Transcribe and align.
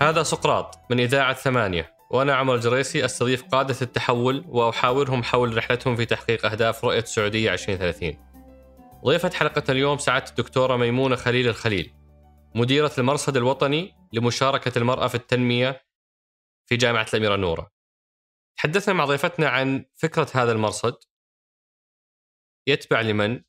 هذا 0.00 0.22
سقراط 0.22 0.78
من 0.90 1.00
إذاعة 1.00 1.34
ثمانية 1.34 1.96
وأنا 2.10 2.34
عمر 2.34 2.54
الجريسي 2.54 3.04
أستضيف 3.04 3.44
قادة 3.44 3.76
التحول 3.82 4.44
وأحاورهم 4.48 5.22
حول 5.22 5.56
رحلتهم 5.56 5.96
في 5.96 6.04
تحقيق 6.04 6.46
أهداف 6.46 6.84
رؤية 6.84 6.98
السعودية 6.98 7.52
2030 7.52 8.12
ضيفة 9.04 9.30
حلقة 9.30 9.62
اليوم 9.68 9.98
سعادة 9.98 10.30
الدكتورة 10.30 10.76
ميمونة 10.76 11.16
خليل 11.16 11.48
الخليل 11.48 11.92
مديرة 12.54 12.92
المرصد 12.98 13.36
الوطني 13.36 13.94
لمشاركة 14.12 14.78
المرأة 14.78 15.06
في 15.06 15.14
التنمية 15.14 15.82
في 16.66 16.76
جامعة 16.76 17.06
الأميرة 17.14 17.36
نورة. 17.36 17.70
تحدثنا 18.56 18.94
مع 18.94 19.04
ضيفتنا 19.04 19.48
عن 19.48 19.84
فكرة 19.94 20.28
هذا 20.34 20.52
المرصد 20.52 20.94
يتبع 22.68 23.00
لمن 23.00 23.42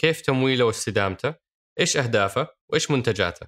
كيف 0.00 0.20
تمويله 0.20 0.64
واستدامته 0.64 1.34
إيش 1.80 1.96
أهدافه 1.96 2.48
وإيش 2.70 2.90
منتجاته 2.90 3.46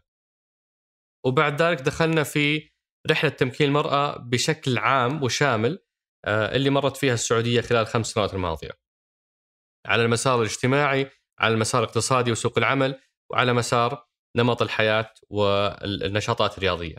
وبعد 1.26 1.62
ذلك 1.62 1.80
دخلنا 1.80 2.22
في 2.22 2.70
رحلة 3.10 3.30
تمكين 3.30 3.68
المرأة 3.68 4.18
بشكل 4.18 4.78
عام 4.78 5.22
وشامل 5.22 5.84
آه، 6.24 6.56
اللي 6.56 6.70
مرت 6.70 6.96
فيها 6.96 7.14
السعودية 7.14 7.60
خلال 7.60 7.80
الخمس 7.80 8.06
سنوات 8.06 8.34
الماضية. 8.34 8.70
على 9.86 10.02
المسار 10.04 10.38
الاجتماعي، 10.42 11.10
على 11.38 11.54
المسار 11.54 11.82
الاقتصادي 11.82 12.32
وسوق 12.32 12.58
العمل، 12.58 13.00
وعلى 13.32 13.52
مسار 13.52 14.06
نمط 14.36 14.62
الحياة 14.62 15.14
والنشاطات 15.30 16.58
الرياضية. 16.58 16.96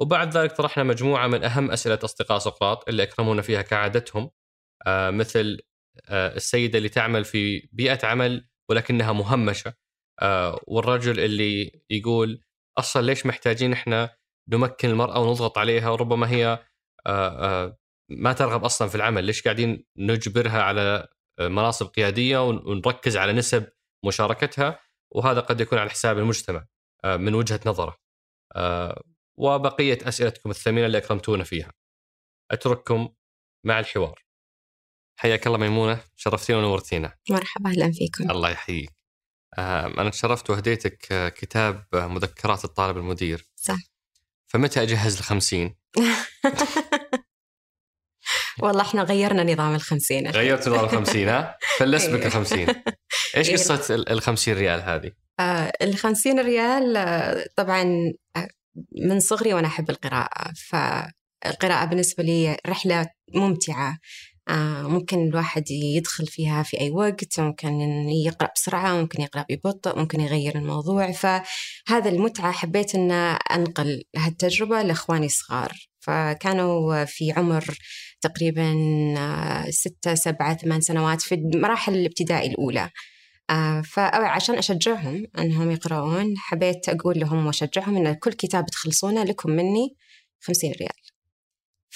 وبعد 0.00 0.36
ذلك 0.36 0.52
طرحنا 0.52 0.84
مجموعة 0.84 1.26
من 1.26 1.44
أهم 1.44 1.70
أسئلة 1.70 1.98
أصدقاء 2.04 2.38
سقراط 2.38 2.88
اللي 2.88 3.02
أكرمونا 3.02 3.42
فيها 3.42 3.62
كعادتهم 3.62 4.30
آه، 4.86 5.10
مثل 5.10 5.60
السيدة 6.08 6.78
اللي 6.78 6.88
تعمل 6.88 7.24
في 7.24 7.68
بيئة 7.72 8.06
عمل 8.06 8.48
ولكنها 8.68 9.12
مهمشة. 9.12 9.74
والرجل 10.66 11.20
اللي 11.20 11.82
يقول 11.90 12.42
أصلا 12.78 13.02
ليش 13.02 13.26
محتاجين 13.26 13.72
إحنا 13.72 14.16
نمكن 14.48 14.90
المرأة 14.90 15.18
ونضغط 15.18 15.58
عليها 15.58 15.90
وربما 15.90 16.30
هي 16.30 16.46
آه، 17.06 17.64
آه، 17.66 17.78
ما 18.10 18.32
ترغب 18.32 18.64
أصلا 18.64 18.88
في 18.88 18.94
العمل 18.94 19.24
ليش 19.24 19.42
قاعدين 19.42 19.86
نجبرها 19.96 20.62
على 20.62 21.08
آه، 21.38 21.48
مناصب 21.48 21.86
قيادية 21.86 22.48
ونركز 22.48 23.16
على 23.16 23.32
نسب 23.32 23.68
مشاركتها؟ 24.06 24.80
وهذا 25.14 25.40
قد 25.40 25.60
يكون 25.60 25.78
على 25.78 25.90
حساب 25.90 26.18
المجتمع 26.18 26.66
من 27.04 27.34
وجهة 27.34 27.60
نظره. 27.66 27.96
وبقية 29.38 29.98
أسئلتكم 30.08 30.50
الثمينة 30.50 30.86
اللي 30.86 30.98
أكرمتونا 30.98 31.44
فيها. 31.44 31.72
أترككم 32.50 33.08
مع 33.66 33.80
الحوار. 33.80 34.22
حياك 35.20 35.46
الله 35.46 35.58
ميمونة 35.58 36.00
شرفتينا 36.16 36.58
ونورتينا. 36.58 37.14
مرحبا 37.30 37.70
أهلا 37.70 37.92
فيكم. 37.92 38.30
الله 38.30 38.50
يحييك. 38.50 38.90
أنا 39.58 40.10
تشرفت 40.10 40.50
وهديتك 40.50 41.32
كتاب 41.36 41.84
مذكرات 41.92 42.64
الطالب 42.64 42.96
المدير. 42.96 43.48
صح. 43.56 43.78
فمتى 44.46 44.82
أجهز 44.82 45.18
الخمسين؟ 45.18 45.74
والله 48.62 48.82
إحنا 48.82 49.02
غيرنا 49.02 49.52
نظام 49.52 49.74
الخمسين 49.74 50.30
غيرت 50.30 50.68
نظام 50.68 50.84
الخمسين 50.84 51.28
ها؟ 51.28 51.58
فلس 51.78 52.06
بك 52.06 52.26
الخمسين. 52.26 52.68
إيش 53.36 53.48
إيه. 53.48 53.56
قصة 53.56 53.94
الخمسين 53.94 54.56
ريال 54.56 54.80
هذه؟ 54.80 55.12
آه 55.40 55.72
الخمسين 55.82 56.40
ريال 56.40 56.96
آه، 56.96 57.46
طبعا 57.56 58.12
آه، 58.36 58.48
من 59.08 59.20
صغري 59.20 59.54
وأنا 59.54 59.66
أحب 59.68 59.90
القراءة. 59.90 60.52
فالقراءة 60.68 61.84
بالنسبة 61.84 62.22
لي 62.24 62.56
رحلة 62.66 63.10
ممتعة. 63.34 63.90
آه، 63.90 63.98
ممكن 64.82 65.28
الواحد 65.28 65.70
يدخل 65.70 66.26
فيها 66.26 66.62
في 66.62 66.80
أي 66.80 66.90
وقت 66.90 67.40
ممكن 67.40 67.80
يقرأ 68.26 68.48
بسرعة 68.56 69.00
ممكن 69.00 69.22
يقرأ 69.22 69.44
ببطء 69.50 69.98
ممكن 69.98 70.20
يغير 70.20 70.56
الموضوع. 70.58 71.12
فهذا 71.12 72.08
المتعة 72.08 72.52
حبيت 72.52 72.94
أن 72.94 73.10
أنقل 73.50 74.02
هالتجربة 74.16 74.82
لإخواني 74.82 75.26
الصغار. 75.26 75.72
فكانوا 76.00 77.04
في 77.04 77.32
عمر 77.32 77.64
تقريبا 78.20 78.74
آه، 79.18 79.70
ستة 79.70 80.14
سبعة 80.14 80.56
ثمان 80.56 80.80
سنوات 80.80 81.22
في 81.22 81.34
المراحل 81.34 81.94
الابتدائي 81.94 82.50
الأولى. 82.50 82.90
آه، 83.50 83.80
فعشان 83.82 84.54
أشجعهم 84.54 85.26
أنهم 85.38 85.70
يقرؤون 85.70 86.38
حبيت 86.38 86.88
أقول 86.88 87.20
لهم 87.20 87.46
وأشجعهم 87.46 87.96
أن 87.96 88.14
كل 88.14 88.32
كتاب 88.32 88.66
تخلصونه 88.66 89.24
لكم 89.24 89.50
مني 89.50 89.96
خمسين 90.40 90.72
ريال. 90.80 91.19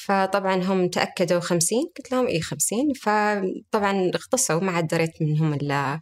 فطبعا 0.05 0.63
هم 0.63 0.89
تأكدوا 0.89 1.41
خمسين 1.41 1.85
قلت 1.97 2.13
لهم 2.13 2.27
إيه 2.27 2.41
خمسين؟ 2.41 2.93
فطبعا 2.93 4.11
اختصوا 4.15 4.61
ما 4.61 4.73
عاد 4.73 4.87
دريت 4.87 5.23
منهم 5.23 5.55
إلا 5.55 6.01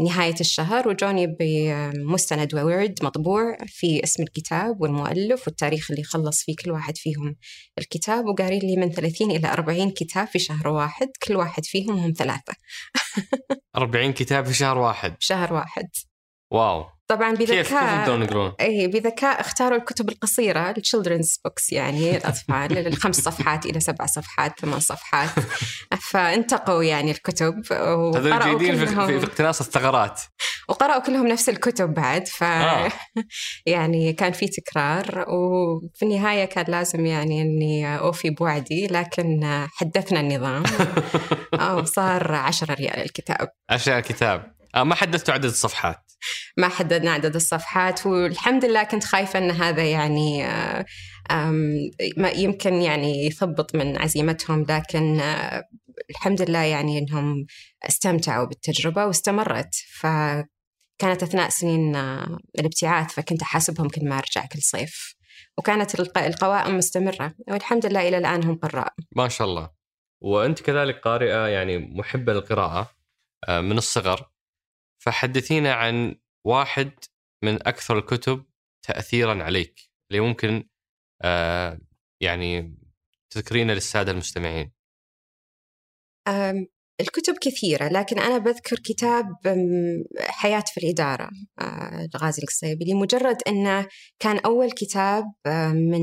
نهاية 0.00 0.34
الشهر 0.40 0.88
وجوني 0.88 1.26
بمستند 1.26 2.54
وورد 2.54 2.98
مطبوع 3.02 3.56
في 3.66 4.04
اسم 4.04 4.22
الكتاب 4.22 4.80
والمؤلف 4.80 5.46
والتاريخ 5.46 5.90
اللي 5.90 6.02
خلص 6.02 6.42
فيه 6.42 6.56
كل 6.64 6.70
واحد 6.70 6.96
فيهم 6.96 7.36
الكتاب 7.78 8.24
وقارين 8.24 8.60
لي 8.60 8.76
من 8.76 8.90
30 8.90 9.30
إلى 9.30 9.48
40 9.48 9.90
كتاب 9.90 10.26
في 10.26 10.38
شهر 10.38 10.68
واحد 10.68 11.08
كل 11.26 11.36
واحد 11.36 11.64
فيهم 11.64 11.98
هم 11.98 12.12
ثلاثة. 12.16 12.54
40 13.76 14.12
كتاب 14.12 14.46
في 14.46 14.54
شهر 14.54 14.78
واحد. 14.78 15.16
شهر 15.20 15.52
واحد. 15.52 15.88
واو. 16.50 16.84
طبعا 17.14 17.34
بذكاء؟ 17.34 17.62
اي 18.60 18.86
بذكاء 18.86 19.40
اختاروا 19.40 19.78
الكتب 19.78 20.08
القصيرة 20.08 20.70
ال 20.70 20.76
children's 20.76 21.38
books 21.44 21.72
يعني 21.72 22.16
الأطفال 22.16 22.78
الخمس 22.88 23.20
صفحات 23.20 23.66
إلى 23.66 23.80
سبع 23.80 24.06
صفحات 24.06 24.60
ثمان 24.60 24.80
صفحات. 24.80 25.28
فانتقوا 26.10 26.82
يعني 26.82 27.10
الكتب 27.10 27.54
وقرأوا 27.70 28.58
جيدين 28.58 28.86
في, 28.86 28.86
في, 28.86 29.20
في 29.20 29.26
اقتناص 29.26 29.60
الثغرات. 29.60 30.20
وقرأوا 30.68 31.00
كلهم 31.00 31.26
نفس 31.26 31.48
الكتب 31.48 31.94
بعد 31.94 32.28
ف 32.28 32.42
آه. 32.42 32.92
يعني 33.66 34.12
كان 34.12 34.32
في 34.32 34.48
تكرار 34.48 35.24
وفي 35.28 36.02
النهاية 36.02 36.44
كان 36.44 36.64
لازم 36.68 37.06
يعني 37.06 37.42
إني 37.42 37.98
أوفي 37.98 38.30
بوعدي 38.30 38.86
لكن 38.86 39.40
حدثنا 39.76 40.20
النظام. 40.20 40.62
وصار 41.78 42.34
10 42.34 42.74
ريال 42.74 42.98
الكتاب. 42.98 43.48
10 43.70 44.00
كتاب 44.00 44.52
آه 44.74 44.84
ما 44.84 44.94
حددتوا 44.94 45.34
عدد 45.34 45.44
الصفحات. 45.44 46.11
ما 46.56 46.68
حددنا 46.68 47.10
عدد 47.10 47.34
الصفحات 47.34 48.06
والحمد 48.06 48.64
لله 48.64 48.82
كنت 48.82 49.04
خايفة 49.04 49.38
أن 49.38 49.50
هذا 49.50 49.84
يعني 49.84 50.46
آه، 50.46 50.84
ما 52.16 52.30
يمكن 52.30 52.74
يعني 52.74 53.26
يثبط 53.26 53.74
من 53.74 53.98
عزيمتهم 53.98 54.66
لكن 54.68 55.20
آه، 55.20 55.64
الحمد 56.10 56.42
لله 56.42 56.58
يعني 56.58 56.98
أنهم 56.98 57.46
استمتعوا 57.88 58.46
بالتجربة 58.46 59.06
واستمرت. 59.06 59.74
فكانت 60.00 61.22
أثناء 61.22 61.48
سنين 61.48 61.96
آه، 61.96 62.38
الابتعاث 62.58 63.12
فكنت 63.12 63.42
أحاسبهم 63.42 63.88
كل 63.88 64.08
ما 64.08 64.18
أرجع 64.18 64.46
كل 64.46 64.62
صيف. 64.62 65.14
وكانت 65.58 66.00
القوائم 66.16 66.76
مستمرة 66.76 67.34
والحمد 67.48 67.86
لله 67.86 68.08
إلى 68.08 68.18
الآن 68.18 68.44
هم 68.44 68.56
قراء. 68.56 68.94
ما 69.16 69.28
شاء 69.28 69.48
الله. 69.48 69.70
وأنت 70.20 70.60
كذلك 70.60 71.00
قارئة 71.00 71.46
يعني 71.46 71.78
محبة 71.78 72.32
للقراءة 72.32 72.90
من 73.48 73.78
الصغر. 73.78 74.31
فحدثينا 75.02 75.74
عن 75.74 76.16
واحد 76.46 76.92
من 77.44 77.66
أكثر 77.68 77.98
الكتب 77.98 78.44
تاثيرا 78.82 79.42
عليك 79.42 79.90
اللي 80.10 80.20
ممكن 80.20 80.68
آه 81.22 81.78
يعني 82.20 82.78
تذكرينه 83.30 83.72
للسادة 83.72 84.12
المستمعين. 84.12 84.72
الكتب 87.00 87.34
كثيرة 87.40 87.88
لكن 87.88 88.18
أنا 88.18 88.38
بذكر 88.38 88.76
كتاب 88.76 89.26
حياة 90.20 90.64
في 90.66 90.80
الإدارة 90.84 91.30
آه، 91.60 92.08
لغازي 92.14 92.42
القصيبي 92.42 92.84
لمجرد 92.84 93.36
أنه 93.48 93.88
كان 94.18 94.38
أول 94.38 94.70
كتاب 94.70 95.24
آه، 95.46 95.72
من 95.72 96.02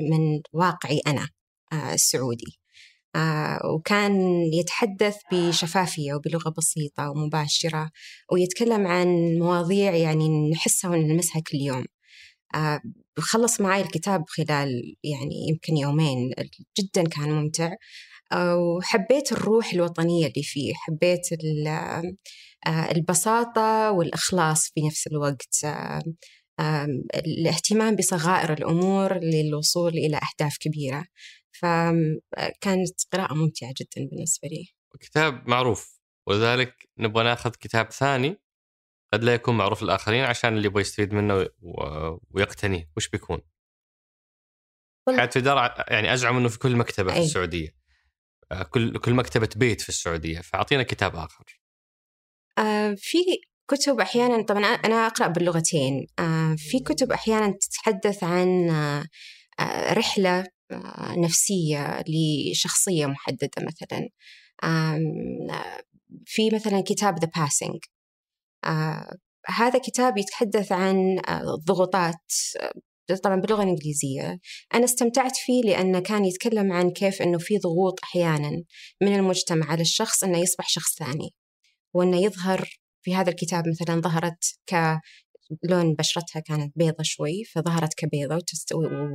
من 0.00 0.40
واقعي 0.52 1.00
أنا 1.06 1.28
آه، 1.72 1.94
السعودي 1.94 2.60
وكان 3.74 4.42
يتحدث 4.52 5.16
بشفافية 5.32 6.14
وبلغة 6.14 6.54
بسيطة 6.58 7.10
ومباشرة 7.10 7.90
ويتكلم 8.32 8.86
عن 8.86 9.06
مواضيع 9.38 9.94
يعني 9.94 10.50
نحسها 10.50 10.90
ونلمسها 10.90 11.42
كل 11.50 11.58
يوم. 11.58 11.84
آه، 12.54 12.80
خلص 13.18 13.60
معي 13.60 13.82
الكتاب 13.82 14.24
خلال 14.28 14.96
يعني 15.04 15.48
يمكن 15.50 15.76
يومين 15.76 16.30
جدا 16.78 17.04
كان 17.08 17.30
ممتع. 17.32 17.72
آه، 18.32 18.56
وحبيت 18.56 19.32
الروح 19.32 19.72
الوطنية 19.72 20.26
اللي 20.26 20.42
فيه 20.42 20.72
حبيت 20.74 21.28
البساطة 22.68 23.90
والإخلاص 23.92 24.70
في 24.74 24.80
نفس 24.86 25.06
الوقت. 25.06 25.66
الاهتمام 27.14 27.96
بصغائر 27.96 28.52
الأمور 28.52 29.18
للوصول 29.18 29.92
إلى 29.92 30.16
أهداف 30.16 30.56
كبيرة. 30.60 31.04
فكانت 31.60 33.00
قراءة 33.12 33.34
ممتعة 33.34 33.74
جدا 33.76 34.08
بالنسبة 34.10 34.48
لي. 34.48 34.66
كتاب 35.00 35.48
معروف 35.48 36.00
ولذلك 36.26 36.88
نبغى 36.98 37.24
ناخذ 37.24 37.50
كتاب 37.50 37.90
ثاني 37.90 38.40
قد 39.12 39.24
لا 39.24 39.34
يكون 39.34 39.56
معروف 39.56 39.82
للآخرين 39.82 40.24
عشان 40.24 40.56
اللي 40.56 40.66
يبغى 40.66 40.80
يستفيد 40.80 41.14
منه 41.14 41.48
ويقتنيه. 42.30 42.90
وش 42.96 43.08
بيكون؟ 43.08 43.40
حياة 45.08 45.26
في 45.26 45.40
دار 45.40 45.84
يعني 45.88 46.14
أزعم 46.14 46.36
أنه 46.36 46.48
في 46.48 46.58
كل 46.58 46.76
مكتبة 46.76 47.12
في 47.12 47.18
السعودية. 47.18 47.76
آه، 48.52 48.62
كل 48.62 48.98
كل 48.98 49.14
مكتبة 49.14 49.48
بيت 49.56 49.80
في 49.80 49.88
السعودية 49.88 50.40
فأعطينا 50.40 50.82
كتاب 50.82 51.16
آخر. 51.16 51.60
آه 52.58 52.94
في 52.98 53.18
كتب 53.70 54.00
أحيانا 54.00 54.42
طبعا 54.42 54.64
أنا 54.64 55.06
أقرأ 55.06 55.26
باللغتين. 55.28 56.06
آه 56.18 56.54
في 56.58 56.78
كتب 56.80 57.12
أحيانا 57.12 57.58
تتحدث 57.60 58.24
عن 58.24 58.70
آه 58.70 59.92
رحلة 59.92 60.46
نفسية 61.16 62.04
لشخصية 62.08 63.06
محددة 63.06 63.50
مثلا. 63.58 64.08
في 66.26 66.50
مثلا 66.50 66.80
كتاب 66.80 67.24
The 67.24 67.28
Passing. 67.28 67.78
آه، 68.64 69.16
هذا 69.46 69.78
كتاب 69.78 70.18
يتحدث 70.18 70.72
عن 70.72 71.20
الضغوطات 71.28 72.32
آه، 72.60 73.14
طبعا 73.14 73.40
باللغة 73.40 73.62
الإنجليزية. 73.62 74.38
أنا 74.74 74.84
استمتعت 74.84 75.36
فيه 75.36 75.62
لأنه 75.62 76.00
كان 76.00 76.24
يتكلم 76.24 76.72
عن 76.72 76.90
كيف 76.90 77.22
أنه 77.22 77.38
في 77.38 77.58
ضغوط 77.58 78.00
أحيانا 78.02 78.62
من 79.02 79.14
المجتمع 79.16 79.66
على 79.66 79.82
الشخص 79.82 80.24
أنه 80.24 80.38
يصبح 80.38 80.68
شخص 80.68 80.98
ثاني 80.98 81.34
وأنه 81.94 82.16
يظهر 82.16 82.68
في 83.02 83.14
هذا 83.14 83.30
الكتاب 83.30 83.64
مثلا 83.68 84.00
ظهرت 84.00 84.58
لون 85.62 85.94
بشرتها 85.94 86.40
كانت 86.40 86.72
بيضة 86.76 87.02
شوي 87.02 87.44
فظهرت 87.44 87.94
كبيضة 87.94 88.36
وتست... 88.36 88.72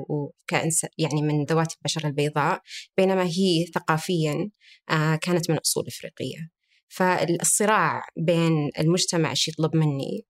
وكإنس 0.09 0.85
يعني 0.97 1.21
من 1.21 1.43
ذوات 1.43 1.73
البشرة 1.73 2.07
البيضاء 2.07 2.61
بينما 2.97 3.23
هي 3.23 3.65
ثقافيا 3.75 4.49
آه، 4.89 5.15
كانت 5.15 5.49
من 5.49 5.57
أصول 5.57 5.83
إفريقية. 5.87 6.49
فالصراع 6.89 8.03
بين 8.17 8.69
المجتمع 8.79 9.29
إيش 9.29 9.47
يطلب 9.47 9.75
مني 9.75 10.25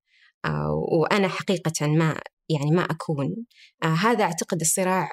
آه، 0.46 0.86
وأنا 0.92 1.28
حقيقة 1.28 1.88
ما 1.88 2.22
يعني 2.50 2.72
ما 2.72 2.82
أكون 2.82 3.36
آه، 3.84 3.88
هذا 3.88 4.24
أعتقد 4.24 4.62
الصراع 4.62 5.12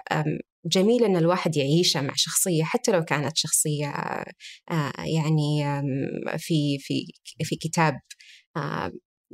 جميل 0.67 1.05
أن 1.05 1.17
الواحد 1.17 1.57
يعيشه 1.57 2.01
مع 2.01 2.13
شخصية 2.17 2.65
حتى 2.65 2.93
لو 2.93 3.05
كانت 3.05 3.37
شخصية 3.37 3.95
يعني 4.99 5.83
في 6.39 6.79
في 6.81 7.07
في 7.45 7.57
كتاب 7.57 7.95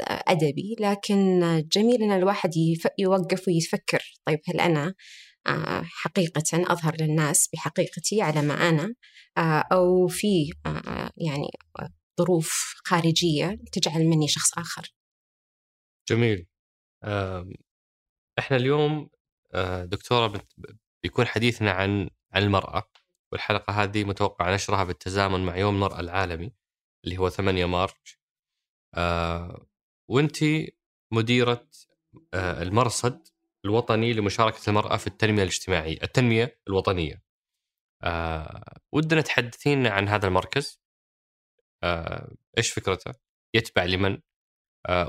أدبي 0.00 0.76
لكن 0.81 1.41
جميل 1.73 2.02
أن 2.02 2.12
الواحد 2.12 2.50
يوقف 2.99 3.49
ويفكر. 3.49 4.02
طيب 4.26 4.41
هل 4.49 4.61
أنا 4.61 4.94
آه، 5.46 5.82
حقيقة 5.85 6.73
أظهر 6.73 6.96
للناس 7.00 7.49
بحقيقتي 7.52 8.23
على 8.23 8.43
ما 8.43 8.69
أنا؟ 8.69 8.94
آه، 9.38 9.64
أو 9.73 10.06
في 10.06 10.52
آه، 10.67 11.11
يعني 11.17 11.50
ظروف 12.20 12.75
خارجية 12.85 13.58
تجعل 13.73 14.05
مني 14.06 14.29
شخص 14.29 14.58
آخر؟ 14.58 14.94
جميل. 16.08 16.47
إحنا 18.38 18.56
اليوم 18.56 19.11
دكتورة 19.85 20.43
بيكون 21.02 21.26
حديثنا 21.26 21.70
عن 21.70 22.11
عن 22.32 22.43
المرأة 22.43 22.90
والحلقة 23.32 23.82
هذه 23.82 24.05
متوقع 24.05 24.55
نشرها 24.55 24.85
بالتزامن 24.85 25.47
مع 25.47 25.56
يوم 25.56 25.75
المرأة 25.75 26.00
العالمي 26.00 26.52
اللي 27.05 27.19
هو 27.19 27.29
8 27.29 27.67
مارس 27.67 28.19
وانت 30.08 30.36
مديرة 31.12 31.68
آه، 32.34 32.62
المرصد 32.62 33.28
الوطني 33.64 34.12
لمشاركة 34.12 34.60
المرأة 34.68 34.96
في 34.96 35.06
التنمية 35.06 35.42
الاجتماعية، 35.42 35.98
التنمية 36.02 36.60
الوطنية. 36.68 37.22
أه 38.02 38.80
ودنا 38.92 39.20
تحدثين 39.20 39.86
عن 39.86 40.08
هذا 40.08 40.26
المركز 40.28 40.80
أه 41.82 42.34
إيش 42.58 42.70
فكرته؟ 42.70 43.12
يتبع 43.54 43.84
لمن؟ 43.84 44.18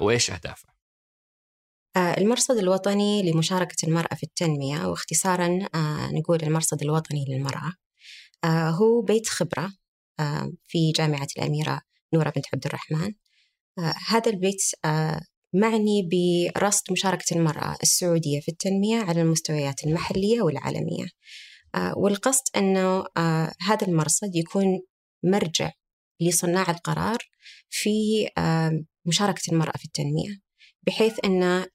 وإيش 0.01 0.31
أهدافه؟ 0.31 0.75
آه، 1.97 2.18
المرصد 2.18 2.57
الوطني 2.57 3.31
لمشاركة 3.31 3.86
المرأة 3.88 4.15
في 4.15 4.24
التنمية 4.24 4.86
واختصارا 4.86 5.59
آه، 5.75 6.12
نقول 6.12 6.44
المرصد 6.44 6.83
الوطني 6.83 7.25
للمرأة 7.30 7.74
هو 8.45 9.01
بيت 9.01 9.27
خبرة 9.27 9.74
في 10.68 10.92
جامعة 10.92 11.27
الأميرة 11.38 11.81
نورة 12.13 12.30
بنت 12.30 12.45
عبد 12.53 12.65
الرحمن 12.65 13.07
آه، 13.07 13.13
هذا 14.07 14.31
البيت 14.31 14.62
آه، 14.86 15.22
معني 15.54 16.10
برصد 16.12 16.92
مشاركة 16.92 17.36
المرأة 17.36 17.75
السعودية 17.83 18.39
في 18.39 18.51
التنمية 18.51 18.98
على 18.98 19.22
المستويات 19.22 19.83
المحلية 19.83 20.42
والعالمية. 20.42 21.06
آه، 21.75 21.94
والقصد 21.98 22.44
أنه 22.56 23.06
هذا 23.62 23.88
المرصد 23.88 24.36
يكون 24.36 24.81
مرجع 25.24 25.72
لصناع 26.22 26.72
القرار 26.72 27.18
في 27.69 27.89
مشاركة 29.06 29.51
المرأة 29.51 29.78
في 29.78 29.86
التنمية 29.86 30.39
بحيث 30.88 31.19
أنه 31.25 31.68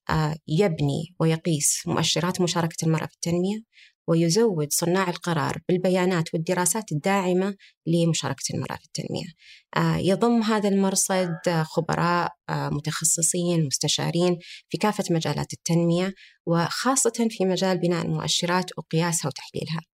يبني 0.49 1.15
ويقيس 1.21 1.83
مؤشرات 1.87 2.41
مشاركة 2.41 2.85
المرأة 2.87 3.07
في 3.07 3.15
التنمية 3.15 3.63
ويزود 4.11 4.73
صناع 4.73 5.11
القرار 5.11 5.59
بالبيانات 5.69 6.35
والدراسات 6.35 6.93
الداعمة 6.93 7.55
لمشاركة 7.87 8.55
المرأة 8.55 8.77
في 8.77 8.85
التنمية. 8.85 9.27
آه، 9.77 9.97
يضم 9.97 10.43
هذا 10.43 10.69
المرصد 10.69 11.63
خبراء 11.63 12.33
آه، 12.49 12.69
متخصصين 12.69 13.67
مستشارين 13.67 14.39
في 14.69 14.79
كافة 14.79 15.05
مجالات 15.11 15.53
التنمية 15.53 16.15
وخاصة 16.47 17.29
في 17.31 17.45
مجال 17.45 17.79
بناء 17.79 18.05
المؤشرات 18.07 18.65
وقياسها 18.79 19.29
وتحليلها. 19.29 19.90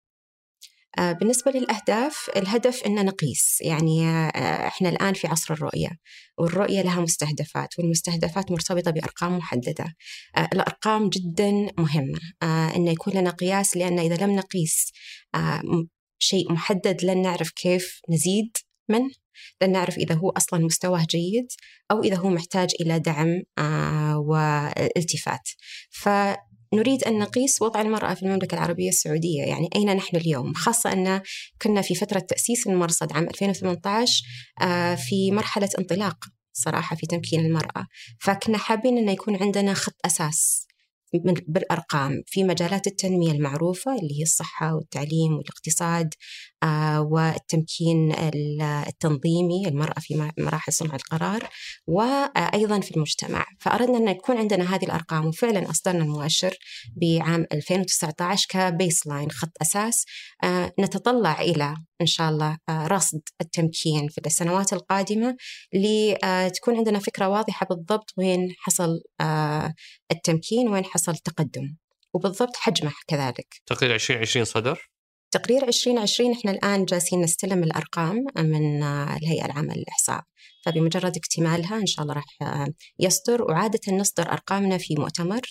بالنسبة 0.97 1.51
للأهداف 1.51 2.29
الهدف 2.35 2.83
أن 2.83 3.05
نقيس. 3.05 3.57
يعني 3.61 4.05
آه، 4.07 4.67
إحنا 4.67 4.89
الآن 4.89 5.13
في 5.13 5.27
عصر 5.27 5.53
الرؤية 5.53 5.89
والرؤية 6.37 6.81
لها 6.81 7.01
مستهدفات 7.01 7.79
والمستهدفات 7.79 8.51
مرتبطة 8.51 8.91
بأرقام 8.91 9.37
محددة. 9.37 9.95
آه، 10.37 10.49
الأرقام 10.53 11.09
جدا 11.09 11.51
مهمة. 11.77 12.19
أن 12.75 12.87
يكون 12.87 13.13
لنا 13.13 13.29
قياس 13.29 13.77
لأن 13.77 13.99
إذا 13.99 14.25
لم 14.25 14.35
نقيس 14.35 14.91
شيء 16.19 16.51
محدد 16.51 17.05
لن 17.05 17.21
نعرف 17.21 17.49
كيف 17.49 18.01
نزيد 18.09 18.57
منه 18.89 19.11
لن 19.61 19.71
نعرف 19.71 19.97
إذا 19.97 20.15
هو 20.15 20.29
أصلا 20.29 20.65
مستواه 20.65 21.05
جيد 21.09 21.47
أو 21.91 22.03
إذا 22.03 22.15
هو 22.15 22.29
محتاج 22.29 22.69
إلى 22.81 22.99
دعم 22.99 23.41
والتفات. 24.17 25.49
ف 25.89 26.09
نريد 26.73 27.03
أن 27.03 27.19
نقيس 27.19 27.61
وضع 27.61 27.81
المرأة 27.81 28.13
في 28.13 28.23
المملكة 28.23 28.55
العربية 28.55 28.89
السعودية 28.89 29.43
يعني 29.43 29.69
أين 29.75 29.95
نحن 29.95 30.17
اليوم؟ 30.17 30.53
خاصة 30.53 30.93
أن 30.93 31.21
كنا 31.61 31.81
في 31.81 31.95
فترة 31.95 32.19
تأسيس 32.19 32.67
المرصد 32.67 33.13
عام 33.13 33.23
2018 33.23 34.23
آه، 34.61 34.95
في 34.95 35.31
مرحلة 35.31 35.69
انطلاق 35.79 36.25
صراحة 36.53 36.95
في 36.95 37.07
تمكين 37.07 37.45
المرأة. 37.45 37.87
فكنا 38.19 38.57
حابين 38.57 38.97
أن 38.97 39.09
يكون 39.09 39.35
عندنا 39.35 39.73
خط 39.73 39.95
أساس 40.05 40.67
بالأرقام 41.47 42.23
في 42.25 42.43
مجالات 42.43 42.87
التنمية 42.87 43.31
المعروفة 43.31 43.95
اللي 43.95 44.19
هي 44.19 44.23
الصحة 44.23 44.75
والتعليم 44.75 45.33
والاقتصاد 45.33 46.13
والتمكين 46.99 48.15
التنظيمي 48.87 49.67
المرأة 49.67 49.99
في 49.99 50.31
مراحل 50.37 50.73
صنع 50.73 50.95
القرار 50.95 51.49
وأيضا 51.87 52.79
في 52.79 52.95
المجتمع. 52.95 53.45
فأردنا 53.59 53.97
أن 53.97 54.07
يكون 54.07 54.37
عندنا 54.37 54.75
هذه 54.75 54.85
الأرقام 54.85 55.25
وفعلا 55.25 55.69
أصدرنا 55.69 56.03
المؤشر 56.03 56.57
بعام 57.01 57.45
2019 57.51 58.47
كبيس 58.49 59.07
لاين 59.07 59.31
خط 59.31 59.51
أساس. 59.61 60.05
آه، 60.43 60.73
نتطلع 60.79 61.41
إلى 61.41 61.75
إن 62.01 62.05
شاء 62.05 62.29
الله 62.29 62.57
آه، 62.69 62.87
رصد 62.87 63.21
التمكين 63.41 64.07
في 64.07 64.21
السنوات 64.25 64.73
القادمة 64.73 65.35
لتكون 65.73 66.77
عندنا 66.77 66.99
فكرة 66.99 67.27
واضحة 67.27 67.65
بالضبط 67.65 68.13
وين 68.17 68.53
حصل 68.59 69.01
التمكين 70.11 70.69
وين 70.69 70.85
حصل 70.85 71.11
التقدم. 71.11 71.75
وبالضبط 72.13 72.55
حجمه 72.55 72.91
كذلك. 73.07 73.47
تقرير 73.65 73.93
2020 73.93 74.45
صدر. 74.45 74.92
تقرير 75.33 75.67
2020 75.67 76.31
إحنا 76.31 76.51
الآن 76.51 76.85
جالسين 76.85 77.21
نستلم 77.21 77.63
الأرقام 77.63 78.25
من 78.37 78.83
الهيئة 78.83 79.45
العامة 79.45 79.73
للإحصاء. 79.73 80.21
فبمجرد 80.65 81.17
اكتمالها 81.17 81.77
إن 81.77 81.85
شاء 81.85 82.03
الله 82.03 82.13
راح 82.13 82.25
يصدر 82.99 83.41
وعادة 83.41 83.79
نصدر 83.93 84.31
أرقامنا 84.31 84.77
في 84.77 84.95
مؤتمر. 84.95 85.41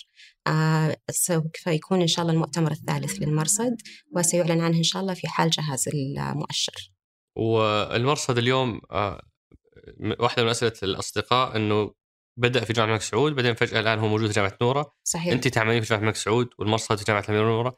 آه، 0.47 0.95
سوف 1.11 1.67
يكون 1.67 2.01
إن 2.01 2.07
شاء 2.07 2.21
الله 2.21 2.33
المؤتمر 2.33 2.71
الثالث 2.71 3.21
للمرصد 3.21 3.75
وسيعلن 4.15 4.61
عنه 4.61 4.77
إن 4.77 4.83
شاء 4.83 5.01
الله 5.01 5.13
في 5.13 5.27
حال 5.27 5.49
جهاز 5.49 5.85
المؤشر. 5.93 6.91
والمرصد 7.37 8.37
اليوم 8.37 8.81
آه، 8.91 9.21
واحدة 10.19 10.43
من 10.43 10.49
أسئلة 10.49 10.73
الأصدقاء 10.83 11.55
إنه 11.55 11.91
بدأ 12.37 12.65
في 12.65 12.73
جامعة 12.73 12.87
الملك 12.87 13.01
سعود 13.01 13.35
بعدين 13.35 13.53
فجأة 13.53 13.79
الآن 13.79 13.99
هو 13.99 14.07
موجود 14.07 14.27
في 14.27 14.33
جامعة 14.33 14.57
نوره 14.61 14.93
صحيح. 15.03 15.33
انت 15.33 15.47
تعملين 15.47 15.81
في 15.81 15.89
جامعة 15.89 16.01
الملك 16.01 16.15
سعود 16.15 16.49
والمرصد 16.59 16.95
في 16.95 17.03
جامعة 17.03 17.23
الامير 17.29 17.45
نوره 17.45 17.75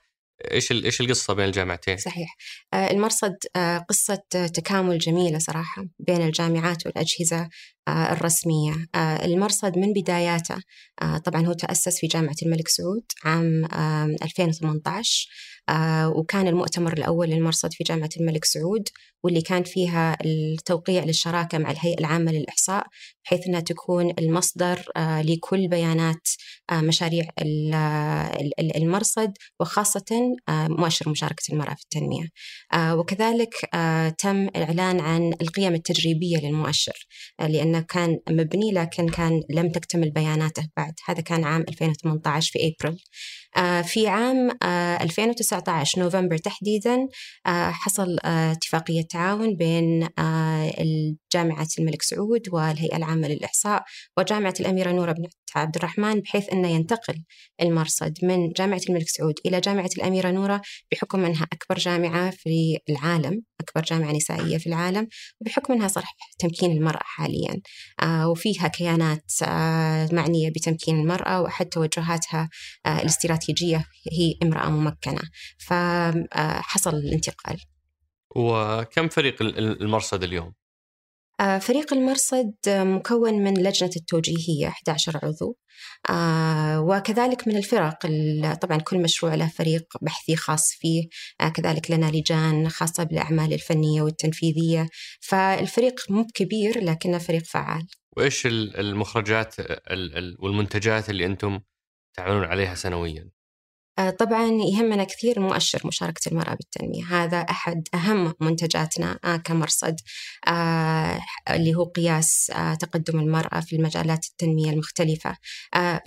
إيش 0.51 0.71
إيش 0.71 1.01
القصة 1.01 1.33
بين 1.33 1.45
الجامعتين؟ 1.45 1.97
صحيح 1.97 2.35
آه، 2.73 2.91
المرصد 2.91 3.35
آه، 3.55 3.77
قصة 3.77 4.21
تكامل 4.29 4.97
جميلة 4.97 5.39
صراحة 5.39 5.85
بين 5.99 6.21
الجامعات 6.21 6.85
والأجهزة 6.85 7.49
آه، 7.87 8.11
الرسمية 8.13 8.73
المرصد 8.95 9.77
من 9.77 9.93
بداياته 9.93 10.55
طبعا 11.25 11.45
هو 11.45 11.53
تأسس 11.53 11.99
في 11.99 12.07
جامعة 12.07 12.35
الملك 12.45 12.67
سعود 12.67 13.03
عام 13.23 13.65
2018 14.23 15.29
وكان 16.15 16.47
المؤتمر 16.47 16.93
الأول 16.93 17.29
للمرصد 17.29 17.73
في 17.73 17.83
جامعة 17.83 18.09
الملك 18.19 18.45
سعود 18.45 18.89
واللي 19.23 19.41
كان 19.41 19.63
فيها 19.63 20.17
التوقيع 20.25 21.03
للشراكة 21.03 21.57
مع 21.57 21.71
الهيئة 21.71 21.99
العامة 21.99 22.31
للإحصاء 22.31 22.87
بحيث 23.25 23.47
إنها 23.47 23.59
تكون 23.59 24.13
المصدر 24.19 24.85
لكل 24.97 25.67
بيانات 25.67 26.27
مشاريع 26.71 27.25
المرصد 28.75 29.33
وخاصة 29.59 30.35
مؤشر 30.49 31.09
مشاركة 31.09 31.43
المرأة 31.53 31.73
في 31.73 31.83
التنمية. 31.83 32.27
وكذلك 32.75 33.53
تم 34.17 34.47
الإعلان 34.47 34.99
عن 34.99 35.33
القيم 35.41 35.73
التجريبية 35.73 36.37
للمؤشر 36.37 37.07
لأنه 37.39 37.79
كان 37.79 38.19
مبني 38.29 38.71
لكن 38.71 39.09
كان 39.09 39.41
لم 39.49 39.69
تكتمل 39.69 40.11
بياناته 40.11 40.67
بعد. 40.77 40.93
هذا 41.05 41.21
كان 41.21 41.43
عام 41.43 41.65
2018 41.69 42.51
في 42.51 42.59
أبريل 42.59 42.99
في 43.83 44.07
عام 44.07 44.51
2019 44.63 46.01
نوفمبر 46.01 46.37
تحديدا 46.37 47.07
حصل 47.71 48.17
اتفاقية 48.25 49.01
تعاون 49.01 49.55
بين 49.55 50.09
جامعة 51.33 51.67
الملك 51.79 52.01
سعود 52.01 52.41
والهيئة 52.51 52.97
العامة 52.97 53.27
للإحصاء 53.27 53.83
وجامعة 54.17 54.53
الأميرة 54.59 54.91
نورة 54.91 55.11
بن 55.11 55.23
عبد 55.55 55.75
الرحمن 55.75 56.19
بحيث 56.19 56.49
أنه 56.53 56.67
ينتقل 56.67 57.23
المرصد 57.61 58.13
من 58.23 58.49
جامعة 58.49 58.81
الملك 58.89 59.09
سعود 59.09 59.33
إلى 59.45 59.59
جامعة 59.59 59.89
الأميرة 59.97 60.31
نورة 60.31 60.61
بحكم 60.91 61.25
أنها 61.25 61.47
أكبر 61.53 61.77
جامعة 61.77 62.31
في 62.31 62.77
العالم 62.89 63.41
أكبر 63.61 63.81
جامعة 63.81 64.11
نسائية 64.11 64.57
في 64.57 64.67
العالم 64.67 65.07
وبحكم 65.41 65.73
أنها 65.73 65.87
صرح 65.87 66.15
تمكين 66.39 66.71
المرأة 66.71 67.03
حاليا. 67.03 67.61
آه 68.01 68.29
وفيها 68.29 68.67
كيانات 68.67 69.31
آه 69.43 70.09
معنية 70.11 70.49
بتمكين 70.49 70.99
المرأة 70.99 71.41
وأحد 71.41 71.65
توجهاتها 71.65 72.49
آه 72.85 73.05
الاستراتيجية 73.49 73.85
هي 74.11 74.35
امرأة 74.43 74.69
ممكنة. 74.69 75.21
فحصل 75.57 76.95
الانتقال. 76.95 77.57
وكم 78.35 79.07
فريق 79.07 79.41
المرصد 79.41 80.23
اليوم؟ 80.23 80.53
آه، 81.39 81.57
فريق 81.57 81.93
المرصد 81.93 82.53
مكون 82.67 83.33
من 83.33 83.53
لجنة 83.53 83.89
التوجيهية 83.95 84.67
11 84.67 85.19
عضو. 85.23 85.57
آه، 86.09 86.81
وكذلك 86.81 87.47
من 87.47 87.57
الفرق 87.57 88.07
طبعا 88.61 88.77
كل 88.77 89.01
مشروع 89.01 89.35
له 89.35 89.47
فريق 89.47 89.83
بحثي 90.01 90.35
خاص 90.35 90.71
فيه. 90.79 91.07
آه، 91.41 91.49
كذلك 91.49 91.91
لنا 91.91 92.05
لجان 92.05 92.69
خاصة 92.69 93.03
بالأعمال 93.03 93.53
الفنية 93.53 94.01
والتنفيذية. 94.01 94.87
فالفريق 95.21 95.95
مو 96.09 96.27
كبير 96.33 96.83
لكنه 96.83 97.17
فريق 97.17 97.43
فعال. 97.43 97.87
وإيش 98.17 98.45
المخرجات 98.47 99.55
والمنتجات 100.39 101.09
اللي 101.09 101.25
أنتم 101.25 101.59
تعملون 102.13 102.43
عليها 102.43 102.75
سنويا؟ 102.75 103.34
آه، 103.99 104.09
طبعا 104.09 104.51
يهمنا 104.51 105.03
كثير 105.03 105.39
مؤشر 105.39 105.87
مشاركة 105.87 106.29
المرأة 106.31 106.53
بالتنمية. 106.53 107.03
هذا 107.03 107.37
أحد 107.37 107.87
أهم 107.93 108.33
منتجاتنا 108.39 109.19
آه، 109.25 109.37
كمرصد 109.37 109.95
آه، 110.47 111.19
اللي 111.49 111.75
هو 111.75 111.83
قياس 111.83 112.51
تقدم 112.79 113.19
المرأة 113.19 113.59
في 113.59 113.75
المجالات 113.75 114.25
التنمية 114.25 114.69
المختلفة. 114.71 115.37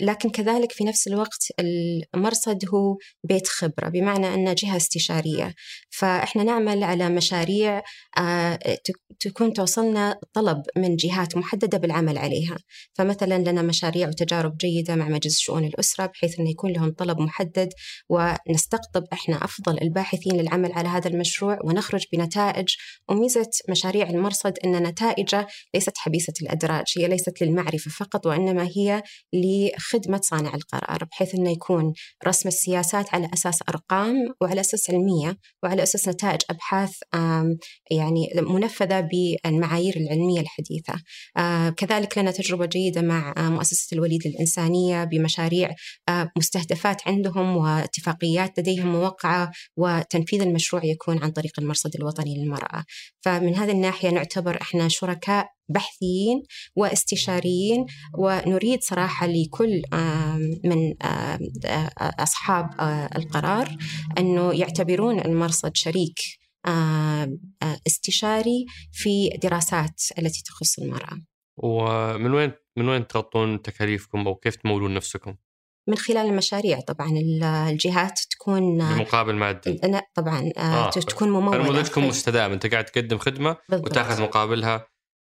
لكن 0.01 0.29
كذلك 0.29 0.71
في 0.71 0.83
نفس 0.83 1.07
الوقت 1.07 1.47
المرصد 2.15 2.65
هو 2.73 2.97
بيت 3.23 3.47
خبرة 3.47 3.89
بمعنى 3.89 4.33
أنه 4.33 4.53
جهة 4.53 4.77
استشارية. 4.77 5.53
فإحنا 5.89 6.43
نعمل 6.43 6.83
على 6.83 7.09
مشاريع 7.09 7.81
تكون 9.19 9.53
توصلنا 9.53 10.19
طلب 10.33 10.61
من 10.77 10.95
جهات 10.95 11.37
محددة 11.37 11.77
بالعمل 11.77 12.17
عليها. 12.17 12.57
فمثلا 12.93 13.37
لنا 13.51 13.61
مشاريع 13.61 14.07
وتجارب 14.07 14.57
جيدة 14.57 14.95
مع 14.95 15.07
مجلس 15.09 15.39
شؤون 15.39 15.63
الأسرة 15.65 16.05
بحيث 16.05 16.39
أنه 16.39 16.49
يكون 16.49 16.71
لهم 16.71 16.91
طلب 16.91 17.19
محدد 17.19 17.69
ونستقطب 18.09 19.03
إحنا 19.13 19.43
أفضل 19.43 19.81
الباحثين 19.81 20.37
للعمل 20.41 20.71
على 20.71 20.89
هذا 20.89 21.09
المشروع 21.09 21.59
ونخرج 21.63 22.05
بنتائج 22.13 22.67
وميزة 23.09 23.49
مشاريع 23.69 24.09
المرصد 24.09 24.53
إن 24.65 24.83
نتائجه 24.83 25.47
ليست 25.73 25.97
حبيسة 25.97 26.33
الأدراج 26.41 26.85
هي 26.97 27.07
ليست 27.07 27.41
للمعرفة 27.41 27.91
فقط 27.91 28.25
وإنما 28.27 28.69
هي 28.75 29.03
لخدمة 29.33 30.19
صانع 30.23 30.53
القرار 30.53 31.03
بحيث 31.03 31.35
إنه 31.35 31.51
يكون 31.51 31.93
رسم 32.27 32.49
السياسات 32.49 33.13
على 33.13 33.29
أساس 33.33 33.59
أرقام 33.69 34.15
وعلى 34.41 34.61
أساس 34.61 34.89
علمية 34.89 35.37
وعلى 35.63 35.83
أساس 35.83 36.07
نتائج 36.07 36.39
أبحاث 36.49 36.91
يعني 37.91 38.29
منفذة 38.35 38.99
بالمعايير 38.99 39.97
العلمية 39.97 40.41
الحديثة. 40.41 40.93
كذلك 41.77 42.17
لنا 42.17 42.31
تجربة 42.31 42.65
جيدة 42.65 43.01
مع 43.01 43.33
مؤسسة 43.37 43.95
الوليد 43.95 44.25
الإنسانية 44.25 45.03
بمشاريع 45.03 45.75
مستهدفات 46.37 47.07
عندهم 47.07 47.57
واتفاقيات 47.69 48.59
لديهم 48.59 48.91
موقعة 48.91 49.51
وتنفيذ 49.77 50.41
المشروع 50.41 50.85
يكون 50.85 51.23
عن 51.23 51.31
طريق 51.31 51.59
المرصد 51.59 51.95
الوطني 51.95 52.37
للمرأة 52.37 52.83
فمن 53.21 53.55
هذه 53.55 53.71
الناحية 53.71 54.09
نعتبر 54.09 54.61
إحنا 54.61 54.87
شركاء 54.87 55.47
بحثيين 55.69 56.43
واستشاريين 56.75 57.85
ونريد 58.17 58.81
صراحة 58.81 59.27
لكل 59.27 59.81
من 60.65 60.93
أصحاب 61.99 62.69
القرار 63.15 63.77
أنه 64.17 64.53
يعتبرون 64.53 65.19
المرصد 65.19 65.71
شريك 65.75 66.19
استشاري 67.87 68.65
في 68.91 69.29
دراسات 69.43 70.01
التي 70.17 70.43
تخص 70.45 70.79
المرأة 70.79 71.21
ومن 71.57 72.33
وين 72.33 72.51
من 72.77 72.89
وين 72.89 73.07
تغطون 73.07 73.61
تكاليفكم 73.61 74.27
أو 74.27 74.35
كيف 74.35 74.55
تمولون 74.55 74.93
نفسكم؟ 74.93 75.35
من 75.89 75.97
خلال 75.97 76.27
المشاريع. 76.27 76.79
طبعا 76.79 77.09
الجهات 77.69 78.19
تكون 78.31 78.77
بمقابل 78.77 79.35
مادي. 79.35 79.79
لا 79.83 80.09
طبعا 80.13 80.51
آه. 80.57 80.87
آه. 80.87 80.89
تكون 80.89 81.29
ممولة. 81.29 81.57
نموذجكم 81.57 82.07
مستدام 82.07 82.51
أنت 82.51 82.65
قاعد 82.65 82.85
تقدم 82.85 83.17
خدمة 83.17 83.57
بالضبط. 83.69 83.87
وتاخذ 83.91 84.21
مقابلها 84.21 84.87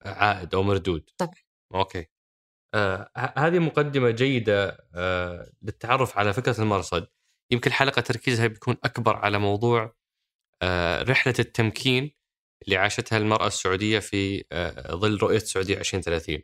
عائد 0.05 0.55
أو 0.55 0.63
مردود. 0.63 1.09
طبعا. 1.17 1.33
أوكي. 1.75 2.05
آه 2.74 3.12
هذه 3.38 3.59
مقدمة 3.59 4.09
جيدة 4.09 4.77
آه 4.95 5.51
للتعرف 5.62 6.17
على 6.17 6.33
فكرة 6.33 6.62
المرصد. 6.62 7.07
يمكن 7.51 7.71
حلقة 7.71 8.01
تركيزها 8.01 8.47
بيكون 8.47 8.75
أكبر 8.83 9.15
على 9.15 9.39
موضوع 9.39 9.95
آه 10.62 11.03
رحلة 11.03 11.33
التمكين 11.39 12.12
اللي 12.65 12.77
عاشتها 12.77 13.17
المرأة 13.17 13.47
السعودية 13.47 14.00
في 14.00 14.45
آه 14.51 14.95
ظل 14.95 15.17
رؤية 15.17 15.38
السعوديه 15.38 15.77
2030 15.77 16.35
آه، 16.35 16.41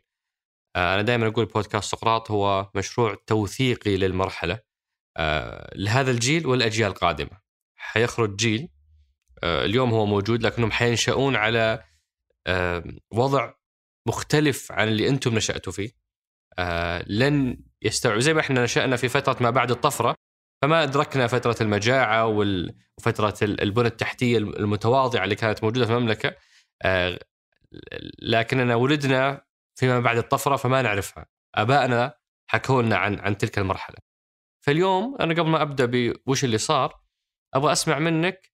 أنا 0.76 1.02
دائما 1.02 1.26
أقول 1.26 1.46
بودكاست 1.46 1.90
سقراط 1.92 2.30
هو 2.30 2.70
مشروع 2.74 3.16
توثيقي 3.26 3.96
للمرحلة. 3.96 4.58
آه، 5.16 5.72
لهذا 5.76 6.10
الجيل 6.10 6.46
والأجيال 6.46 6.90
القادمة. 6.90 7.40
حيخرج 7.76 8.36
جيل 8.36 8.68
آه، 9.42 9.64
اليوم 9.64 9.90
هو 9.90 10.06
موجود 10.06 10.42
لكنهم 10.42 10.70
حينشؤون 10.70 11.36
على 11.36 11.84
وضع 13.12 13.52
مختلف 14.08 14.72
عن 14.72 14.88
اللي 14.88 15.08
أنتم 15.08 15.34
نشأتوا 15.34 15.72
فيه. 15.72 15.90
لن 17.06 17.58
يستوعبوا 17.82 18.20
زي 18.20 18.34
ما 18.34 18.40
إحنا 18.40 18.64
نشأنا 18.64 18.96
في 18.96 19.08
فترة 19.08 19.36
ما 19.40 19.50
بعد 19.50 19.70
الطفرة 19.70 20.14
فما 20.62 20.82
أدركنا 20.82 21.26
فترة 21.26 21.56
المجاعة 21.60 22.26
وفترة 22.26 23.34
البنى 23.42 23.88
التحتية 23.88 24.38
المتواضعة 24.38 25.24
اللي 25.24 25.34
كانت 25.34 25.64
موجودة 25.64 25.86
في 25.86 25.92
المملكة. 25.92 26.36
لكننا 28.22 28.74
ولدنا 28.74 29.44
فيما 29.82 30.00
بعد 30.00 30.16
الطفرة 30.16 30.56
فما 30.56 30.82
نعرفها. 30.82 31.26
آبائنا 31.54 32.14
حكوا 32.50 32.82
لنا 32.82 32.96
عن 32.96 33.18
عن 33.20 33.38
تلك 33.38 33.58
المرحلة. 33.58 33.96
فاليوم 34.64 35.16
أنا 35.20 35.34
قبل 35.34 35.50
ما 35.50 35.62
أبدأ 35.62 36.12
بوش 36.26 36.44
اللي 36.44 36.58
صار 36.58 37.00
أبغى 37.54 37.72
أسمع 37.72 37.98
منك 37.98 38.52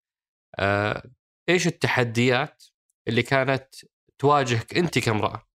آه 0.58 1.02
إيش 1.48 1.66
التحديات 1.66 2.64
اللي 3.08 3.22
كانت 3.22 3.74
تواجهك 4.18 4.76
أنت 4.78 4.98
كامرأة 4.98 5.48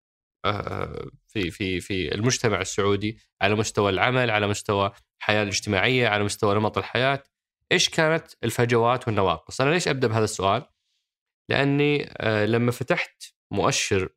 آه 0.45 1.09
في 1.27 1.51
في 1.51 1.79
في 1.79 2.15
المجتمع 2.15 2.61
السعودي 2.61 3.19
على 3.41 3.55
مستوى 3.55 3.89
العمل 3.89 4.31
على 4.31 4.47
مستوى 4.47 4.91
الحياة 5.19 5.43
الاجتماعية 5.43 6.07
على 6.07 6.23
مستوى 6.23 6.55
نمط 6.55 6.77
الحياة؟ 6.77 7.23
إيش 7.71 7.89
كانت 7.89 8.27
الفجوات 8.43 9.07
والنواقص؟ 9.07 9.61
أنا 9.61 9.69
ليش 9.69 9.87
أبدأ 9.87 10.07
بهذا 10.07 10.23
السؤال؟ 10.23 10.65
لأني 11.49 12.13
آه 12.17 12.45
لما 12.45 12.71
فتحت 12.71 13.23
مؤشر 13.51 14.09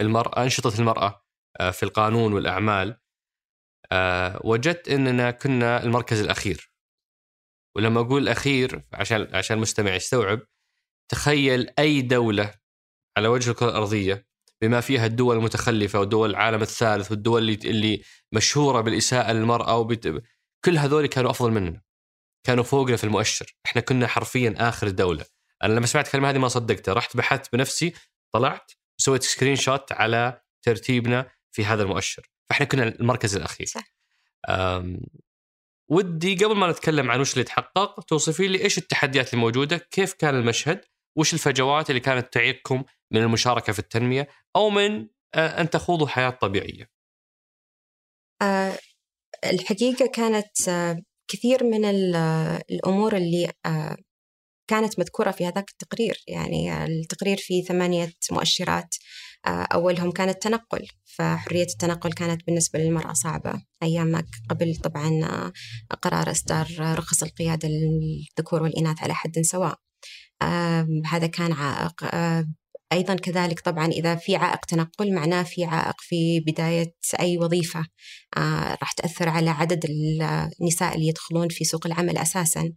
المرأة 0.00 0.42
أنشطة 0.42 0.80
المرأة 0.80 1.24
آه، 1.60 1.70
في 1.70 1.82
القانون 1.82 2.32
والأعمال 2.32 3.00
آه، 3.92 4.40
وجدت 4.44 4.88
أننا 4.88 5.30
كنا 5.30 5.82
المركز 5.82 6.20
الأخير. 6.20 6.72
ولما 7.76 8.00
أقول 8.00 8.22
الأخير 8.22 8.84
عشان 8.92 9.28
عشان 9.36 9.56
المستمع 9.56 9.94
يستوعب 9.94 10.40
تخيل 11.10 11.70
أي 11.78 12.00
دولة 12.00 12.54
على 13.16 13.28
وجه 13.28 13.50
الكرة 13.50 13.68
الأرضية 13.68 14.26
بما 14.62 14.80
فيها 14.80 15.06
الدول 15.06 15.36
المتخلفة 15.36 16.00
ودول 16.00 16.30
العالم 16.30 16.62
الثالث 16.62 17.10
والدول 17.10 17.42
اللي, 17.42 17.54
اللي 17.70 18.02
مشهورة 18.32 18.80
بالإساءة 18.80 19.32
للمرأة 19.32 19.78
وبت... 19.78 20.22
كل 20.64 20.78
هذول 20.78 21.06
كانوا 21.06 21.30
أفضل 21.30 21.50
مننا. 21.50 21.82
كانوا 22.46 22.64
فوقنا 22.64 22.96
في 22.96 23.04
المؤشر. 23.04 23.56
إحنا 23.66 23.82
كنا 23.82 24.06
حرفيا 24.06 24.54
آخر 24.58 24.88
دولة. 24.90 25.24
أنا 25.62 25.72
لما 25.72 25.86
سمعت 25.86 26.06
الكلمة 26.06 26.30
هذه 26.30 26.38
ما 26.38 26.48
صدقتها 26.48 26.94
رحت 26.94 27.16
بحثت 27.16 27.52
بنفسي 27.52 27.94
طلعت 28.34 28.72
سويت 28.96 29.22
screenshot 29.22 29.92
على 29.92 30.40
ترتيبنا 30.62 31.30
في 31.52 31.64
هذا 31.64 31.82
المؤشر. 31.82 32.30
فإحنا 32.48 32.66
كنا 32.66 32.82
المركز 32.88 33.36
الأخير. 33.36 33.66
صح. 33.66 33.94
ودي 35.90 36.44
قبل 36.44 36.56
ما 36.56 36.70
نتكلم 36.70 37.10
عن 37.10 37.20
وش 37.20 37.32
اللي 37.32 37.44
تحقق 37.44 38.00
توصفي 38.00 38.48
لي 38.48 38.64
إيش 38.64 38.78
التحديات 38.78 39.34
الموجوده 39.34 39.76
كيف 39.76 40.12
كان 40.12 40.34
المشهد 40.34 40.84
وش 41.16 41.34
الفجوات 41.34 41.90
اللي 41.90 42.00
كانت 42.00 42.32
تعيقكم 42.32 42.84
من 43.10 43.22
المشاركة 43.22 43.72
في 43.72 43.78
التنمية 43.78 44.28
أو 44.56 44.70
من 44.70 45.08
أن 45.34 45.70
تخوضوا 45.70 46.06
حياة 46.06 46.30
طبيعية. 46.30 46.90
آه 48.42 48.78
الحقيقة 49.44 50.06
كانت 50.06 50.56
كثير 51.28 51.64
من 51.64 51.84
الأمور 52.70 53.16
اللي 53.16 53.52
كانت 54.66 54.98
مذكورة 54.98 55.30
في 55.30 55.46
هذاك 55.46 55.70
التقرير 55.70 56.24
يعني 56.28 56.84
التقرير 56.84 57.36
فيه 57.36 57.64
ثمانية 57.64 58.12
مؤشرات 58.30 58.94
أولهم 59.46 60.10
كان 60.10 60.28
التنقل 60.28 60.86
فحرية 61.04 61.66
التنقل 61.66 62.12
كانت 62.12 62.46
بالنسبة 62.46 62.78
للمرأة 62.78 63.12
صعبة 63.12 63.62
أيام 63.82 64.22
قبل 64.50 64.76
طبعا 64.76 65.10
قرار 66.02 66.30
إصدار 66.30 66.66
رخص 66.78 67.22
القيادة 67.22 67.68
للذكور 67.68 68.62
والإناث 68.62 69.02
على 69.02 69.14
حد 69.14 69.40
سواء. 69.40 69.78
هذا 71.06 71.26
كان 71.26 71.52
عائق 71.52 72.04
أيضا 72.92 73.14
كذلك 73.14 73.60
طبعا 73.60 73.86
إذا 73.86 74.14
في 74.14 74.36
عائق 74.36 74.64
تنقل 74.64 75.14
معناه 75.14 75.42
في 75.42 75.64
عائق 75.64 75.94
في 75.98 76.40
بداية 76.40 76.94
أي 77.20 77.38
وظيفة 77.38 77.86
راح 78.82 78.92
تأثر 78.92 79.28
على 79.28 79.50
عدد 79.50 79.84
النساء 80.60 80.94
اللي 80.94 81.08
يدخلون 81.08 81.48
في 81.48 81.64
سوق 81.64 81.86
العمل 81.86 82.18
أساسا. 82.18 82.72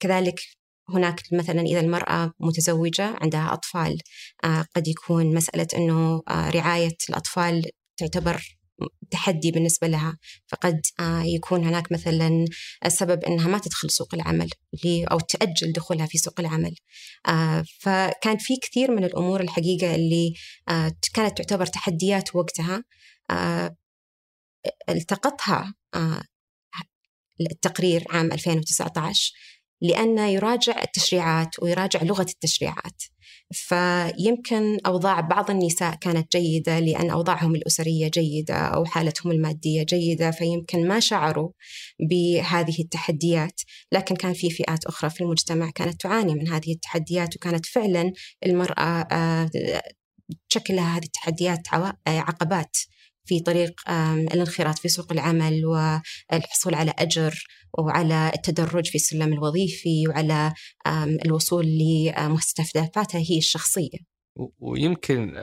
كذلك 0.00 0.40
هناك 0.94 1.22
مثلا 1.32 1.60
إذا 1.60 1.80
المرأة 1.80 2.32
متزوجة 2.40 3.16
عندها 3.20 3.52
أطفال 3.52 3.98
قد 4.76 4.88
يكون 4.88 5.34
مسألة 5.34 5.66
أنه 5.76 6.22
رعاية 6.30 6.96
الأطفال 7.10 7.70
تعتبر 7.96 8.58
تحدي 9.10 9.50
بالنسبة 9.50 9.86
لها. 9.86 10.18
فقد 10.46 10.80
يكون 11.24 11.64
هناك 11.64 11.92
مثلا 11.92 12.44
السبب 12.86 13.24
أنها 13.24 13.48
ما 13.48 13.58
تدخل 13.58 13.90
سوق 13.90 14.14
العمل 14.14 14.50
أو 14.86 15.20
تأجل 15.20 15.72
دخولها 15.72 16.06
في 16.06 16.18
سوق 16.18 16.40
العمل. 16.40 16.74
فكان 17.80 18.36
في 18.38 18.56
كثير 18.62 18.90
من 18.90 19.04
الأمور 19.04 19.40
الحقيقة 19.40 19.94
اللي 19.94 20.32
كانت 21.14 21.38
تعتبر 21.38 21.66
تحديات 21.66 22.36
وقتها 22.36 22.84
التقطها 24.88 25.74
التقرير 27.40 28.04
عام 28.10 28.32
2019 28.32 29.32
لأنه 29.80 30.26
يراجع 30.26 30.82
التشريعات 30.82 31.62
ويراجع 31.62 32.02
لغة 32.02 32.26
التشريعات. 32.30 33.02
فيمكن 33.52 34.78
أوضاع 34.86 35.20
بعض 35.20 35.50
النساء 35.50 35.94
كانت 35.94 36.36
جيدة 36.36 36.78
لأن 36.78 37.10
أوضاعهم 37.10 37.54
الأسرية 37.54 38.08
جيدة 38.08 38.54
أو 38.54 38.84
حالتهم 38.84 39.32
المادية 39.32 39.82
جيدة 39.82 40.30
فيمكن 40.30 40.88
ما 40.88 41.00
شعروا 41.00 41.50
بهذه 42.10 42.80
التحديات. 42.80 43.60
لكن 43.92 44.16
كان 44.16 44.32
في 44.32 44.50
فئات 44.50 44.86
أخرى 44.86 45.10
في 45.10 45.20
المجتمع 45.20 45.70
كانت 45.70 46.00
تعاني 46.00 46.34
من 46.34 46.48
هذه 46.48 46.72
التحديات 46.72 47.36
وكانت 47.36 47.66
فعلا 47.66 48.12
المرأة 48.46 49.06
تشكل 50.48 50.76
لها 50.76 50.96
هذه 50.96 51.04
التحديات 51.04 51.60
عقبات 52.06 52.76
في 53.24 53.40
طريق 53.40 53.80
الانخراط 54.32 54.78
في 54.78 54.88
سوق 54.88 55.12
العمل 55.12 55.66
والحصول 55.66 56.74
على 56.74 56.94
أجر. 56.98 57.44
وعلى 57.78 58.32
التدرج 58.34 58.86
في 58.86 58.94
السلم 58.94 59.32
الوظيفي 59.32 60.08
وعلى 60.08 60.52
الوصول 61.24 61.66
لمستهدفاتها 61.66 63.18
هي 63.18 63.38
الشخصية. 63.38 63.98
ويمكن 64.58 65.34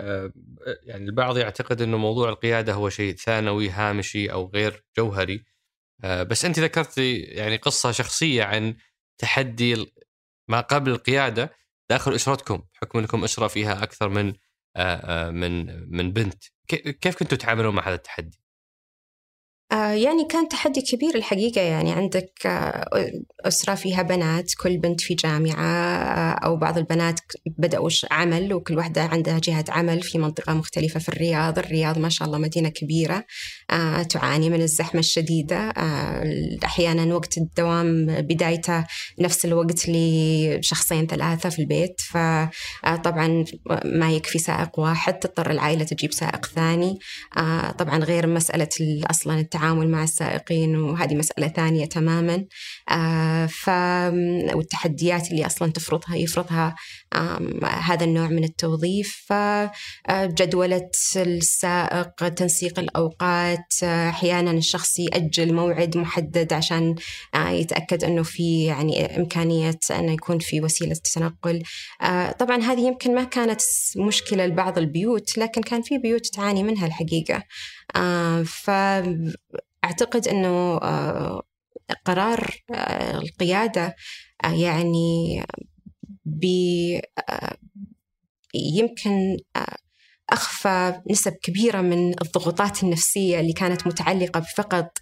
يعني 0.84 1.06
البعض 1.06 1.38
يعتقد 1.38 1.82
إنه 1.82 1.98
موضوع 1.98 2.30
القيادة 2.30 2.74
هو 2.74 2.90
شيء 2.90 3.16
ثانوي 3.16 3.70
هامشي 3.70 4.32
أو 4.32 4.52
غير 4.54 4.84
جوهري. 4.98 5.44
بس 6.04 6.46
أنت 6.46 6.60
ذكرتي 6.60 7.18
يعني 7.18 7.58
قصة 7.58 7.92
شخصية 7.92 8.44
عن 8.44 8.76
تحدي 9.18 9.86
ما 10.48 10.62
قبل 10.62 10.92
القيادة 10.92 11.54
داخل 11.90 12.16
أسرتكم. 12.16 12.62
بحكم 12.74 13.00
إنكم 13.00 13.24
أسرة 13.24 13.48
فيها 13.48 13.84
أكثر 13.84 14.10
من 14.10 14.34
من 15.40 15.66
من 15.98 16.12
بنت. 16.14 16.44
كيف 17.02 17.16
كنتوا 17.16 17.38
تتعاملون 17.38 17.76
مع 17.76 17.88
هذا 17.88 17.96
التحدي؟ 17.96 18.42
آه، 19.72 19.92
يعني 19.92 20.26
كان 20.26 20.48
تحدي 20.48 20.82
كبير 20.82 21.16
الحقيقة 21.16 21.62
يعني 21.62 21.92
عندك 21.92 22.32
آه، 22.46 23.12
أسرة 23.42 23.76
فيها 23.76 24.02
بنات 24.02 24.52
كل 24.60 24.78
بنت 24.78 25.02
في 25.02 25.14
جامعة 25.14 25.66
آه، 25.66 26.32
أو 26.46 26.58
بعض 26.58 26.78
البنات 26.78 27.20
بدأوا 27.58 27.90
عمل 28.12 28.54
وكل 28.54 28.78
واحدة 28.78 29.02
عندها 29.02 29.40
جهة 29.40 29.66
عمل 29.70 30.02
في 30.02 30.18
منطقة 30.18 30.54
مختلفة 30.54 31.00
في 31.00 31.10
الرياض. 31.10 31.60
الرياض 31.60 31.98
ما 31.98 32.10
شاء 32.10 32.28
الله 32.28 32.38
مدينة 32.38 32.70
كبيرة 32.70 33.26
تعاني 34.10 34.50
من 34.50 34.62
الزحمة 34.62 35.00
الشديدة 35.00 35.74
أحيانا 36.66 37.16
وقت 37.16 37.38
الدوام 37.38 38.06
بدايته 38.06 38.86
نفس 39.20 39.46
الوقت 39.46 39.86
لشخصين 39.88 41.08
ثلاثة 41.08 41.50
في 41.50 41.60
البيت. 41.60 42.02
فطبعا 42.02 43.46
ما 43.86 44.12
يكفي 44.12 44.40
سائق 44.40 44.80
واحد 44.80 45.14
تضطر 45.20 45.52
العائلة 45.52 45.84
تجيب 45.84 46.14
سائق 46.14 46.46
ثاني. 46.46 47.00
طبعا 47.78 47.98
غير 47.98 48.28
مسألة 48.28 48.70
أصلا 49.10 49.40
التعامل 49.58 49.90
مع 49.90 50.04
السائقين 50.04 50.76
وهذه 50.76 51.16
مسألة 51.16 51.48
ثانية 51.48 51.86
تماما. 51.86 52.46
آه، 52.90 53.46
ف 53.46 53.70
والتحديات 54.56 55.32
اللي 55.32 55.46
أصلا 55.46 55.72
تفرضها 55.72 56.16
يفرضها 56.16 56.76
هذا 57.64 58.04
النوع 58.04 58.28
من 58.28 58.44
التوظيف. 58.44 59.26
فجدولة 59.28 60.90
السائق 61.16 62.28
تنسيق 62.30 62.80
الأوقات 62.80 63.84
أحيانا 63.84 64.52
الشخص 64.52 65.00
يأجل 65.00 65.54
موعد 65.54 65.98
محدد 65.98 66.54
عشان 66.54 66.96
آه، 67.36 67.50
يتأكد 67.50 68.04
أنه 68.04 68.24
في 68.24 68.66
يعني 68.66 69.18
إمكانية 69.18 69.80
أنه 69.92 70.12
يكون 70.12 70.40
في 70.40 70.62
وسيلة 70.62 70.96
تنقل. 71.14 71.64
آه، 72.02 72.32
طبعا 72.32 72.58
هذه 72.58 72.80
يمكن 72.80 73.16
ما 73.16 73.24
كانت 73.24 73.62
مشكلة 73.98 74.46
لبعض 74.46 74.78
البيوت 74.78 75.38
لكن 75.38 75.62
كان 75.62 75.82
في 75.82 75.98
بيوت 75.98 76.26
تعاني 76.28 76.64
منها 76.64 76.88
الحقيقة. 76.88 77.44
فأعتقد 78.46 80.28
أنه 80.28 80.80
قرار 82.06 82.56
القيادة 83.16 83.96
يعني 84.44 85.44
يمكن 88.54 89.38
أخفى 90.30 91.02
نسب 91.12 91.32
كبيرة 91.32 91.82
من 91.82 92.22
الضغوطات 92.22 92.84
النفسية 92.84 93.40
اللي 93.40 93.54
كانت 93.54 93.88
متعلقة 93.88 94.40
بفقط 94.40 94.98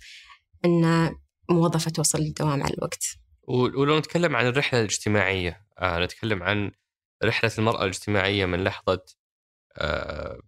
أن 0.65 1.11
موظفة 1.49 1.91
توصل 1.91 2.19
للدوام 2.19 2.63
على 2.63 2.73
الوقت. 2.73 3.03
ولو 3.47 3.99
نتكلم 3.99 4.35
عن 4.35 4.47
الرحلة 4.47 4.79
الاجتماعية 4.79 5.65
آه 5.79 5.99
نتكلم 6.05 6.43
عن 6.43 6.71
رحلة 7.23 7.51
المرأة 7.57 7.83
الاجتماعية 7.83 8.45
من 8.45 8.63
لحظة 8.63 9.05
آه 9.77 10.39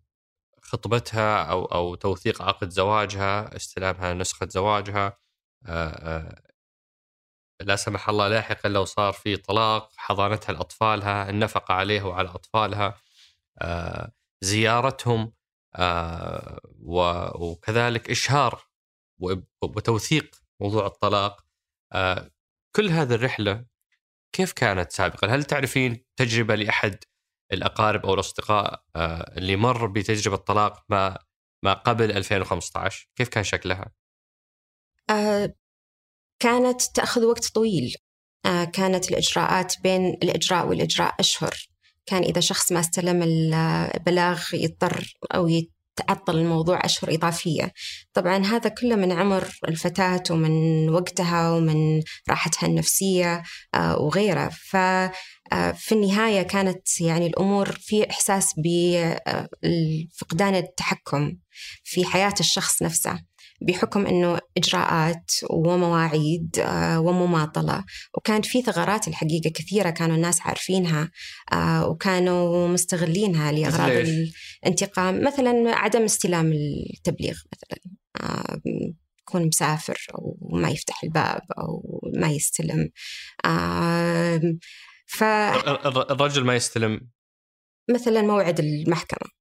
خطبتها 0.68 1.44
أو 1.44 1.66
أو 1.66 1.96
توثيق 1.96 2.42
عقد 2.42 2.70
زواجها 2.70 3.56
استلامها 3.56 4.14
نسخة 4.14 4.48
زواجها. 4.50 5.18
آه 5.66 5.90
آه 5.90 6.42
لا 7.62 7.76
سمح 7.76 8.10
الله 8.10 8.28
لاحقا 8.28 8.70
لو 8.70 8.86
صار 8.86 9.14
في 9.14 9.38
طلاق 9.38 9.92
حضانتها 9.98 10.54
لأطفالها 10.54 11.30
النفقه 11.30 11.74
عليها 11.74 12.04
وعلى 12.04 12.30
أطفالها. 12.30 13.02
آه، 13.62 14.12
زيارتهم. 14.42 15.34
وكذلك 17.40 18.10
إشهار 18.12 18.68
وتوثيق 19.62 20.36
موضوع 20.60 20.86
الطلاق. 20.86 21.46
كل 22.76 22.90
هذه 22.90 23.14
الرحلة 23.14 23.66
كيف 24.34 24.52
كانت 24.54 24.92
سابقا؟ 24.92 25.28
هل 25.28 25.44
تعرفين 25.44 26.06
تجربة 26.16 26.56
لأحد 26.56 27.04
الأقارب 27.52 28.06
أو 28.06 28.14
الأصدقاء 28.14 28.84
اللي 29.38 29.56
مر 29.56 29.88
بتجربة 29.88 30.38
طلاق 30.38 30.84
ما 30.90 31.18
ما 31.64 31.74
قبل 31.74 32.12
2015 32.12 33.10
كيف 33.16 33.30
كان 33.30 33.44
شكلها؟ 33.44 33.92
كانت 36.40 36.82
تأخذ 36.82 37.26
وقت 37.26 37.46
طويل 37.46 37.96
آه، 38.46 38.64
كانت 38.64 39.12
الإجراءات 39.12 39.74
بين 39.84 40.08
الإجراء 40.08 40.68
والإجراء 40.68 41.16
أشهر 41.20 41.56
كان 42.06 42.24
إذا 42.24 42.42
شخص 42.42 42.72
ما 42.72 42.80
استلم 42.80 43.24
البلاغ 43.24 44.44
يضطر 44.54 45.14
أو 45.36 45.48
يتعطل 46.00 46.38
الموضوع 46.38 46.86
أشهر 46.86 47.14
إضافية. 47.14 47.74
طبعا 48.14 48.46
هذا 48.46 48.70
كله 48.70 48.96
من 48.96 49.12
عمر 49.12 49.48
الفتاة 49.68 50.24
ومن 50.30 50.90
وقتها 50.90 51.52
ومن 51.52 52.02
راحتها 52.30 52.68
النفسية 52.68 53.44
آه، 53.74 54.02
وغيره. 54.02 54.50
ف 54.50 54.76
آه، 55.52 55.72
النهاية 55.92 56.42
كانت 56.42 57.02
يعني 57.02 57.28
الأمور 57.28 57.72
في 57.72 58.10
إحساس 58.10 58.54
بفقدان 59.64 60.56
التحكم 60.56 61.38
في 61.84 62.06
حياة 62.06 62.36
الشخص 62.40 62.84
نفسه. 62.84 63.20
بحكم 63.62 64.06
إنه 64.06 64.40
إجراءات 64.58 65.32
ومواعيد 65.50 66.60
آه، 66.60 67.00
ومماطلة. 67.00 67.86
وكان 68.18 68.42
في 68.42 68.62
ثغرات 68.62 69.08
الحقيقة 69.08 69.50
كثيرة 69.50 69.90
كانوا 69.90 70.16
الناس 70.16 70.42
عارفينها 70.42 71.12
آه، 71.54 71.88
وكانوا 71.88 72.68
مستغلينها 72.68 73.52
لأغراض 73.52 74.08
الانتقام. 74.64 75.24
مثلا 75.24 75.76
عدم 75.76 76.04
استلام 76.04 76.54
التبليغ 76.94 77.36
مثلا 77.54 77.80
آه، 78.22 78.62
يكون 79.22 79.48
مسافر 79.48 80.08
أو 80.16 80.38
ما 80.52 80.70
يفتح 80.70 81.04
الباب 81.04 81.42
أو 81.58 82.02
ما 82.16 82.32
يستلم. 82.32 82.90
ف 85.08 85.24
الرجل 85.24 86.44
ما 86.44 86.56
يستلم. 86.56 87.10
مثلا 87.90 88.22
موعد 88.22 88.60
المحكمة. 88.60 89.32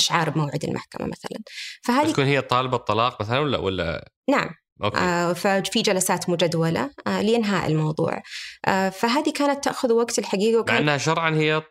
إشعار 0.00 0.30
بموعد 0.30 0.64
المحكمة 0.64 1.06
مثلا. 1.06 1.38
فهذه 1.84 2.12
تكون 2.12 2.24
هي 2.24 2.40
طالبة 2.40 2.76
الطلاق 2.76 3.20
مثلا 3.22 3.38
ولا 3.38 3.58
ولا 3.58 4.10
نعم. 4.30 4.50
أوكي. 4.84 4.98
آه، 4.98 5.32
ففي 5.32 5.82
جلسات 5.82 6.30
مجدولة 6.30 6.90
آه، 7.06 7.22
لإنهاء 7.22 7.66
الموضوع. 7.66 8.22
آه، 8.66 8.88
فهذه 8.88 9.32
كانت 9.32 9.64
تأخذ 9.64 9.92
وقت 9.92 10.18
الحقيقة 10.18 10.54
مع 10.54 10.60
وكان 10.60 10.76
أنها 10.76 10.98
شرعا 10.98 11.30
هي 11.30 11.62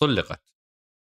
طلقت 0.00 0.40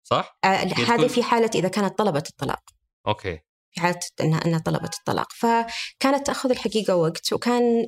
صح؟ 0.04 0.38
آه، 0.44 0.64
تكون- 0.64 0.84
هذه 0.84 1.06
في 1.06 1.22
حالة 1.22 1.50
إذا 1.54 1.68
كانت 1.68 1.98
طلبت 1.98 2.28
الطلاق. 2.28 2.60
أوكي. 3.06 3.38
في 3.74 3.80
حالة 3.80 4.00
أنها 4.20 4.40
أنها 4.46 4.58
طلبت 4.58 4.94
الطلاق. 4.94 5.32
فكانت 5.32 6.26
تأخذ 6.26 6.50
الحقيقة 6.50 6.96
وقت 6.96 7.32
وكان 7.32 7.86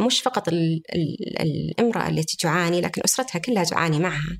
مش 0.00 0.20
فقط 0.20 0.48
ال- 0.48 0.82
ال- 0.94 1.40
الامرأة 1.78 2.08
التي 2.08 2.36
تعاني 2.36 2.80
لكن 2.80 3.02
أسرتها 3.04 3.38
كلها 3.38 3.64
تعاني 3.64 3.98
معها. 3.98 4.20
آه، 4.32 4.38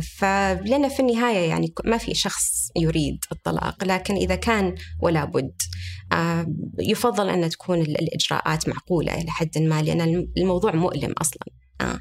فلأن 0.00 0.88
في 0.88 1.00
النهاية 1.00 1.48
يعني 1.48 1.72
ما 1.84 1.98
في 1.98 2.14
شخص 2.14 2.68
يريد 2.76 3.18
الطلاق 3.32 3.84
لكن 3.84 4.14
إذا 4.14 4.34
كان 4.34 4.74
ولا 5.02 5.24
بد. 5.24 5.52
آه، 6.12 6.46
يفضل 6.80 7.28
أن 7.28 7.48
تكون 7.50 7.80
ال- 7.80 8.00
الإجراءات 8.02 8.68
معقولة 8.68 9.14
إلى 9.14 9.30
حد 9.30 9.58
ما 9.58 9.82
لأن 9.82 10.00
الم- 10.00 10.32
الموضوع 10.36 10.74
مؤلم 10.74 11.12
أصلا. 11.20 11.46
آه، 11.80 12.00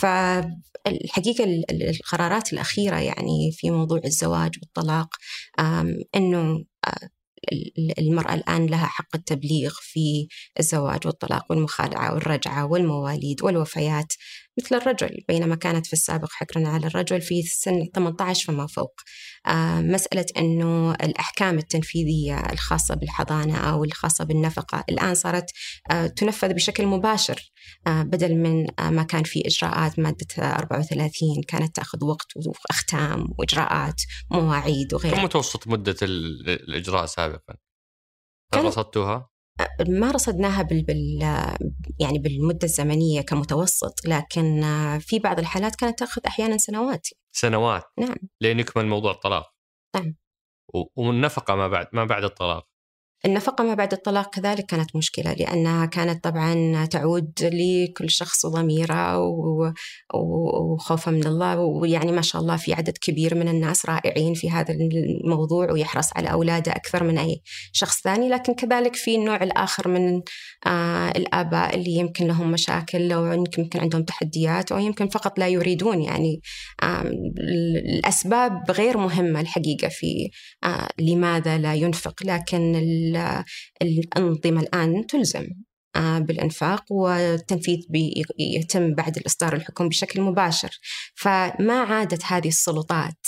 فالحقيقة 0.00 1.44
ال- 1.44 1.70
ال- 1.70 1.88
القرارات 1.88 2.52
الأخيرة 2.52 2.96
يعني 2.96 3.50
في 3.52 3.70
موضوع 3.70 4.00
الزواج 4.04 4.50
والطلاق 4.62 5.08
آه، 5.58 7.08
ال- 7.52 7.98
المرأة 7.98 8.34
الآن 8.34 8.66
لها 8.66 8.86
حق 8.86 9.16
التبليغ 9.16 9.74
في 9.80 10.28
الزواج 10.60 11.06
والطلاق 11.06 11.44
والمخالعة 11.50 12.14
والرجعة 12.14 12.66
والمواليد 12.66 13.42
والوفيات. 13.42 14.12
مثل 14.58 14.74
الرجل 14.76 15.24
بينما 15.28 15.54
كانت 15.54 15.86
في 15.86 15.92
السابق 15.92 16.28
حكرا 16.32 16.68
على 16.68 16.86
الرجل 16.86 17.20
في 17.20 17.42
سن 17.42 17.86
18 17.94 18.52
فما 18.52 18.66
فوق 18.66 19.00
آه، 19.46 19.80
مسألة 19.80 20.26
أنه 20.38 20.92
الأحكام 20.94 21.58
التنفيذية 21.58 22.38
الخاصة 22.52 22.94
بالحضانة 22.94 23.56
أو 23.58 23.84
الخاصة 23.84 24.24
بالنفقة 24.24 24.84
الآن 24.88 25.14
صارت 25.14 25.50
آه، 25.90 26.06
تنفذ 26.06 26.54
بشكل 26.54 26.86
مباشر 26.86 27.52
آه، 27.86 28.02
بدل 28.02 28.34
من 28.36 28.66
ما 28.80 29.02
كان 29.02 29.22
في 29.22 29.42
إجراءات 29.46 29.98
مادة 29.98 30.26
34 30.38 31.42
كانت 31.48 31.76
تأخذ 31.76 32.04
وقت 32.04 32.26
وأختام 32.36 33.26
وإجراءات 33.38 34.02
مواعيد 34.30 34.94
وغيرها 34.94 35.16
كم 35.16 35.24
متوسط 35.24 35.68
مدة 35.68 35.96
ال- 36.02 36.48
الإجراء 36.50 37.06
سابقا؟ 37.06 37.54
كان- 38.52 38.66
رصدتوها؟ 38.66 39.30
ما 39.88 40.10
رصدناها 40.10 40.62
بال, 40.62 40.82
بال 40.84 41.18
يعني 42.00 42.18
بالمدة 42.18 42.58
الزمنية 42.64 43.20
كمتوسط 43.20 44.06
لكن 44.06 44.60
في 45.00 45.18
بعض 45.18 45.38
الحالات 45.38 45.76
كانت 45.76 45.98
تأخذ 45.98 46.22
أحيانا 46.26 46.56
سنوات 46.56 47.06
سنوات 47.32 47.82
نعم. 47.98 48.16
لين 48.40 48.60
يكمل 48.60 48.86
موضوع 48.86 49.12
الطلاق 49.12 49.44
نعم. 49.96 50.16
و- 50.74 51.02
والنفقة 51.02 51.54
ما 51.54 51.68
بعد 51.68 51.86
ما 51.92 52.04
بعد 52.04 52.24
الطلاق 52.24 52.67
النفقة 53.26 53.64
ما 53.64 53.74
بعد 53.74 53.92
الطلاق 53.92 54.34
كذلك 54.34 54.66
كانت 54.66 54.96
مشكلة 54.96 55.32
لأنها 55.32 55.86
كانت 55.86 56.24
طبعا 56.24 56.84
تعود 56.86 57.32
لكل 57.42 58.10
شخص 58.10 58.46
ضميره 58.46 59.18
و- 59.18 59.72
و- 60.14 60.72
وخوفا 60.74 61.10
من 61.10 61.26
الله 61.26 61.58
ويعني 61.58 62.12
ما 62.12 62.22
شاء 62.22 62.42
الله 62.42 62.56
في 62.56 62.74
عدد 62.74 62.98
كبير 63.00 63.34
من 63.34 63.48
الناس 63.48 63.86
رائعين 63.86 64.34
في 64.34 64.50
هذا 64.50 64.74
الموضوع 64.74 65.72
ويحرص 65.72 66.08
على 66.16 66.30
أولاده 66.32 66.72
أكثر 66.72 67.04
من 67.04 67.18
أي 67.18 67.40
شخص 67.72 68.00
ثاني. 68.02 68.28
لكن 68.28 68.54
كذلك 68.54 68.96
في 68.96 69.14
النوع 69.14 69.42
الآخر 69.42 69.88
من 69.88 70.20
آه 70.66 71.08
الآباء 71.10 71.74
اللي 71.74 71.90
يمكن 71.90 72.26
لهم 72.26 72.50
مشاكل 72.50 73.12
أو 73.12 73.26
يمكن 73.32 73.68
عندهم 73.80 74.02
تحديات 74.02 74.72
أو 74.72 74.78
يمكن 74.78 75.08
فقط 75.08 75.38
لا 75.38 75.48
يريدون 75.48 76.02
يعني 76.02 76.40
آه 76.82 77.02
الأسباب 77.88 78.70
غير 78.70 78.98
مهمة 78.98 79.40
الحقيقة 79.40 79.88
في 79.88 80.30
آه 80.64 80.88
لماذا 80.98 81.58
لا 81.58 81.74
ينفق. 81.74 82.14
لكن 82.24 82.74
الأنظمة 83.82 84.60
الآن 84.60 85.06
تلزم 85.06 85.46
آه، 85.98 86.18
بالإنفاق 86.18 86.92
والتنفيذ 86.92 87.78
يتم 88.38 88.94
بعد 88.94 89.16
الإصدار 89.16 89.54
الحكم 89.54 89.88
بشكل 89.88 90.20
مباشر. 90.20 90.70
فما 91.14 91.80
عادت 91.80 92.24
هذه 92.24 92.48
السلطات 92.48 93.26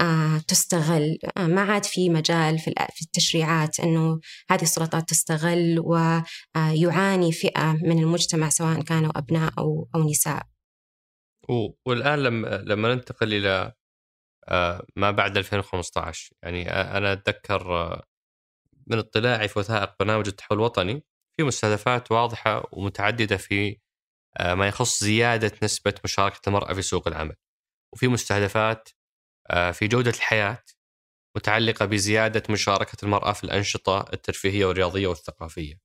آه، 0.00 0.38
تستغل 0.48 1.18
آه، 1.36 1.46
ما 1.46 1.60
عاد 1.60 1.84
في 1.84 2.10
مجال 2.10 2.58
في 2.58 3.02
التشريعات 3.02 3.80
أنه 3.80 4.20
هذه 4.50 4.62
السلطات 4.62 5.08
تستغل 5.08 5.80
ويعاني 5.80 7.32
فئة 7.32 7.72
من 7.82 7.98
المجتمع 7.98 8.48
سواء 8.48 8.82
كانوا 8.82 9.18
أبناء 9.18 9.52
أو, 9.58 9.88
أو 9.94 10.10
نساء. 10.10 10.42
والآن 11.86 12.18
لما 12.18 12.64
لما 12.66 12.94
ننتقل 12.94 13.34
إلى 13.34 13.72
ما 14.96 15.10
بعد 15.10 15.36
2015 15.36 16.30
يعني 16.42 16.70
أنا 16.70 17.12
أتذكر 17.12 18.02
من 18.86 18.98
اطلاعي 18.98 19.48
في 19.48 19.58
وثائق 19.58 19.94
برنامج 20.00 20.28
التحول 20.28 20.58
الوطني 20.58 21.04
في 21.36 21.42
مستهدفات 21.42 22.12
واضحة 22.12 22.68
ومتعددة 22.72 23.36
في 23.36 23.78
آه، 24.36 24.54
ما 24.54 24.68
يخص 24.68 25.04
زيادة 25.04 25.52
نسبة 25.62 25.94
مشاركة 26.04 26.40
المرأة 26.48 26.74
في 26.74 26.82
سوق 26.82 27.08
العمل. 27.08 27.36
وفي 27.92 28.08
مستهدفات 28.08 28.88
آه، 29.50 29.70
في 29.70 29.88
جودة 29.88 30.10
الحياة 30.10 30.64
متعلقة 31.36 31.86
بزيادة 31.86 32.42
مشاركة 32.50 32.96
المرأة 33.04 33.32
في 33.32 33.44
الأنشطة 33.44 34.06
الترفيهية 34.12 34.66
والرياضية 34.66 35.06
والثقافية. 35.06 35.80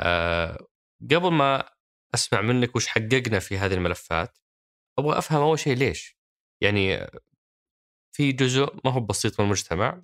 آه، 0.00 0.66
قبل 1.02 1.32
ما 1.32 1.70
أسمع 2.14 2.40
منك 2.40 2.76
وش 2.76 2.86
حققنا 2.86 3.38
في 3.38 3.58
هذه 3.58 3.74
الملفات 3.74 4.38
أبغى 4.98 5.18
أفهم 5.18 5.42
أول 5.42 5.58
شيء 5.58 5.76
ليش؟ 5.76 6.18
يعني 6.62 7.06
في 8.16 8.32
جزء 8.32 8.80
ما 8.84 8.90
هو 8.90 9.00
بسيط 9.00 9.40
من 9.40 9.46
المجتمع 9.46 10.02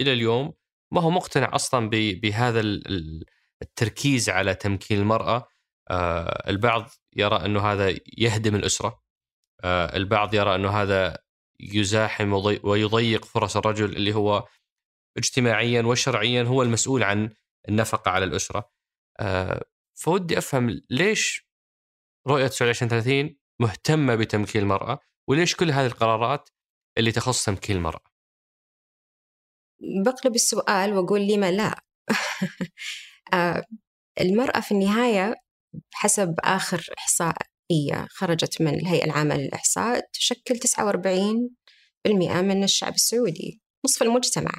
إلى 0.00 0.12
اليوم 0.12 0.54
ما 0.92 1.00
هو 1.00 1.10
مقتنع 1.10 1.54
أصلا 1.54 1.88
ب- 1.90 2.20
بهذا 2.20 2.60
ال- 2.60 2.88
ال- 2.88 3.24
التركيز 3.62 4.30
على 4.30 4.54
تمكين 4.54 4.98
المرأة. 4.98 5.48
آه، 5.90 6.50
البعض 6.50 6.90
يرى 7.16 7.36
أنه 7.44 7.60
هذا 7.72 7.98
يهدم 8.18 8.54
الأسرة. 8.54 9.02
آه، 9.64 9.96
البعض 9.96 10.34
يرى 10.34 10.54
أنه 10.54 10.70
هذا 10.82 11.18
يزاحم 11.60 12.32
ويضيق 12.64 13.24
فرص 13.24 13.56
الرجل 13.56 13.96
اللي 13.96 14.14
هو 14.14 14.48
اجتماعيا 15.18 15.82
وشرعيا 15.82 16.42
هو 16.42 16.62
المسؤول 16.62 17.02
عن 17.02 17.30
النفقة 17.68 18.10
على 18.10 18.24
الأسرة. 18.24 18.70
آه، 19.20 19.64
فودي 19.94 20.38
أفهم 20.38 20.80
ليش 20.90 21.48
سعودية 22.28 22.46
2030 22.46 23.36
مهتمة 23.60 24.14
بتمكين 24.14 24.62
المرأة 24.62 24.98
وليش 25.28 25.56
كل 25.56 25.70
هذه 25.70 25.86
القرارات 25.86 26.48
اللي 26.98 27.12
تخص 27.12 27.44
تمكين 27.44 27.76
المرأة؟ 27.76 28.11
بقلب 30.04 30.34
السؤال 30.34 30.92
وأقول 30.92 31.26
لما 31.26 31.50
لا. 31.50 31.80
آه، 33.34 33.64
المرأة 34.20 34.60
في 34.60 34.72
النهاية 34.72 35.34
حسب 35.94 36.34
آخر 36.40 36.86
إحصائية 36.98 38.06
خرجت 38.10 38.62
من 38.62 38.74
الهيئة 38.74 39.04
العامة 39.04 39.36
للإحصاء 39.36 40.00
تشكل 40.12 40.58
49% 40.58 42.40
من 42.42 42.64
الشعب 42.64 42.94
السعودي 42.94 43.60
نصف 43.84 44.02
المجتمع. 44.02 44.52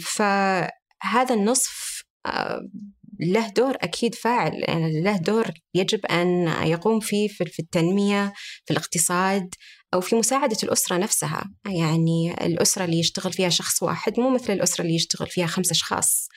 فهذا 0.00 1.34
النصف 1.34 2.04
آم، 2.26 2.72
له 3.20 3.48
دور 3.48 3.76
أكيد 3.80 4.14
فاعل 4.14 4.52
يعني 4.68 5.00
له 5.02 5.16
دور 5.16 5.46
يجب 5.74 6.06
أن 6.06 6.48
يقوم 6.66 7.00
فيه 7.00 7.28
في 7.28 7.44
في 7.44 7.58
التنمية 7.60 8.32
في 8.64 8.70
الاقتصاد 8.70 9.54
أو 9.94 10.00
في 10.00 10.16
مساعدة 10.16 10.56
الأسرة 10.62 10.96
نفسها. 10.96 11.44
يعني 11.66 12.34
الأسرة 12.46 12.84
اللي 12.84 12.98
يشتغل 12.98 13.32
فيها 13.32 13.48
شخص 13.48 13.82
واحد 13.82 14.20
مو 14.20 14.30
مثل 14.30 14.52
الأسرة 14.52 14.82
اللي 14.82 14.94
يشتغل 14.94 15.28
فيها 15.28 15.46
خمسة 15.46 15.72
أشخاص. 15.72 16.28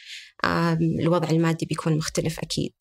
الوضع 1.00 1.30
المادي 1.30 1.65
بيكون 1.65 1.98
مختلف 1.98 2.39
أكيد. 2.39 2.74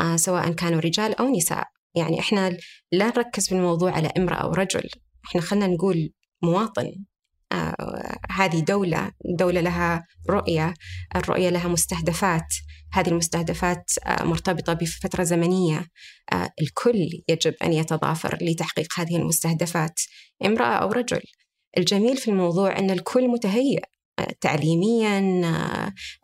آه، 0.00 0.16
سواء 0.16 0.52
كانوا 0.52 0.80
رجال 0.80 1.18
أو 1.18 1.28
نساء. 1.28 1.64
يعني 1.94 2.20
إحنا 2.20 2.56
لا 2.92 3.06
نركز 3.06 3.48
في 3.48 3.54
الموضوع 3.54 3.92
على 3.92 4.08
امرأة 4.16 4.36
أو 4.36 4.50
رجل. 4.50 4.88
إحنا 5.24 5.40
خلينا 5.40 5.66
نقول 5.66 6.12
مواطن. 6.42 6.92
آه، 7.52 8.18
هذه 8.30 8.60
دولة 8.60 9.10
دولة 9.38 9.60
لها 9.60 10.06
رؤية. 10.30 10.74
الرؤية 11.16 11.48
لها 11.48 11.68
مستهدفات. 11.68 12.54
هذه 12.92 13.08
المستهدفات 13.08 13.90
آه، 14.06 14.24
مرتبطة 14.24 14.72
بفترة 14.72 15.24
زمنية 15.24 15.86
آه، 16.32 16.48
الكل 16.62 17.08
يجب 17.28 17.54
أن 17.62 17.72
يتضافر 17.72 18.38
لتحقيق 18.40 18.88
هذه 18.96 19.16
المستهدفات 19.16 20.00
امرأة 20.44 20.74
أو 20.74 20.92
رجل. 20.92 21.20
الجميل 21.78 22.16
في 22.16 22.30
الموضوع 22.30 22.78
أن 22.78 22.90
الكل 22.90 23.28
متهيئ 23.28 23.82
آه، 24.18 24.28
تعليميا 24.40 25.42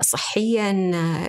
صحيا 0.02 0.70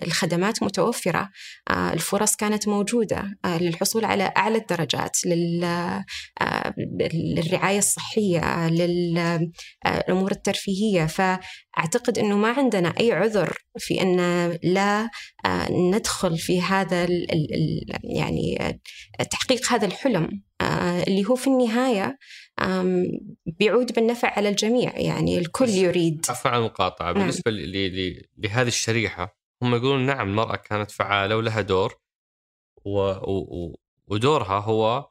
الخدمات 0.04 0.63
متوفرة 0.63 1.30
الفرص 1.71 2.36
كانت 2.36 2.67
موجودة 2.67 3.38
للحصول 3.45 4.06
على 4.06 4.34
أعلى 4.38 4.58
الدرجات 4.58 5.17
للرعاية 7.13 7.77
الصحية 7.77 8.69
للأمور 8.69 10.31
الترفيهية. 10.31 11.05
فأعتقد 11.05 12.19
أنه 12.19 12.37
ما 12.37 12.51
عندنا 12.51 12.93
أي 12.99 13.11
عذر 13.11 13.57
في 13.77 14.01
أن 14.01 14.17
لا 14.63 15.09
آه، 15.45 15.71
ندخل 15.71 16.37
في 16.37 16.61
هذا 16.61 17.07
يعني 18.03 18.79
تحقيق 19.31 19.71
هذا 19.71 19.85
الحلم 19.85 20.43
آه، 20.61 21.03
اللي 21.03 21.25
هو 21.25 21.35
في 21.35 21.47
النهاية 21.47 22.17
بيعود 23.45 23.93
بالنفع 23.93 24.33
على 24.37 24.49
الجميع. 24.49 24.97
يعني 24.97 25.37
الكل 25.37 25.69
يريد. 25.69 26.25
عفوا 26.29 26.51
عن 26.51 26.59
المقاطعة. 26.59 27.11
نعم. 27.11 27.21
بالنسبة 27.21 27.51
لهذه 28.37 28.67
الشريحة 28.67 29.39
هم 29.63 29.75
يقولون 29.75 30.05
نعم 30.05 30.29
المرأة 30.29 30.55
كانت 30.55 30.91
فعالة 30.91 31.37
ولها 31.37 31.61
دور 31.61 31.99
و... 32.85 32.99
و... 32.99 33.75
ودورها 34.07 34.59
هو 34.59 35.09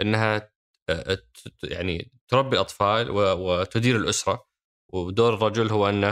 إنها 0.00 0.50
يعني 1.62 2.12
تربي 2.28 2.56
الأطفال 2.56 3.10
و... 3.10 3.20
وتدير 3.20 3.96
الأسرة 3.96 4.46
ودور 4.92 5.34
الرجل 5.34 5.70
هو 5.70 5.88
أنه 5.88 6.08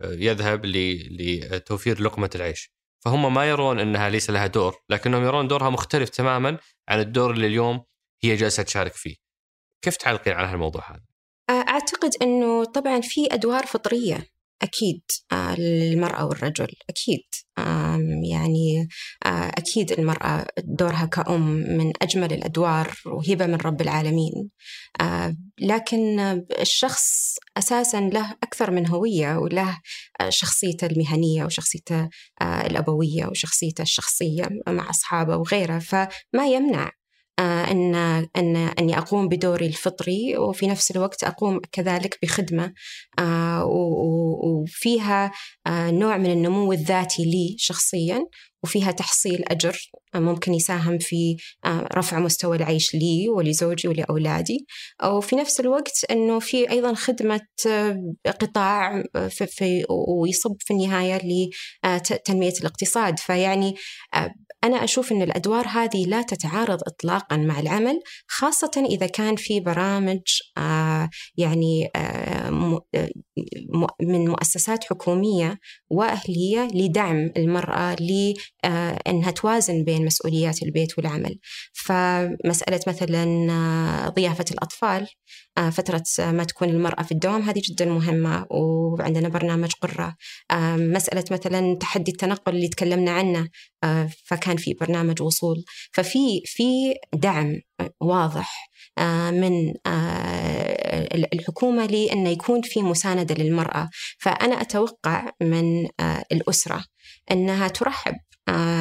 آه، 0.00 0.12
يذهب. 0.12 0.66
لتوفير 0.66 2.02
لقمة 2.02 2.30
العيش 2.34 2.76
فهم 3.04 3.34
ما 3.34 3.50
يرون 3.50 3.78
أنها 3.78 4.08
ليس 4.08 4.30
لها 4.30 4.46
دور 4.46 4.76
لكنهم 4.90 5.24
يرون 5.24 5.48
دورها 5.48 5.70
مختلف 5.70 6.08
تماما 6.08 6.58
عن 6.88 7.00
الدور 7.00 7.30
اللي 7.30 7.46
اليوم 7.46 7.84
هي 8.22 8.36
جالسة 8.36 8.62
تشارك 8.62 8.92
فيه 8.92 9.16
كيف 9.84 9.96
تعلقين 9.96 10.34
على 10.34 10.48
هالموضوع 10.48 10.90
هذا؟ 10.90 11.04
أعتقد 11.50 12.10
أنه 12.22 12.64
طبعا 12.64 13.00
في 13.00 13.34
أدوار 13.34 13.66
فطرية 13.66 14.26
أكيد 14.62 15.02
آه، 15.32 15.60
للمرأة 15.60 16.26
والرجل 16.26 16.68
أكيد. 16.90 17.22
يعني 18.30 18.88
آه، 19.26 19.48
أكيد 19.48 19.92
المرأة 19.92 20.46
دورها 20.58 21.06
كأم 21.06 21.46
من 21.78 21.92
أجمل 22.02 22.32
الأدوار 22.32 22.94
وهبة 23.06 23.46
من 23.46 23.54
رب 23.54 23.80
العالمين. 23.80 24.50
آه، 25.00 25.36
لكن 25.60 26.20
الشخص 26.60 27.36
أساسا 27.56 28.00
له 28.00 28.32
أكثر 28.42 28.70
من 28.70 28.88
هوية 28.88 29.36
وله 29.36 29.80
آه، 30.20 30.30
شخصيته 30.30 30.86
المهنية 30.86 31.44
وشخصيته 31.44 32.08
آه، 32.42 32.66
الأبوية 32.66 33.26
وشخصيته 33.26 33.82
الشخصية 33.82 34.48
مع 34.68 34.90
أصحابه 34.90 35.36
وغيره 35.36 35.78
فما 35.78 36.46
يمنع. 36.46 36.84
آه، 36.86 36.90
أن 37.44 37.94
أن 38.36 38.56
أني 38.56 38.98
أقوم 38.98 39.28
بدوري 39.28 39.66
الفطري 39.66 40.36
وفي 40.38 40.66
نفس 40.66 40.90
الوقت 40.90 41.24
أقوم 41.24 41.60
كذلك 41.72 42.18
بخدمة. 42.22 42.72
آه، 43.18 43.64
وفيها 44.44 45.32
آه، 45.66 45.90
نوع 45.90 46.16
من 46.16 46.30
النمو 46.30 46.72
الذاتي 46.72 47.24
لي 47.24 47.56
شخصيا. 47.58 48.26
وفيها 48.64 48.90
تحصيل 48.90 49.44
أجر 49.48 49.78
آه، 50.14 50.18
ممكن 50.18 50.54
يساهم 50.54 50.98
في 50.98 51.36
آه، 51.64 51.88
رفع 51.94 52.18
مستوى 52.18 52.56
العيش 52.56 52.94
لي 52.94 53.28
ولزوجي 53.28 53.88
ولأولادي. 53.88 54.66
وفي 55.04 55.36
نفس 55.36 55.60
الوقت 55.60 56.04
أنه 56.10 56.38
في 56.38 56.70
أيضا 56.70 56.94
خدمة 56.94 57.40
آه، 57.66 58.14
قطاع 58.26 59.02
في 59.28 59.46
في 59.46 59.84
ويصب 59.90 60.56
في 60.60 60.74
النهاية 60.74 61.20
لتنمية 61.84 62.54
الاقتصاد. 62.60 63.18
فيعني 63.18 63.74
أنا 64.64 64.84
أشوف 64.84 65.12
أن 65.12 65.22
الأدوار 65.22 65.66
هذه 65.68 66.06
لا 66.06 66.22
تتعارض 66.22 66.78
إطلاقا 66.86 67.36
مع 67.36 67.60
العمل 67.60 68.00
خاصة 68.28 68.86
إذا 68.90 69.06
كان 69.06 69.36
في 69.36 69.60
برامج 69.60 70.20
يعني 71.36 71.90
من 74.02 74.28
مؤسسات 74.28 74.84
حكومية 74.84 75.58
وأهلية 75.90 76.68
لدعم 76.74 77.30
المرأة 77.36 77.96
لأنها 78.64 79.30
توازن 79.30 79.84
بين 79.84 80.04
مسؤوليات 80.04 80.62
البيت 80.62 80.98
والعمل. 80.98 81.38
فمسألة 81.72 82.80
مثلا 82.86 83.46
آه، 83.50 84.08
ضيافة 84.08 84.44
الأطفال 84.50 85.06
آه، 85.58 85.70
فترة 85.70 86.02
آه، 86.20 86.32
ما 86.32 86.44
تكون 86.44 86.68
المرأة 86.68 87.02
في 87.02 87.12
الدوام 87.12 87.42
هذه 87.42 87.62
جدا 87.70 87.84
مهمة. 87.84 88.46
وعندنا 88.50 89.28
برنامج 89.28 89.72
قرة. 89.82 90.16
آه، 90.50 90.76
مسألة 90.76 91.24
مثلا 91.30 91.76
تحدي 91.80 92.10
التنقل 92.10 92.54
اللي 92.56 92.68
تكلمنا 92.68 93.10
عنه 93.10 93.48
آه، 93.84 94.08
فكان 94.24 94.56
في 94.56 94.74
برنامج 94.74 95.22
وصول. 95.22 95.64
ففي 95.92 96.42
في 96.44 96.94
دعم 97.14 97.60
واضح 98.00 98.70
آه، 98.98 99.30
من 99.30 99.74
آه، 99.86 101.08
الحكومة 101.34 101.86
لأنه 101.86 102.28
يكون 102.30 102.62
في 102.62 102.82
مساندة 102.82 103.34
للمرأة. 103.34 103.90
فأنا 104.18 104.60
أتوقع 104.60 105.30
من 105.42 105.88
آه، 106.00 106.24
الأسرة 106.32 106.84
أنها 107.30 107.68
ترحب 107.68 108.14
آه، 108.14 108.35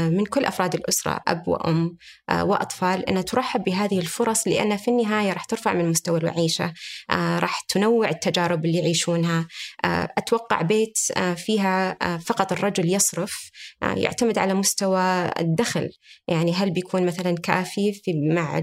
من 0.10 0.26
كل 0.26 0.46
أفراد 0.46 0.76
الأسرة 0.76 1.20
أب 1.28 1.48
وأم 1.48 1.98
آه، 2.30 2.44
وأطفال 2.44 3.10
أنها 3.10 3.22
ترحب 3.22 3.64
بهذه 3.64 4.00
الفرص 4.00 4.48
لأن 4.48 4.78
في 4.78 4.92
النهاية 4.92 5.34
راح 5.34 5.46
ترفع 5.46 5.74
من 5.74 5.90
مستوى 5.90 6.20
المعيشة 6.20 6.74
آه، 7.12 7.40
راح 7.40 7.62
تنوع 7.62 8.10
التجارب 8.10 8.66
اللي 8.66 8.78
يعيشونها. 8.78 9.48
آه، 9.86 10.10
أتوقع 10.18 10.62
بيت 10.62 10.98
آه، 11.18 11.34
فيها 11.34 11.98
آه، 12.02 12.18
فقط 12.18 12.52
الرجل 12.52 12.94
يصرف 12.94 13.50
آه، 13.84 13.94
يعتمد 13.94 14.38
على 14.38 14.54
مستوى 14.54 15.32
الدخل. 15.40 15.90
يعني 16.28 16.54
هل 16.54 16.72
بيكون 16.72 17.06
مثلا 17.06 17.36
كافي 17.44 17.94
في 17.94 18.12
مع 18.34 18.62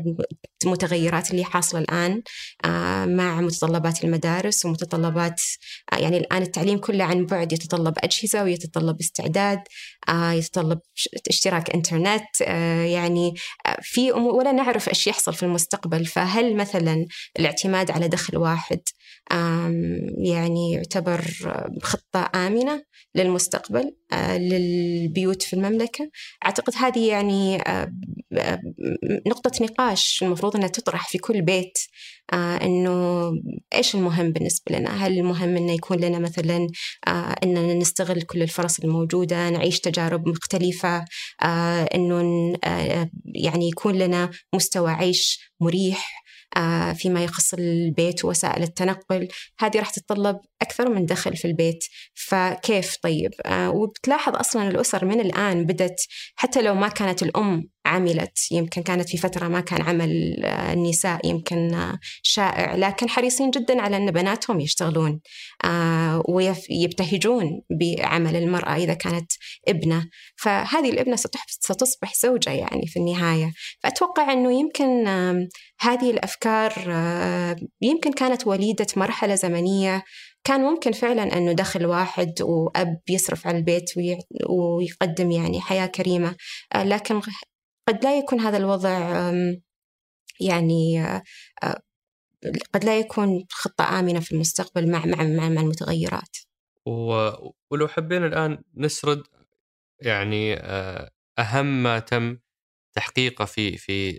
المتغيرات 0.65 1.31
اللي 1.31 1.45
حاصلة 1.45 1.81
الآن 1.81 2.23
آه، 2.65 3.05
مع 3.05 3.41
متطلبات 3.41 4.05
المدارس 4.05 4.65
ومتطلبات 4.65 5.41
آه، 5.93 5.97
يعني 5.97 6.17
الآن 6.19 6.43
التعليم 6.43 6.79
كله 6.79 7.05
عن 7.05 7.27
بعد 7.27 7.53
يتطلب 7.53 7.95
أجهزة 7.99 8.43
ويتطلب 8.43 9.01
استعداد 9.01 9.59
آه، 10.09 10.33
يتطلب 10.33 10.79
اشتراك 11.29 11.71
إنترنت 11.71 12.43
آه، 12.43 12.85
يعني 12.85 13.35
آه، 13.67 13.77
في 13.83 14.13
أمور 14.13 14.35
ولا 14.35 14.53
نعرف 14.53 14.89
إيش 14.89 15.07
يحصل 15.07 15.35
في 15.35 15.43
المستقبل. 15.43 16.07
فهل 16.07 16.57
مثلا 16.57 17.07
الاعتماد 17.39 17.91
على 17.91 18.09
دخل 18.09 18.37
واحد 18.37 18.81
يعني 20.19 20.73
يعتبر 20.73 21.25
خطة 21.83 22.31
آمنة 22.35 22.83
للمستقبل 23.15 23.97
آه، 24.13 24.39
للبيوت 24.39 25.43
في 25.43 25.53
المملكة؟ 25.53 26.11
أعتقد 26.45 26.75
هذه 26.77 27.09
يعني 27.09 27.59
نقطة 29.27 29.65
نقاش 29.65 30.23
المفروض 30.23 30.57
أنها 30.57 30.69
تطرح 30.69 31.09
في 31.09 31.19
كل 31.19 31.43
بيت 31.43 31.79
آه، 32.33 32.57
أنه 32.57 33.33
إيش 33.75 33.95
المهم 33.95 34.33
بالنسبة 34.33 34.79
لنا؟ 34.79 35.07
هل 35.07 35.19
المهم 35.19 35.57
أنه 35.57 35.73
يكون 35.73 35.97
لنا 36.01 36.19
مثلا 36.19 36.67
آه، 37.09 37.35
أننا 37.45 37.75
نستغل 37.75 38.23
كل 38.23 38.43
الفرص 38.43 38.79
الموجودة 38.81 39.51
نعيش 39.51 39.81
تجارب 39.81 40.29
مختلفة 40.29 41.05
آه، 41.43 41.89
آه، 42.65 43.11
يعني 43.35 43.69
يكون 43.69 43.95
لنا 43.95 44.31
مستوى 44.55 44.91
عيش 44.91 45.53
مريح 45.61 46.23
فيما 46.95 47.25
يخص 47.25 47.55
البيت 47.55 48.25
ووسائل 48.25 48.63
التنقل. 48.63 49.29
هذه 49.61 49.79
راح 49.79 49.91
تتطلب 49.91 50.37
أكثر 50.63 50.89
من 50.89 51.07
دخل 51.07 51.37
في 51.37 51.45
البيت 51.45 51.85
فكيف 52.15 52.97
طيب؟ 53.03 53.31
آه، 53.47 53.71
وبتلاحظ 53.71 54.37
أصلا 54.37 54.69
الأسر 54.69 55.05
من 55.05 55.21
الآن 55.21 55.67
بدت 55.67 56.01
حتى 56.37 56.63
لو 56.63 56.75
ما 56.75 56.89
كانت 56.89 57.23
الأم 57.23 57.73
عملت 57.87 58.53
يمكن 58.53 58.83
كانت 58.83 59.09
في 59.09 59.17
فترة 59.17 59.49
ما 59.49 59.61
كان 59.61 59.83
عمل 59.83 60.43
آه، 60.45 60.73
النساء 60.73 61.27
يمكن 61.27 61.75
آه، 61.75 61.99
شائع 62.23 62.75
لكن 62.75 63.09
حريصين 63.09 63.51
جدا 63.51 63.83
على 63.83 63.97
أن 63.97 64.11
بناتهم 64.11 64.61
يشتغلون 64.61 65.21
آه، 65.65 66.23
ويبتهجون 66.29 67.63
بعمل 67.81 68.37
المرأة 68.37 68.77
إذا 68.77 68.95
كانت 68.95 69.33
ابنة. 69.69 70.09
فهذه 70.37 70.91
الابنة 70.91 71.17
ستصبح 71.49 72.15
زوجة 72.23 72.51
يعني 72.51 72.87
في 72.87 72.99
النهاية. 72.99 73.53
فأتوقع 73.83 74.33
أنه 74.33 74.53
يمكن 74.61 75.07
هذه 75.81 76.11
الأفكار 76.11 76.73
يمكن 77.83 78.13
كانت 78.13 78.47
وليدة 78.47 78.87
مرحلة 78.97 79.35
زمنية 79.35 80.05
كان 80.45 80.61
ممكن 80.61 80.93
فعلا 80.93 81.23
أنه 81.23 81.53
دخل 81.53 81.87
واحد 81.87 82.43
وأب 82.43 83.01
يصرف 83.11 83.47
على 83.47 83.59
البيت 83.59 83.97
وي- 83.97 84.19
ويقدم 84.49 85.31
يعني 85.31 85.61
حياة 85.61 85.87
كريمة 85.87 86.37
آه، 86.75 86.85
لكن 86.85 87.21
قد 87.89 88.05
لا 88.05 88.19
يكون 88.19 88.41
هذا 88.41 88.57
الوضع 88.57 88.91
يعني 90.41 91.05
آه، 91.05 91.23
آه، 91.63 91.81
قد 92.75 92.85
لا 92.85 92.99
يكون 92.99 93.45
خطة 93.51 93.99
آمنة 94.01 94.21
في 94.21 94.33
المستقبل 94.33 94.91
مع 94.91 95.07
مع 95.07 95.23
مع, 95.23 95.49
مع 95.49 95.61
المتغيرات. 95.61 96.37
ولو 97.71 97.89
حبينا 97.89 98.27
الآن 98.27 98.59
نسرد 98.77 99.23
يعني 100.01 100.55
أهم 101.39 101.83
ما 101.83 101.99
تم 101.99 102.39
تحقيقه 102.97 103.45
في 103.45 103.77
في 103.77 104.13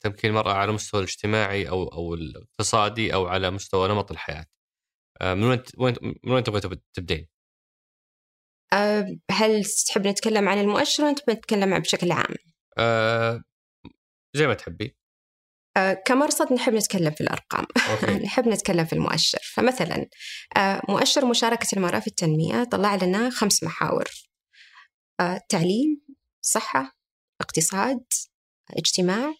تمكين 0.00 0.30
المرأة 0.30 0.52
على 0.52 0.68
المستوى 0.68 1.00
الاجتماعي 1.00 1.68
أو 1.68 1.84
أو 1.88 2.14
الاقتصادي 2.14 3.14
أو 3.14 3.26
على 3.26 3.50
مستوى 3.50 3.88
نمط 3.88 4.10
الحياة. 4.12 4.46
آه، 5.20 5.34
من 5.34 5.44
وين 5.44 5.62
وين 5.78 5.94
من 6.24 6.32
وين 6.32 6.44
تبغي 6.44 6.60
تب- 6.60 6.82
تبدين؟ 6.94 7.28
آه، 8.72 9.06
هل 9.30 9.64
تحب 9.64 10.06
نتكلم 10.06 10.48
عن 10.48 10.58
المؤشر 10.58 11.04
ولا 11.04 11.14
تبي 11.14 11.32
نتكلم 11.32 11.78
بشكل 11.78 12.12
عام؟ 12.12 12.34
آه، 12.78 13.42
زي 14.36 14.46
ما 14.46 14.54
تحبي. 14.54 14.96
كمرصد 16.06 16.52
نحب 16.52 16.72
نتكلم 16.74 17.10
في 17.10 17.20
الأرقام. 17.20 17.66
نحب 18.24 18.48
نتكلم 18.48 18.84
في 18.84 18.92
المؤشر 18.92 19.38
فمثلا 19.54 20.08
مؤشر 20.88 21.26
مشاركة 21.26 21.66
المرأة 21.76 22.00
في 22.00 22.06
التنمية 22.06 22.64
طلع 22.64 22.94
لنا 22.94 23.30
خمس 23.30 23.62
محاور 23.62 24.04
تعليم 25.48 26.00
صحة 26.44 26.92
اقتصاد 27.40 28.04
اجتماع 28.70 29.34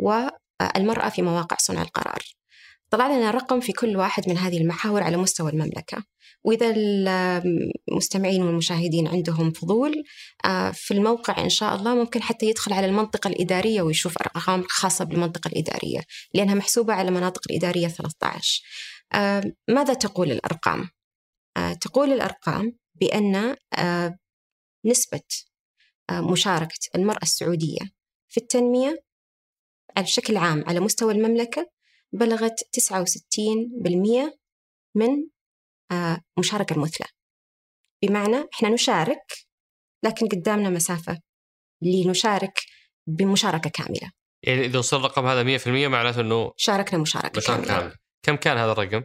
والمرأة 0.00 1.08
في 1.08 1.22
مواقع 1.22 1.56
صنع 1.60 1.82
القرار 1.82 2.22
طلع 2.92 3.06
لنا 3.08 3.30
رقم 3.30 3.60
في 3.60 3.72
كل 3.72 3.96
واحد 3.96 4.28
من 4.28 4.38
هذه 4.38 4.58
المحاور 4.58 5.02
على 5.02 5.16
مستوى 5.16 5.50
المملكة 5.50 6.04
وإذا 6.44 6.74
المستمعين 7.90 8.42
والمشاهدين 8.42 9.08
عندهم 9.08 9.52
فضول 9.52 10.04
آه، 10.44 10.70
في 10.70 10.94
الموقع 10.94 11.44
إن 11.44 11.48
شاء 11.48 11.74
الله 11.74 11.94
ممكن 11.94 12.22
حتى 12.22 12.46
يدخل 12.46 12.72
على 12.72 12.86
المنطقة 12.86 13.28
الإدارية 13.28 13.82
ويشوف 13.82 14.18
أرقام 14.18 14.64
خاصة 14.68 15.04
بالمنطقة 15.04 15.48
الإدارية 15.48 16.00
لأنها 16.34 16.54
محسوبة 16.54 16.94
على 16.94 17.08
المناطق 17.08 17.40
الإدارية 17.50 17.88
13 17.88 18.62
ماذا 19.68 19.94
تقول 19.94 20.32
الأرقام؟ 20.32 20.88
تقول 21.80 22.12
الأرقام 22.12 22.76
بأن 22.94 23.56
نسبة 24.86 25.22
مشاركة 26.12 26.88
المرأة 26.94 27.22
السعودية 27.22 27.80
في 28.28 28.40
التنمية 28.40 29.02
بشكل 29.98 30.36
عام 30.36 30.64
على 30.66 30.80
مستوى 30.80 31.12
المملكة 31.12 31.70
بلغت 32.12 32.60
69% 32.76 34.38
من 34.94 35.26
مشاركة 36.38 36.74
المثلى. 36.74 37.06
بمعنى 38.02 38.48
إحنا 38.54 38.68
نشارك 38.68 39.32
لكن 40.04 40.28
قدامنا 40.28 40.70
مسافة 40.70 41.18
لنشارك 41.82 42.60
بمشاركة 43.06 43.70
كاملة. 43.70 44.12
يعني 44.42 44.64
إذا 44.64 44.78
وصل 44.78 44.96
الرقم 44.96 45.26
هذا 45.26 45.58
100% 45.58 45.66
معناته 45.88 46.20
أنه 46.20 46.52
شاركنا 46.56 46.98
مشاركة, 46.98 47.38
مشاركة 47.38 47.66
كاملة. 47.66 47.80
كاملة. 47.80 47.96
كم 48.22 48.36
كان 48.36 48.56
هذا 48.56 48.72
الرقم؟ 48.72 49.02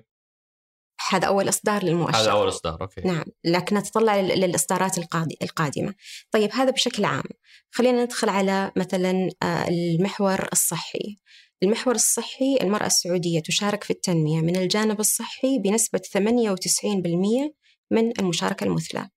هذا 1.10 1.28
أول 1.28 1.50
إصدار 1.50 1.84
للمؤشر. 1.84 2.18
هذا 2.18 2.32
أول 2.32 2.48
إصدار 2.48 2.82
أوكي. 2.82 3.02
نعم 3.02 3.26
لكن 3.44 3.78
نتطلع 3.78 4.16
للإصدارات 4.16 4.98
القادمة. 5.42 5.94
طيب 6.32 6.52
هذا 6.54 6.72
بشكل 6.72 7.06
عام. 7.06 7.24
خلينا 7.72 8.04
ندخل 8.04 8.30
على 8.30 8.72
مثلا 8.76 9.30
آه، 9.44 9.68
المحور 9.68 10.48
الصحي. 10.54 11.20
المحور 11.64 11.96
الصحي 11.96 12.58
المرأة 12.62 12.86
السعودية 12.86 13.40
تشارك 13.40 13.84
في 13.84 13.92
التنمية 13.92 14.42
من 14.42 14.56
الجانب 14.56 15.00
الصحي 15.00 15.60
بنسبة 15.60 16.00
98% 16.00 17.54
من 17.92 18.20
المشاركة 18.20 18.64
المثلى. 18.64 19.10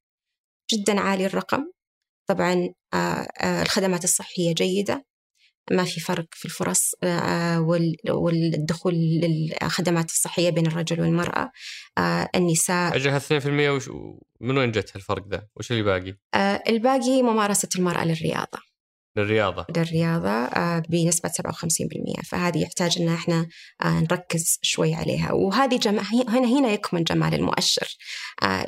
جدا 0.73 1.01
عالي 1.01 1.27
الرقم. 1.27 1.65
طبعا 2.29 2.69
آه، 2.95 2.97
آه، 2.97 3.63
الخدمات 3.63 4.05
الصحية 4.05 4.55
جيدة. 4.55 5.07
ما 5.71 5.85
في 5.85 6.01
فرق 6.01 6.27
في 6.31 6.45
الفرص 6.45 6.95
آه، 7.03 7.61
والدخول 8.09 8.95
للخدمات 8.95 10.11
الصحية 10.11 10.51
بين 10.51 10.67
الرجل 10.67 11.01
والمرأة. 11.01 11.51
النساء 12.37 12.97
أجل 12.97 13.11
2% 13.11 13.71
وش 13.71 13.91
من 14.41 14.59
وين 14.59 14.73
جت 14.73 14.97
الفرق 14.97 15.29
ذا؟ 15.29 15.47
وش 15.57 15.73
اللي 15.73 15.83
باقي؟ 15.83 16.17
الباقي 16.69 17.23
ممارسة 17.23 17.69
المرأة 17.77 18.05
للرياضة. 18.05 18.70
للرياضة. 19.17 19.67
للرياضة 19.77 20.49
بنسبة 20.79 21.29
57% 21.29 22.23
فهذه 22.25 22.63
يحتاج 22.63 22.99
أن 23.01 23.09
إحنا 23.09 23.49
نركز 23.85 24.59
شوي 24.63 24.95
عليها. 24.95 25.33
وهذه 25.33 25.77
جمع 25.77 26.03
هنا 26.29 26.59
هنا 26.59 26.69
يكمن 26.69 27.05
جمال 27.05 27.35
المؤشر. 27.35 27.97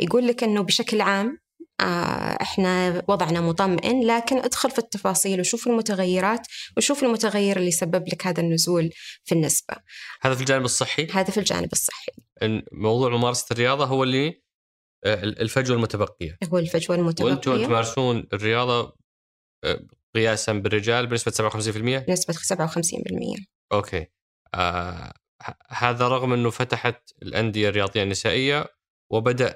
يقول 0.00 0.26
لك 0.26 0.44
أنه 0.44 0.62
بشكل 0.62 1.00
عام 1.00 1.42
آه، 1.83 2.38
إحنا 2.42 3.02
وضعنا 3.09 3.40
مطمئن 3.40 4.07
لكن 4.07 4.38
ادخل 4.38 4.70
في 4.70 4.78
التفاصيل 4.78 5.40
وشوف 5.40 5.66
المتغيرات 5.66 6.46
وشوف 6.76 7.02
المتغير 7.05 7.57
اللي 7.57 7.70
سبب 7.70 8.09
لك 8.09 8.26
هذا 8.26 8.40
النزول 8.40 8.90
في 9.24 9.35
النسبة. 9.35 9.74
هذا 10.22 10.35
في 10.35 10.40
الجانب 10.40 10.64
الصحي؟ 10.64 11.07
هذا 11.12 11.31
في 11.31 11.40
الجانب 11.40 11.72
الصحي. 11.72 12.12
موضوع 12.72 13.16
ممارسة 13.16 13.46
الرياضة 13.52 13.85
هو 13.85 14.02
اللي 14.05 14.42
آه، 15.05 15.22
الفجوة 15.22 15.76
المتبقية. 15.76 16.38
هو 16.52 16.59
الفجوة 16.59 16.96
المتبقية. 16.96 17.31
وأنتم 17.33 17.64
تمارسون 17.64 18.26
الرياضة 18.33 18.96
آه، 19.64 19.81
قياسا 20.14 20.53
بالرجال 20.53 21.07
بنسبة 21.07 21.51
57%؟ 21.51 21.79
بنسبة 21.79 22.35
57% 22.35 23.44
أوكي. 23.72 24.07
آه 24.55 25.12
هذا 25.68 26.09
رغم 26.09 26.33
إنه 26.33 26.51
فتحت 26.51 27.11
الأندية 27.22 27.68
الرياضية 27.68 28.03
النسائية 28.03 28.66
وبدأ 29.11 29.55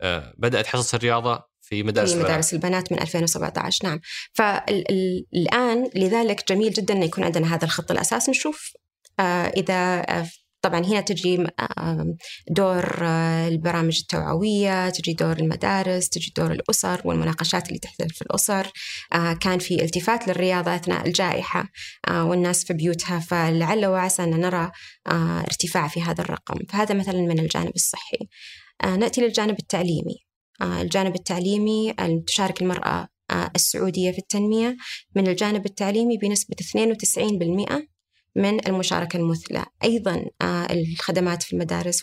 آه 0.00 0.34
بدأت 0.38 0.66
حصص 0.66 0.94
الرياضة 0.94 1.42
في 1.60 1.82
مدارس 1.82 2.12
في 2.12 2.18
مدارس 2.18 2.54
البنات, 2.54 2.82
البنات 2.82 2.92
من 2.92 3.00
2017 3.00 3.88
نعم. 3.88 4.00
فالآن 4.32 5.90
لذلك 5.94 6.52
جميل 6.52 6.72
جدا 6.72 6.94
أن 6.94 7.02
يكون 7.02 7.24
عندنا 7.24 7.54
هذا 7.54 7.64
الخط 7.64 7.90
الأساس. 7.90 8.28
نشوف 8.28 8.72
آه 9.20 9.46
إذا 9.46 10.00
آه، 10.00 10.26
طبعا 10.64 10.80
هنا 10.80 11.00
تجي 11.00 11.46
دور 12.48 12.98
آه، 13.02 13.48
البرامج 13.48 13.98
التوعوية 13.98 14.90
تجي 14.90 15.12
دور 15.12 15.36
المدارس 15.36 16.08
تجي 16.08 16.32
دور 16.36 16.52
الأسر 16.52 17.00
والمناقشات 17.04 17.68
اللي 17.68 17.78
تحدث 17.78 18.12
في 18.12 18.22
الأسر. 18.22 18.72
آه، 19.14 19.32
كان 19.32 19.58
في 19.58 19.84
التفات 19.84 20.28
للرياضة 20.28 20.74
أثناء 20.74 21.06
الجائحة. 21.06 21.68
والناس 22.10 22.64
في 22.64 22.72
بيوتها 22.72 23.18
فلعل 23.18 23.86
وعسى 23.86 24.24
أن 24.24 24.40
نرى 24.40 24.70
ارتفاع 25.48 25.88
في 25.88 26.02
هذا 26.02 26.20
الرقم. 26.22 26.58
فهذا 26.68 26.94
مثلا 26.94 27.20
من 27.20 27.38
الجانب 27.38 27.72
الصحي. 27.74 28.18
نأتي 28.84 29.20
للجانب 29.20 29.58
التعليمي. 29.58 30.24
آه، 30.60 30.82
الجانب 30.82 31.14
التعليمي 31.14 31.94
تشارك 32.26 32.62
المرأة 32.62 33.08
آه، 33.30 33.50
السعودية 33.56 34.12
في 34.12 34.18
التنمية. 34.18 34.76
من 35.16 35.28
الجانب 35.28 35.66
التعليمي 35.66 36.16
بنسبة 36.16 36.56
92% 36.60 37.93
من 38.36 38.68
المشاركة 38.68 39.16
المثلى. 39.16 39.64
أيضا 39.84 40.24
آه، 40.42 40.66
الخدمات 40.72 41.42
في 41.42 41.52
المدارس 41.52 42.02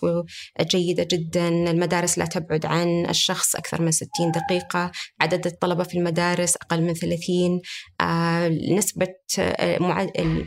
جيدة 0.62 1.08
جدا. 1.12 1.48
المدارس 1.48 2.17
لا 2.17 2.26
تبعد 2.26 2.65
عن 2.65 3.06
الشخص 3.10 3.56
أكثر 3.56 3.82
من 3.82 3.91
60 3.91 4.32
دقيقة. 4.32 4.91
عدد 5.22 5.48
الطلبة 5.48 5.84
في 5.84 5.98
المدارس 5.98 6.56
أقل 6.56 6.82
من 6.82 6.94
30 6.94 7.62
آه، 8.02 8.48
نسبة 8.48 9.08
آه، 9.39 9.78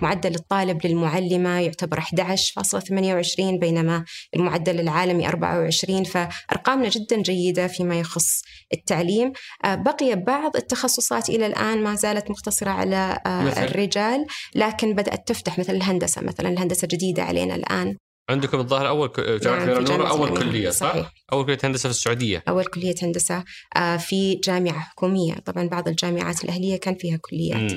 معدل 0.03 0.35
الطالب 0.35 0.87
للمعلمة 0.87 1.61
يعتبر 1.61 1.99
11.28 1.99 3.59
بينما 3.59 4.05
المعدل 4.37 4.81
العالمي 4.81 5.29
24 5.29 6.05
فأرقامنا 6.05 6.89
جدا 6.89 7.23
جيدة 7.23 7.67
فيما 7.67 7.99
يخص 8.01 8.43
التعليم. 8.73 9.33
بقي 9.65 10.15
بعض 10.15 10.57
التخصصات 10.57 11.29
إلى 11.29 11.47
الآن 11.47 11.83
ما 11.83 11.95
زالت 11.95 12.31
مقتصرة 12.31 12.71
على 12.71 13.19
الرجال 13.57 14.27
لكن 14.55 14.95
بدأت 14.95 15.29
تفتح 15.29 15.59
مثل 15.59 15.74
الهندسة 15.75 16.23
مثلا 16.23 16.49
الهندسة 16.49 16.89
جديده 16.91 17.23
علينا 17.23 17.55
الآن. 17.55 17.97
عندكم 18.31 18.59
الظاهر 18.59 18.89
أول 18.89 19.13
جامعة 19.19 19.65
نعم 19.65 19.79
النور 19.79 20.11
أول 20.11 20.39
كلية 20.39 20.71
صح؟ 20.71 20.91
صحيح. 20.93 21.13
أول 21.33 21.45
كلية 21.45 21.59
هندسة 21.65 21.89
في 21.89 21.95
السعودية. 21.95 22.43
أول 22.49 22.65
كلية 22.65 22.95
هندسة 23.03 23.45
آه، 23.77 23.97
في 23.97 24.35
جامعة 24.35 24.81
حكومية. 24.81 25.35
طبعا 25.35 25.69
بعض 25.69 25.89
الجامعات 25.89 26.45
الأهلية 26.45 26.77
كان 26.77 26.95
فيها 26.95 27.17
كليات. 27.17 27.73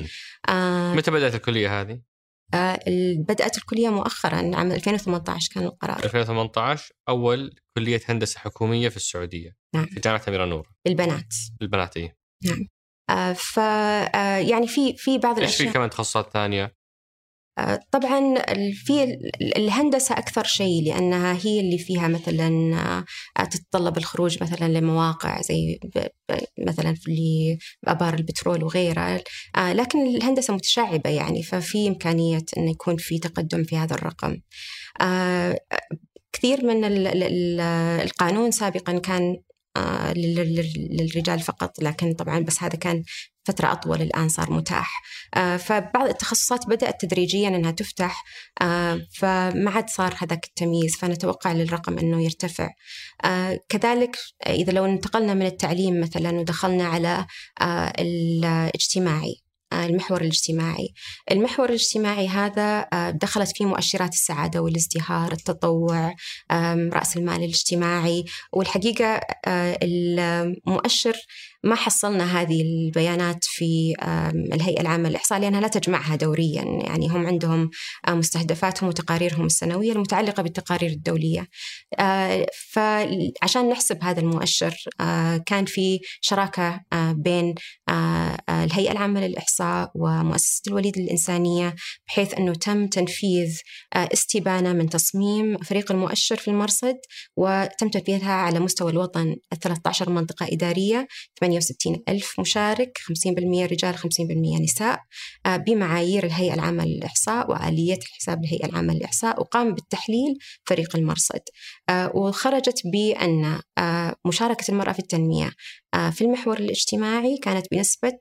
آه 0.49 0.93
متى 0.93 1.12
بدأت 1.12 1.36
الكلية 1.36 1.81
هذه؟ 1.81 1.99
آه 2.53 2.79
بدأت 3.17 3.57
الكلية 3.57 3.89
مؤخرا 3.89 4.55
عام 4.55 4.71
2018 4.71 5.53
كان 5.53 5.63
القرار. 5.63 6.03
2018 6.03 6.91
أول 7.10 7.55
كلية 7.77 8.01
هندسة 8.05 8.39
حكومية 8.39 8.89
في 8.89 8.97
السعودية. 8.97 9.55
نعم. 9.75 9.86
في 9.86 9.99
جامعة 9.99 10.21
امير 10.27 10.43
النور 10.43 10.69
البنات. 10.88 11.33
البنات 11.62 11.97
اي 11.97 12.15
نعم. 12.45 12.67
آه 13.10 13.33
ف 13.33 13.60
آه 13.60 14.38
يعني 14.38 14.67
في 14.67 14.93
في 14.97 15.17
بعض 15.17 15.38
الاشياء 15.38 15.62
إيش 15.62 15.67
في 15.67 15.73
كمان 15.73 15.89
تخصصات 15.89 16.33
ثانية؟ 16.33 16.76
طبعا 17.91 18.36
في 18.74 19.17
الهندسة 19.58 20.17
أكثر 20.17 20.43
شيء 20.43 20.84
لأنها 20.84 21.38
هي 21.43 21.60
اللي 21.60 21.78
فيها 21.78 22.08
مثلا 22.08 22.76
آه، 23.39 23.43
تتطلب 23.43 23.98
الخروج 23.98 24.43
مثلا 24.43 24.67
لمواقع 24.67 25.41
زي 25.41 25.80
مثلا 26.67 26.96
في 26.96 27.58
آبار 27.88 28.13
البترول 28.13 28.63
وغيرها 28.63 29.22
آه، 29.56 29.74
لكن 29.74 30.08
الهندسة 30.08 30.54
متشعبة 30.54 31.10
يعني 31.10 31.43
ففي 31.43 31.88
إمكانية 31.88 32.46
أن 32.58 32.67
يكون 32.67 32.98
في 32.98 33.20
تقدم 33.20 33.63
في 33.63 33.78
هذا 33.78 33.96
الرقم. 33.96 34.38
آه، 35.02 35.60
كثير 36.34 36.65
من 36.65 36.84
القانون 38.02 38.52
سابقا 38.52 39.00
كان 39.00 39.38
للرجال 40.15 41.39
فقط 41.39 41.82
لكن 41.82 42.13
طبعا 42.13 42.39
بس 42.39 42.63
هذا 42.63 42.76
كان 42.76 43.04
فترة 43.47 43.71
أطول 43.71 44.01
الآن 44.01 44.29
صار 44.29 44.51
متاح. 44.51 45.01
آه، 45.36 45.57
فبعض 45.57 46.07
التخصصات 46.07 46.67
بدأت 46.67 47.01
تدريجيا 47.01 47.47
أنها 47.47 47.71
تفتح 47.71 48.23
آه، 48.62 49.01
فما 49.19 49.71
عاد 49.71 49.89
صار 49.89 50.15
هذاك 50.17 50.45
التمييز 50.45 50.95
فنتوقع 50.95 51.51
للرقم 51.51 51.97
أنه 51.97 52.23
يرتفع. 52.23 52.69
آه، 53.25 53.60
كذلك 53.69 54.17
إذا 54.47 54.71
لو 54.71 54.86
انتقلنا 54.86 55.33
من 55.33 55.45
التعليم 55.45 56.01
مثلا 56.01 56.39
ودخلنا 56.39 56.88
على 56.88 57.25
الاجتماعي 57.99 59.36
المحور 59.73 60.21
الاجتماعي. 60.21 60.93
المحور 61.31 61.69
الاجتماعي 61.69 62.27
هذا 62.27 62.88
دخلت 63.10 63.57
فيه 63.57 63.65
مؤشرات 63.65 64.13
السعادة 64.13 64.62
والازدهار 64.62 65.31
التطوع 65.31 66.15
رأس 66.93 67.17
المال 67.17 67.43
الاجتماعي. 67.43 68.25
والحقيقة 68.53 69.21
المؤشر 69.47 71.15
ما 71.67 71.75
حصلنا 71.75 72.41
هذه 72.41 72.62
البيانات 72.62 73.38
في 73.41 73.93
الهيئة 74.53 74.82
العامة 74.82 75.09
للإحصاء 75.09 75.39
لأنها 75.39 75.61
لا 75.61 75.68
تجمعها 75.68 76.15
دوريا. 76.15 76.63
يعني 76.63 77.07
هم 77.07 77.28
عندهم 77.28 77.70
مستهدفاتهم 78.09 78.89
وتقاريرهم 78.89 79.45
السنوية 79.45 79.91
المتعلقة 79.91 80.43
بالتقارير 80.43 80.89
الدولية. 80.89 81.47
فعشان 82.72 83.70
نحسب 83.70 84.03
هذا 84.03 84.20
المؤشر 84.20 84.76
كان 85.45 85.65
في 85.65 85.99
شراكة 86.22 86.80
بين 87.11 87.55
الهيئة 88.49 88.91
العامة 88.91 89.28
للإحصاء 89.28 89.91
ومؤسسة 89.95 90.61
الوليد 90.68 90.97
الإنسانية 90.97 91.76
بحيث 92.07 92.34
أنه 92.34 92.53
تم 92.53 92.88
تنفيذ 92.88 93.59
استبانة 93.95 94.74
من 94.74 94.89
تصميم 94.89 95.57
فريق 95.57 95.91
المؤشر 95.91 96.36
في 96.36 96.47
المرصد 96.47 96.95
وتم 97.36 97.89
تنفيذها 97.89 98.32
على 98.32 98.59
مستوى 98.59 98.91
الوطن 98.91 99.36
13 99.61 100.09
منطقة 100.09 100.47
إدارية 100.51 101.07
160 101.58 102.03
ألف 102.10 102.39
مشارك 102.39 102.97
50% 102.97 103.66
رجال 103.66 103.97
50% 103.97 104.62
نساء 104.62 104.99
آه، 105.45 105.58
بمعايير 105.58 106.26
الهيئة 106.26 106.53
العامة 106.53 106.86
للإحصاء 106.86 107.51
وآلية 107.51 107.97
الحساب 107.97 108.43
الهيئة 108.43 108.66
العامة 108.66 108.93
للإحصاء 108.93 109.41
وقام 109.41 109.74
بالتحليل 109.74 110.38
فريق 110.66 110.95
المرصد. 110.95 111.41
آه، 111.89 112.12
وخرجت 112.16 112.82
بأن 112.86 113.62
مشاركة 114.26 114.72
المرأة 114.72 114.91
في 114.91 114.99
التنمية 114.99 115.51
في 116.12 116.22
المحور 116.22 116.58
الاجتماعي 116.58 117.38
كانت 117.38 117.66
بنسبة 117.72 118.20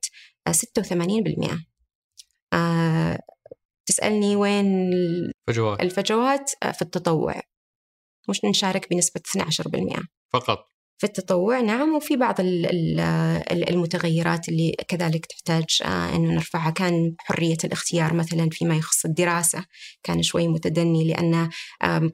86% 0.51 1.67
تسألني 3.87 4.37
وين 4.37 4.91
الفجوات؟ 5.49 5.81
الفجوات 5.81 6.51
في 6.73 6.83
التطوع. 6.83 7.41
مش 8.29 8.45
نشارك 8.45 8.91
بنسبة 8.91 9.21
12% 9.21 10.03
فقط. 10.33 10.76
في 10.99 11.05
التطوع 11.07 11.61
نعم 11.61 11.95
وفي 11.95 12.17
بعض 12.17 12.35
المتغيرات 13.51 14.49
اللي 14.49 14.73
كذلك 14.89 15.27
تحتاج 15.27 15.65
آه، 15.85 16.17
أنه 16.17 16.33
نرفعها. 16.35 16.71
كان 16.71 17.15
حرية 17.19 17.57
الاختيار 17.65 18.15
مثلا 18.15 18.49
فيما 18.51 18.77
يخص 18.77 19.05
الدراسة 19.05 19.65
كان 20.03 20.23
شوي 20.23 20.49
متدني 20.49 21.05
لأن 21.05 21.51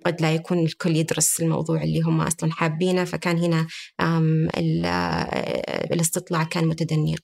قد 0.06 0.20
لا 0.20 0.34
يكون 0.34 0.58
الكل 0.58 0.96
يدرس 0.96 1.40
الموضوع 1.40 1.82
اللي 1.82 2.00
هم 2.00 2.20
أصلا 2.20 2.52
حابينه. 2.52 3.04
فكان 3.04 3.38
هنا 3.38 3.66
آه، 4.00 4.40
الاستطلاع 5.92 6.44
كان 6.44 6.66
متدني. 6.66 7.16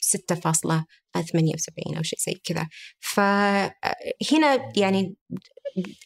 6.78 0.00 1.96
أو 1.96 2.02
شيء 2.02 2.18
زي 2.26 2.40
كذا. 2.44 2.68
فهنا 3.00 4.72
يعني 4.76 5.14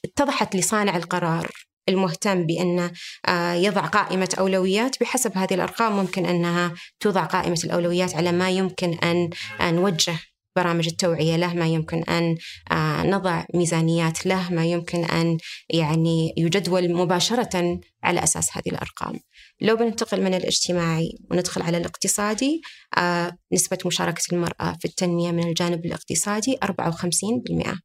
اتضحت 0.05 0.57
لصانع 0.57 0.97
القرار. 0.97 1.51
المهتم 1.89 2.47
بأن 2.47 2.91
آه، 3.29 3.53
يضع 3.53 3.87
قائمة 3.87 4.29
أولويات. 4.39 5.01
بحسب 5.01 5.39
هذه 5.39 5.55
الأرقام 5.55 5.97
ممكن 5.97 6.27
أنها 6.27 6.75
توضع 7.01 7.25
قائمة 7.25 7.61
الأولويات 7.65 8.15
على 8.15 8.33
ما 8.33 8.51
يمكن 8.51 8.95
أن 8.95 9.31
نوجه 9.61 10.19
برامج 10.57 10.89
التوعية 10.89 11.37
له 11.37 11.55
ما 11.55 11.67
يمكن 11.67 12.03
أن 12.03 12.37
آه، 12.73 13.03
نضع 13.03 13.45
ميزانيات 13.55 14.27
له 14.27 14.53
ما 14.53 14.67
يمكن 14.67 15.05
أن 15.05 15.39
يعني 15.71 16.35
يجدول 16.37 16.93
مباشرة 16.93 17.81
على 18.03 18.25
أساس 18.25 18.57
هذه 18.57 18.69
الأرقام. 18.69 19.21
لو 19.61 19.77
بننتقل 19.77 20.23
من 20.23 20.35
الاجتماعي 20.35 21.19
وندخل 21.31 21.63
على 21.63 21.77
الاقتصادي 21.77 22.61
آه، 22.99 23.37
نسبة 23.53 23.79
مشاركة 23.87 24.23
المرأة 24.33 24.77
في 24.81 24.85
التنمية 24.85 25.31
من 25.31 25.49
الجانب 25.49 25.87
الاقتصادي 25.87 26.59
54% 26.65 27.79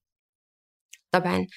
طبعا 1.11 1.47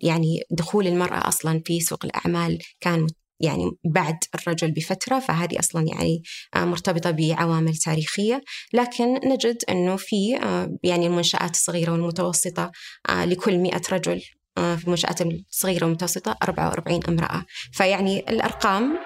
يعني 0.00 0.40
دخول 0.50 0.86
المرأة 0.86 1.28
أصلا 1.28 1.62
في 1.66 1.80
سوق 1.80 2.04
الأعمال 2.04 2.58
كان 2.80 3.06
يعني 3.40 3.70
بعد 3.84 4.18
الرجل 4.34 4.70
بفترة 4.70 5.18
فهذه 5.18 5.58
أصلا 5.58 5.86
يعني 5.88 6.22
آه، 6.54 6.64
مرتبطة 6.64 7.10
بعوامل 7.10 7.76
تاريخية. 7.76 8.40
لكن 8.72 9.14
نجد 9.24 9.56
أنه 9.70 9.96
في 9.96 10.36
آه، 10.42 10.76
يعني 10.82 11.06
المنشآت 11.06 11.50
الصغيرة 11.50 11.92
والمتوسطة 11.92 12.72
آه، 13.08 13.24
لكل 13.24 13.58
مئة 13.58 13.82
رجل 13.92 14.20
في 14.56 14.84
المنشآت 14.84 15.22
الصغيرة 15.22 15.84
والمتوسطة 15.84 16.36
44 16.42 17.00
امرأة. 17.08 17.44
فيعني 17.72 18.18
الأرقام 18.18 18.98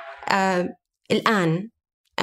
الآن 1.11 1.69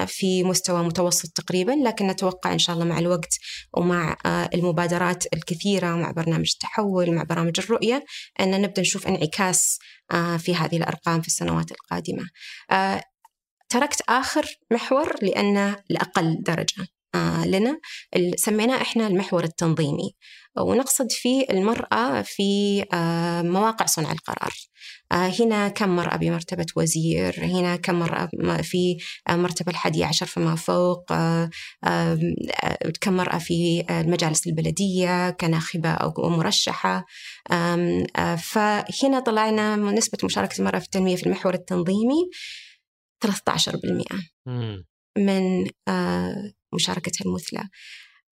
في 0.06 0.43
مستوى 0.43 0.84
متوسط 0.84 1.30
تقريبا 1.30 1.72
لكن 1.72 2.08
نتوقع 2.08 2.54
إن 2.54 2.60
شاء 2.60 2.76
الله 2.76 2.86
مع 2.86 3.00
الوقت 3.00 3.38
ومع 3.78 4.18
آه، 4.26 4.50
المبادرات 4.54 5.24
الكثيرة 5.34 5.96
مع 5.96 6.12
برنامج 6.12 6.52
التحول 6.54 7.12
مع 7.12 7.24
برامج 7.24 7.60
الرؤية 7.60 8.06
أن 8.39 8.62
نبدأ 8.62 8.82
نشوف 8.82 9.08
انعكاس 9.08 9.80
آه، 10.12 10.38
في 10.38 10.56
هذه 10.56 10.78
الأرقام 10.78 11.22
في 11.22 11.28
السنوات 11.28 11.72
القادمة. 11.72 12.30
آه، 12.72 13.02
تركت 13.70 14.02
آخر 14.10 14.46
محور 14.72 15.16
لأنه 15.22 15.76
لأقل 15.89 16.38
درجة. 16.41 16.88
لنا 17.45 17.80
سميناه 18.36 18.82
إحنا 18.82 19.07
المحور 19.07 19.43
التنظيمي. 19.43 20.16
ونقصد 20.57 21.11
فيه 21.11 21.45
المرأة 21.49 22.22
في 22.22 22.84
مواقع 23.43 23.86
صنع 23.86 24.11
القرار. 24.11 24.53
آه، 25.11 25.28
هنا 25.39 25.68
كم 25.68 25.95
مرأة 25.95 26.18
بمرتبة 26.18 26.66
وزير 26.76 27.45
هنا 27.45 27.76
كم 27.76 27.99
مرأة 27.99 28.30
في 28.61 28.97
مرتبة 29.30 29.72
الحادية 29.72 30.05
عشر 30.05 30.26
فما 30.26 30.55
فوق 30.55 31.11
آه، 31.11 31.49
كم 33.01 33.13
مرأة 33.13 33.38
في 33.38 33.86
المجالس 33.89 34.47
البلدية 34.47 35.30
كناخبة 35.30 35.89
أو 35.89 36.30
مرشحة. 36.30 37.05
آه، 37.51 38.36
فهنا 38.36 39.20
طلعنا 39.26 39.76
نسبة 39.76 40.18
مشاركة 40.24 40.59
المرأة 40.59 40.80
في 40.80 40.86
التنمية 40.86 41.16
في 41.16 41.26
المحور 41.26 41.53
التنظيمي 41.53 42.30
13% 43.22 44.05
من 45.18 45.68
مشاركتها 46.76 47.26
المثلى. 47.26 47.63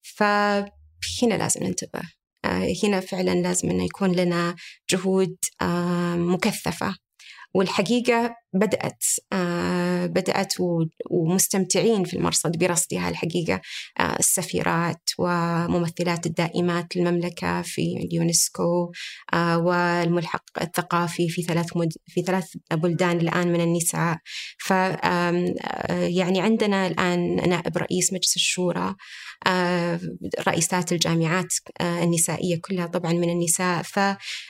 فهنا 0.01 1.33
لازم 1.37 1.63
ننتبه. 1.63 2.01
آه، 2.45 2.73
هنا 2.83 2.99
فعلا 2.99 3.31
لازم 3.31 3.69
أنه 3.69 3.83
يكون 3.83 4.11
لنا 4.11 4.55
جهود 4.89 5.37
آه، 5.61 6.15
مكثفة. 6.15 6.95
والحقيقة 7.55 8.35
بدأت 8.53 9.03
آه، 9.33 9.82
بدأت 10.07 10.53
ومستمتعين 11.11 12.03
في 12.03 12.17
المرصد 12.17 12.57
برصدها 12.57 13.09
الحقيقة. 13.09 13.61
السفيرات 14.19 15.09
وممثلات 15.19 16.25
الدائمات 16.25 16.95
للمملكة 16.95 17.61
في 17.61 17.81
اليونسكو 17.81 18.91
والملحق 19.33 20.43
الثقافي 20.61 21.29
في 21.29 21.41
ثلاث 21.41 21.77
مد... 21.77 21.93
في 22.07 22.21
ثلاث 22.21 22.47
بلدان 22.73 23.17
الآن 23.17 23.47
من 23.47 23.61
النساء. 23.61 24.17
ف 24.57 24.71
يعني 25.89 26.41
عندنا 26.41 26.87
الآن 26.87 27.49
نائب 27.49 27.77
رئيس 27.77 28.13
مجلس 28.13 28.35
الشورى 28.35 28.95
آه، 29.47 29.99
رئيسات 30.47 30.91
الجامعات 30.91 31.53
آه، 31.81 32.03
النسائية 32.03 32.59
كلها 32.61 32.85
طبعا 32.85 33.13
من 33.13 33.29
النساء. 33.29 33.81
ف 33.81 33.99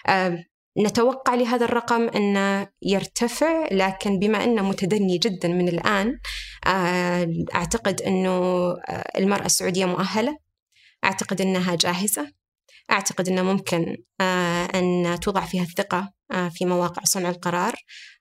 آه، 0.08 0.44
نتوقع 0.78 1.36
لهذا 1.36 1.66
الرقم 1.66 2.10
أنه 2.10 2.68
يرتفع 2.82 3.68
لكن 3.72 4.20
بما 4.20 4.44
أنه 4.44 4.70
متدني 4.70 5.18
جدا 5.18 5.48
من 5.48 5.68
الآن 5.68 6.20
أعتقد 7.56 8.02
أنه 8.02 8.42
المرأة 9.18 9.46
السعودية 9.46 9.86
مؤهلة. 9.86 10.38
أعتقد 11.04 11.42
أنها 11.42 11.76
جاهزة. 11.76 12.43
أعتقد 12.92 13.30
أنه 13.30 13.42
ممكن 13.42 13.98
أن 14.76 15.18
توضع 15.22 15.46
فيها 15.46 15.64
الثقة 15.64 16.14
آه، 16.32 16.50
في 16.50 16.66
مواقع 16.66 17.02
صنع 17.04 17.30
القرار. 17.30 17.76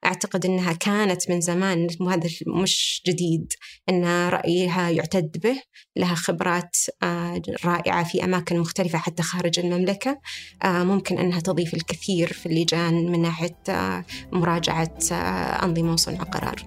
أعتقد 0.04 0.46
أنها 0.46 0.72
كانت 0.72 1.30
من 1.30 1.40
زمان 1.40 1.86
وهذا 2.00 2.28
مش 2.46 3.02
جديد 3.06 3.52
أن 3.88 4.28
رأيها 4.28 4.90
يعتد 4.90 5.40
به. 5.42 5.62
لها 5.96 6.14
خبرات 6.14 6.76
آه، 7.02 7.42
رائعة 7.64 8.04
في 8.04 8.24
أماكن 8.24 8.58
مختلفة 8.58 8.98
حتى 8.98 9.22
خارج 9.22 9.58
المملكة. 9.58 10.20
آه، 10.64 10.84
ممكن 10.84 11.18
أنها 11.18 11.40
تضيف 11.40 11.74
الكثير 11.74 12.32
في 12.32 12.46
اللجان 12.46 13.12
من 13.12 13.22
ناحية 13.22 13.56
مراجعة 14.32 14.98
أنظمة 15.62 15.96
صنع 15.96 16.22
قرار. 16.22 16.66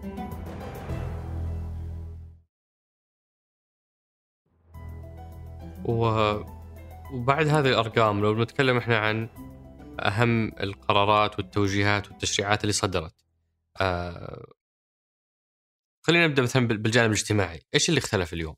وبعد 7.16 7.48
هذه 7.48 7.68
الأرقام 7.70 8.22
لو 8.22 8.34
بنتكلم 8.34 8.78
إحنا 8.78 8.98
عن 8.98 9.30
أهم 10.00 10.48
القرارات 10.48 11.40
والتوجيهات 11.40 12.08
والتشريعات 12.08 12.62
اللي 12.62 12.74
صدرت. 12.74 13.14
آه 13.82 14.46
خلينا 16.02 16.28
نبدأ 16.28 16.42
مثلا 16.42 16.68
بالجانب 16.68 17.12
الاجتماعي، 17.12 17.62
إيش 17.74 17.90
اللي 17.90 17.98
اختلف 17.98 18.34
اليوم؟ 18.34 18.56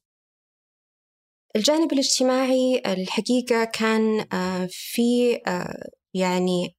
الجانب 1.56 1.94
الاجتماعي 1.94 2.82
الحقيقة 2.86 3.64
كان 3.64 4.28
آه 4.34 4.68
في 4.72 5.36
آه 5.48 5.90
يعني 6.14 6.76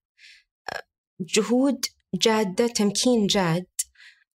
آه، 0.72 0.83
جهود 1.20 1.85
جادة 2.14 2.66
تمكين 2.66 3.26
جاد 3.26 3.66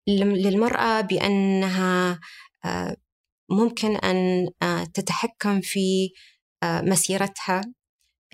للمرأة 0.07 1.01
بأنها 1.01 2.19
ممكن 3.49 3.95
أن 3.95 4.47
تتحكم 4.93 5.61
في 5.61 6.09
مسيرتها 6.63 7.61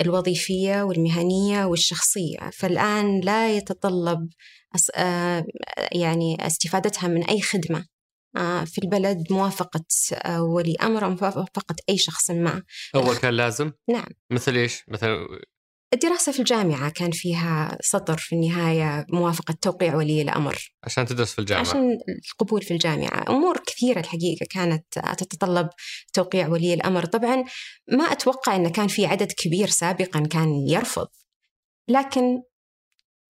الوظيفية 0.01 0.83
والمهنية 0.83 1.65
والشخصية 1.65 2.49
فالآن 2.53 3.19
لا 3.19 3.57
يتطلب 3.57 4.29
آه، 4.95 5.45
يعني 5.91 6.47
استفادتها 6.47 7.07
من 7.07 7.23
أي 7.23 7.41
خدمة 7.41 7.85
آه، 8.37 8.63
في 8.63 8.83
البلد 8.83 9.23
موافقة 9.31 9.85
آه، 10.13 10.43
ولي 10.43 10.75
أمر 10.81 11.09
موافقة 11.09 11.75
أي 11.89 11.97
شخص 11.97 12.31
ما 12.31 12.63
أول 12.95 13.17
كان 13.17 13.33
لازم؟ 13.33 13.71
نعم 13.89 14.09
مثل 14.31 14.55
إيش؟ 14.55 14.83
مثلا 14.87 15.27
الدراسة 15.93 16.31
في 16.31 16.39
الجامعة 16.39 16.89
كان 16.89 17.11
فيها 17.11 17.77
سطر 17.81 18.17
في 18.17 18.35
النهاية 18.35 19.05
موافقة 19.09 19.55
توقيع 19.61 19.95
ولي 19.95 20.21
الأمر. 20.21 20.73
عشان 20.83 21.05
تدرس 21.05 21.33
في 21.33 21.39
الجامعة. 21.39 21.61
عشان 21.61 21.97
القبول 22.31 22.61
في 22.61 22.71
الجامعة. 22.73 23.25
أمور 23.29 23.57
كثيرة 23.67 23.99
الحقيقة 23.99 24.45
كانت 24.49 24.99
تتطلب 25.17 25.69
توقيع 26.13 26.47
ولي 26.47 26.73
الأمر. 26.73 27.05
طبعا 27.05 27.43
ما 27.91 28.03
أتوقع 28.03 28.55
أن 28.55 28.69
كان 28.69 28.87
في 28.87 29.05
عدد 29.05 29.31
كبير 29.31 29.67
سابقا 29.67 30.19
كان 30.19 30.67
يرفض 30.67 31.07
لكن 31.89 32.41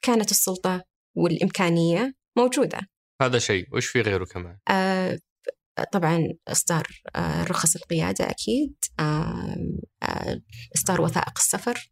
كانت 0.01 0.32
السلطة 0.32 0.84
والإمكانية 1.16 2.14
موجودة. 2.38 2.80
هذا 3.22 3.39
شيء. 3.39 3.66
وش 3.74 3.86
في 3.86 4.01
غيره 4.01 4.26
كمان؟ 4.26 4.58
آه 4.70 5.20
طبعا 5.91 6.28
إصدار 6.47 6.88
آه 7.16 7.43
رخص 7.43 7.76
القيادة 7.76 8.30
أكيد 8.30 8.76
آه 8.99 9.55
آه 10.03 10.41
إصدار 10.76 11.01
وثائق 11.01 11.34
السفر. 11.38 11.89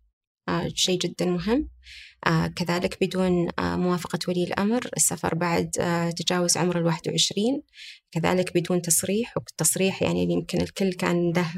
شيء 0.74 1.00
جدا 1.00 1.26
مهم. 1.26 1.70
آه 2.28 2.48
كذلك 2.48 2.98
بدون 3.02 3.48
آه 3.60 3.76
موافقة 3.76 4.20
ولي 4.28 4.43
الأمر 4.43 4.89
السفر 4.98 5.36
بعد 5.36 5.70
آه 5.80 6.10
تجاوز 6.10 6.58
عمر 6.58 6.78
الواحد 6.78 7.08
وعشرين. 7.08 7.62
كذلك 8.12 8.58
بدون 8.58 8.82
تصريح 8.82 9.38
والتصريح 9.38 10.02
يعني 10.02 10.24
يمكن 10.24 10.62
الكل 10.62 10.93
كان 10.93 11.34
له 11.36 11.54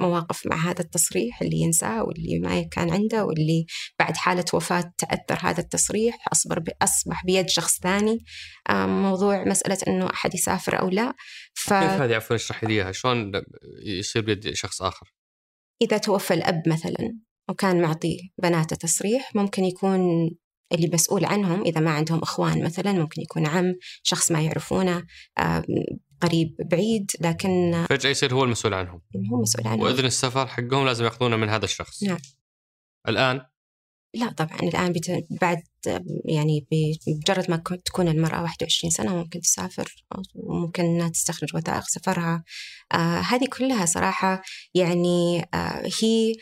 مواقف 0.00 0.46
مع 0.46 0.70
هذا 0.70 0.80
التصريح 0.80 1.42
اللي 1.42 1.56
ينساه 1.56 2.04
واللي 2.04 2.38
ما 2.38 2.62
كان 2.62 2.90
عنده 2.90 3.24
واللي 3.24 3.66
بعد 3.98 4.16
حالة 4.16 4.44
وفاة 4.54 4.92
تأثر 4.98 5.38
هذا 5.48 5.60
التصريح. 5.60 6.28
أصبر 6.32 6.64
أصبح 6.82 7.24
بيد 7.26 7.48
شخص 7.48 7.80
ثاني. 7.80 8.18
موضوع 8.70 9.44
مسألة 9.44 9.78
أنه 9.88 10.10
أحد 10.10 10.34
يسافر 10.34 10.80
أو 10.80 10.88
لا. 10.88 11.14
ف... 11.54 11.68
كيف 11.68 11.74
هذه؟ 11.74 12.14
عفوا 12.14 12.36
اشرحي 12.36 12.66
لي 12.66 12.74
إياها. 12.74 12.92
شلون 12.92 13.32
يصير 13.84 14.22
بيد 14.22 14.54
شخص 14.54 14.82
آخر؟ 14.82 15.14
إذا 15.82 15.98
توفى 15.98 16.34
الأب 16.34 16.62
مثلا. 16.66 17.18
وكان 17.48 17.82
معطي 17.82 18.32
بناته 18.42 18.76
تصريح. 18.76 19.34
ممكن 19.34 19.64
يكون 19.64 20.30
اللي 20.72 20.90
مسؤول 20.92 21.24
عنهم 21.24 21.62
إذا 21.62 21.80
ما 21.80 21.90
عندهم 21.90 22.22
إخوان 22.22 22.64
مثلا 22.64 22.92
ممكن 22.92 23.22
يكون 23.22 23.46
عم 23.46 23.74
شخص 24.02 24.32
ما 24.32 24.40
يعرفونه 24.40 25.06
قريب 26.20 26.56
بعيد 26.70 27.10
لكن 27.20 27.84
فجأة 27.88 28.10
يصير 28.10 28.34
هو 28.34 28.44
المسؤول 28.44 28.74
عنهم. 28.74 29.00
هو 29.32 29.42
مسؤول 29.42 29.66
عنهم. 29.66 29.80
وإذن 29.80 30.04
السفر 30.04 30.46
حقهم 30.46 30.86
لازم 30.86 31.04
يأخذونه 31.04 31.36
من 31.36 31.48
هذا 31.48 31.64
الشخص. 31.64 32.02
نعم. 32.02 32.18
الآن؟ 33.08 33.40
لا 34.14 34.32
طبعا 34.32 34.58
الآن 34.62 34.92
بت... 34.92 35.24
بعد 35.40 35.62
يعني 36.24 36.66
بمجرد 36.70 37.50
ما 37.50 37.62
تكون 37.84 38.08
المرأة 38.08 38.42
21 38.42 38.90
سنة 38.90 39.16
ممكن 39.16 39.40
تسافر 39.40 40.06
وممكن 40.34 40.84
أنها 40.84 41.08
تستخرج 41.08 41.56
وثائق 41.56 41.84
سفرها. 41.84 42.44
آه 42.92 43.20
هذه 43.20 43.46
كلها 43.58 43.86
صراحة 43.86 44.42
يعني 44.74 45.46
آه 45.54 45.90
هي 46.02 46.34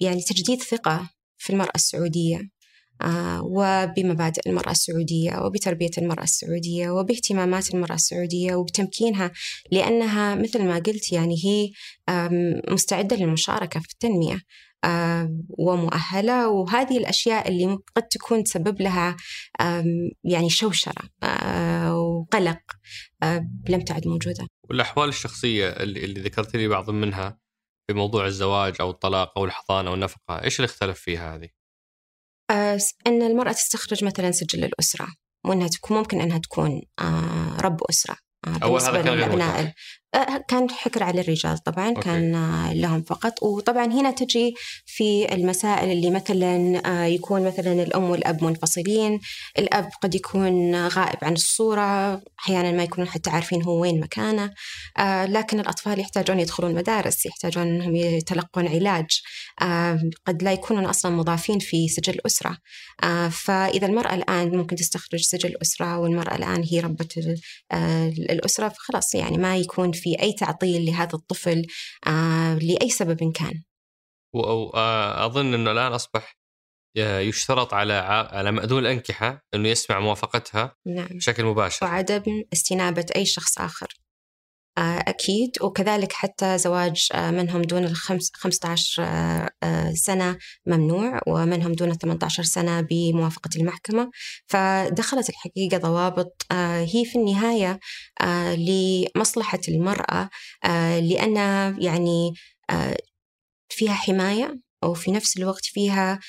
يعني 0.00 0.22
تجديد 0.22 0.62
ثقة 0.62 1.10
في 1.38 1.52
المرأة 1.52 1.72
السعودية 1.74 2.54
آه، 3.02 3.42
وبمبادئ 3.42 4.40
المرأة 4.46 4.70
السعودية 4.70 5.38
وبتربية 5.38 5.90
المرأة 5.98 6.22
السعودية 6.22 6.90
وباهتمامات 6.90 7.74
المرأة 7.74 7.94
السعودية 7.94 8.54
وبتمكينها 8.54 9.32
لأنها 9.72 10.34
مثل 10.34 10.64
ما 10.64 10.74
قلت 10.74 11.12
يعني 11.12 11.34
هي 11.44 11.70
مستعدة 12.68 13.16
للمشاركة 13.16 13.80
في 13.80 13.88
التنمية 13.92 14.40
ومؤهلة. 15.48 16.48
وهذه 16.48 16.98
الأشياء 16.98 17.48
اللي 17.48 17.78
قد 17.96 18.02
تكون 18.02 18.44
تسبب 18.44 18.82
لها 18.82 19.16
يعني 20.24 20.50
شوشرة 20.50 21.02
آه، 21.22 21.96
وقلق 21.98 22.60
آه، 23.22 23.48
لم 23.68 23.80
تعد 23.80 24.06
موجودة. 24.06 24.46
والأحوال 24.70 25.08
الشخصية 25.08 25.68
اللي 25.68 26.20
ذكرت 26.20 26.56
لي 26.56 26.68
بعض 26.68 26.90
منها 26.90 27.43
في 27.86 27.96
موضوع 27.96 28.26
الزواج 28.26 28.76
أو 28.80 28.90
الطلاق 28.90 29.38
أو 29.38 29.44
الحضانة 29.44 29.90
أو 29.90 29.94
النفقة 29.94 30.44
إيش 30.44 30.56
اللي 30.56 30.66
اختلف 30.66 31.00
فيها 31.00 31.36
هذه؟ 31.36 31.48
آه، 32.50 32.78
أن 33.06 33.22
المرأة 33.22 33.52
تستخرج 33.52 34.04
مثلا 34.04 34.30
سجل 34.30 34.64
الأسرة 34.64 35.06
وأنها 35.46 35.68
تكون 35.68 35.96
ممكن 35.96 36.20
أنها 36.20 36.38
تكون 36.38 36.82
آه، 37.00 37.60
رب 37.60 37.78
أسرة 37.90 38.16
آه، 38.46 38.58
أول 38.62 38.80
هذا 38.80 39.02
كان 39.02 39.14
غير 39.14 39.42
آه، 39.42 39.74
كان 40.48 40.70
حكر 40.70 41.02
على 41.02 41.20
الرجال 41.20 41.58
طبعا 41.58 41.88
أوكي. 41.88 42.00
كان 42.00 42.34
آه، 42.34 42.72
لهم 42.72 43.02
فقط 43.02 43.42
وطبعا 43.42 43.84
هنا 43.84 44.10
تجي 44.10 44.54
في 44.86 45.34
المسائل 45.34 45.90
اللي 45.90 46.10
مثلا 46.10 47.06
يكون 47.06 47.44
مثلا 47.44 47.82
الأم 47.82 48.10
والأب 48.10 48.44
منفصلين 48.44 49.20
الأب 49.58 49.88
قد 50.02 50.14
يكون 50.14 50.74
غائب 50.86 51.18
عن 51.22 51.32
الصورة 51.32 52.14
أحيانا 52.40 52.72
ما 52.72 52.82
يكونون 52.82 53.08
حتى 53.08 53.30
عارفين 53.30 53.62
هو 53.62 53.80
وين 53.80 54.00
مكانه 54.00 54.50
لكن 55.26 55.60
الأطفال 55.60 56.00
يحتاجون 56.00 56.40
يدخلون 56.40 56.74
مدارس 56.74 57.26
يحتاجون 57.26 57.66
أنهم 57.66 57.96
يتلقون 57.96 58.68
علاج 58.68 59.06
قد 60.26 60.42
لا 60.42 60.52
يكونون 60.52 60.84
أصلا 60.84 61.16
مضافين 61.16 61.58
في 61.58 61.88
سجل 61.88 62.14
الأسرة 62.14 62.58
فإذا 63.30 63.86
المرأة 63.86 64.14
الآن 64.14 64.56
ممكن 64.56 64.76
تستخرج 64.76 65.20
سجل 65.20 65.50
الأسرة 65.50 65.98
والمرأة 65.98 66.34
الآن 66.36 66.64
هي 66.70 66.80
ربة 66.80 67.08
الأسرة 68.30 68.68
فخلاص 68.68 69.14
يعني 69.14 69.38
ما 69.38 69.56
يكون 69.56 69.92
في 69.92 70.03
أي 70.06 70.32
تعطيل 70.32 70.86
لهذا 70.86 71.14
الطفل 71.14 71.66
آه 72.06 72.54
لأي 72.54 72.90
سبب 72.90 73.32
كان. 73.32 73.62
وأظن 74.34 75.54
أنه 75.54 75.72
الآن 75.72 75.92
أصبح 75.92 76.36
يشترط 76.96 77.74
على 77.74 77.92
على 78.32 78.52
مأذون 78.52 78.78
الأنكحة 78.78 79.44
أنه 79.54 79.68
يسمع 79.68 80.00
موافقتها 80.00 80.76
نعم. 80.86 81.08
بشكل 81.08 81.44
مباشر. 81.44 81.86
وعدم 81.86 82.44
استنابة 82.52 83.06
أي 83.16 83.26
شخص 83.26 83.58
آخر. 83.58 83.86
آه، 83.86 84.03
أكيد. 84.78 85.50
وكذلك 85.62 86.12
حتى 86.12 86.58
زواج 86.58 87.08
آه، 87.12 87.30
منهم 87.30 87.62
دون 87.62 87.84
الخمس 87.84 88.30
15 88.34 89.02
آه، 89.02 89.92
سنة 89.94 90.38
ممنوع 90.66 91.20
ومنهم 91.26 91.72
دون 91.72 91.94
18 91.94 92.42
سنة 92.42 92.80
بموافقة 92.80 93.50
المحكمة. 93.56 94.10
فدخلت 94.46 95.28
الحقيقة 95.28 95.78
ضوابط 95.78 96.46
هي 96.52 97.04
في 97.04 97.18
النهاية 97.18 97.80
لمصلحة 98.56 99.60
المرأة 99.68 100.30
لأن 101.00 101.36
يعني 101.82 102.32
فيها 103.68 103.94
حماية 103.94 104.60
وفي 104.84 105.12
نفس 105.12 105.36
الوقت 105.36 105.64
فيها 105.64 106.20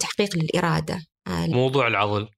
تحقيق 0.00 0.36
للإرادة 0.36 1.06
موضوع 1.28 1.86
العضل. 1.86 2.28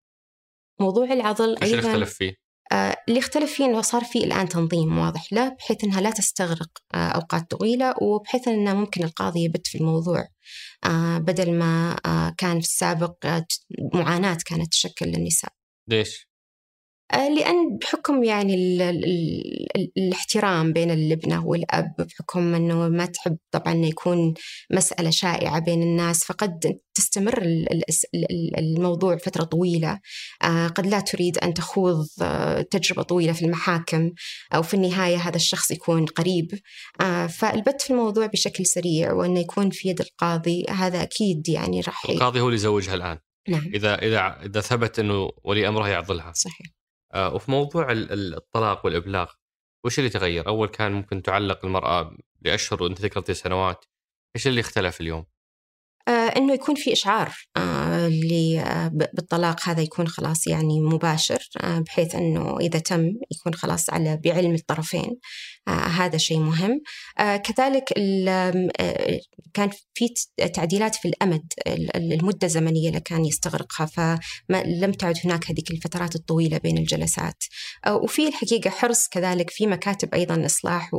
موضوع 0.81 1.13
العضل 1.13 1.57
أيضا 1.63 2.03
إيش 2.03 2.09
فيه؟ 2.09 2.48
آه، 2.73 2.97
اللي 3.09 3.19
اختلف 3.19 3.53
فيه 3.53 3.65
إنه 3.65 3.83
صار 3.83 4.05
في 4.05 4.19
الآن 4.19 4.49
تنظيم 4.49 4.99
واضح 4.99 5.33
له 5.33 5.49
بحيث 5.49 5.85
إنها 5.85 6.01
لا 6.01 6.11
تستغرق 6.11 6.71
آه، 6.95 7.09
أوقات 7.09 7.51
طويلة 7.51 7.95
وبحيث 8.03 8.49
إنه 8.49 8.75
ممكن 8.75 9.05
القاضي 9.05 9.45
يبت 9.45 9.67
في 9.67 9.79
الموضوع 9.79 10.25
آه، 10.85 11.19
بدل 11.19 11.53
ما 11.53 11.97
كان 12.39 12.61
في 12.61 12.67
السابق 12.67 13.27
معاناة 13.95 14.39
كانت 14.47 14.73
تشكل 14.73 15.07
للنساء. 15.07 15.53
ليش؟ 15.89 16.28
آه، 17.13 17.29
لأن 17.29 17.79
بحكم 17.79 18.25
يعني 18.25 18.55
ال 18.55 18.83
ال 18.83 19.05
ال 19.77 19.93
الاحترام 19.97 20.73
بين 20.73 20.91
الابنة 20.91 21.47
والأب 21.47 21.95
بحكم 21.99 22.55
أنه 22.55 22.89
ما 22.89 23.07
تحب 23.07 23.37
طبعا 23.51 23.75
يكون 23.75 24.35
مسألة 24.71 25.11
شائعة 25.11 25.59
بين 25.59 25.83
الناس 25.83 26.25
فقد 26.25 26.79
تستمر 26.95 27.43
الموضوع 28.59 29.17
فترة 29.17 29.45
طويلة. 29.45 30.01
آه، 30.43 30.69
قد 30.69 30.87
لا 30.87 31.01
تريد 31.01 31.39
أن 31.39 31.55
تخوض 31.55 32.07
آه، 32.23 32.63
تجربة 32.63 33.03
طويلة 33.03 33.33
في 33.33 33.45
المحاكم 33.45 34.11
أو 34.55 34.63
في 34.63 34.75
النهاية 34.75 35.17
هذا 35.17 35.37
الشخص 35.37 35.71
يكون 35.71 36.07
قريب. 36.07 36.59
فالبت 37.29 37.83
في 37.83 37.91
الموضوع 37.91 38.27
بشكل 38.27 38.67
سريع 38.67 39.13
وأنه 39.13 39.41
يكون 39.41 39.71
في 39.71 39.89
يد 39.89 40.01
القاضي 40.01 40.67
هذا 40.71 41.03
أكيد 41.03 41.49
يعني 41.49 41.81
راح 41.81 42.05
القاضي 42.11 42.41
هو 42.41 42.47
اللي 42.47 42.57
يزوجها 42.57 42.95
الآن. 42.95 43.19
نعم. 43.49 43.71
إذا 43.75 43.95
إذا 43.95 44.41
إذا 44.47 44.61
ثبت 44.61 44.99
أنه 44.99 45.31
ولي 45.45 45.69
أمرها 45.69 45.89
يعضلها. 45.89 46.33
صحيح. 46.33 46.78
وفي 47.17 47.51
موضوع 47.51 47.87
الطلاق 47.93 48.85
والإبلاغ 48.87 49.33
وش 49.85 49.99
اللي 49.99 50.11
تغير؟ 50.11 50.49
أول 50.49 50.69
كان 50.69 50.93
ممكن 50.93 51.23
تعلق 51.23 51.65
المرأة 51.65 52.17
لأشهر 52.43 52.83
وأنت 52.83 53.01
ذكرتي 53.01 53.35
سنوات، 53.35 53.85
إيش 54.37 54.47
اللي 54.47 54.61
اختلف 54.61 55.01
اليوم؟ 55.01 55.27
آه 56.29 56.39
إنه 56.39 56.55
يكون 56.55 56.75
في 56.75 56.93
إشعار 56.93 57.35
آه 57.57 58.09
بالطلاق 58.93 59.69
هذا 59.69 59.81
يكون 59.83 60.09
خلاص 60.09 60.47
يعني 60.47 60.81
مباشر 60.81 61.49
آه 61.61 61.79
بحيث 61.79 62.15
إنه 62.15 62.59
إذا 62.61 62.79
تم 62.79 63.13
يكون 63.31 63.55
خلاص 63.55 63.91
على 63.91 64.21
بعلم 64.25 64.55
الطرفين 64.55 65.17
آه 65.69 65.71
هذا 65.71 66.19
شيء 66.19 66.39
مهم. 66.39 66.81
آه 67.19 67.37
كذلك 67.37 67.95
آه 68.29 68.71
كان 69.55 69.71
في 69.95 70.09
تعديلات 70.55 70.95
في 70.95 71.09
الأمد 71.09 71.53
المدة 71.97 72.47
الزمنية 72.47 72.89
اللي 72.89 73.01
كان 73.01 73.25
يستغرقها 73.25 73.87
فلم 73.87 74.93
تعد 74.93 75.15
هناك 75.25 75.51
هذيك 75.51 75.71
الفترات 75.71 76.15
الطويلة 76.17 76.59
بين 76.59 76.79
الجلسات. 76.79 77.45
آه 77.87 77.97
وفي 77.97 78.29
الحقيقة 78.29 78.71
حرص 78.71 79.09
كذلك 79.09 79.51
في 79.51 79.67
مكاتب 79.67 80.15
أيضا 80.15 80.47
إصلاح 80.47 80.91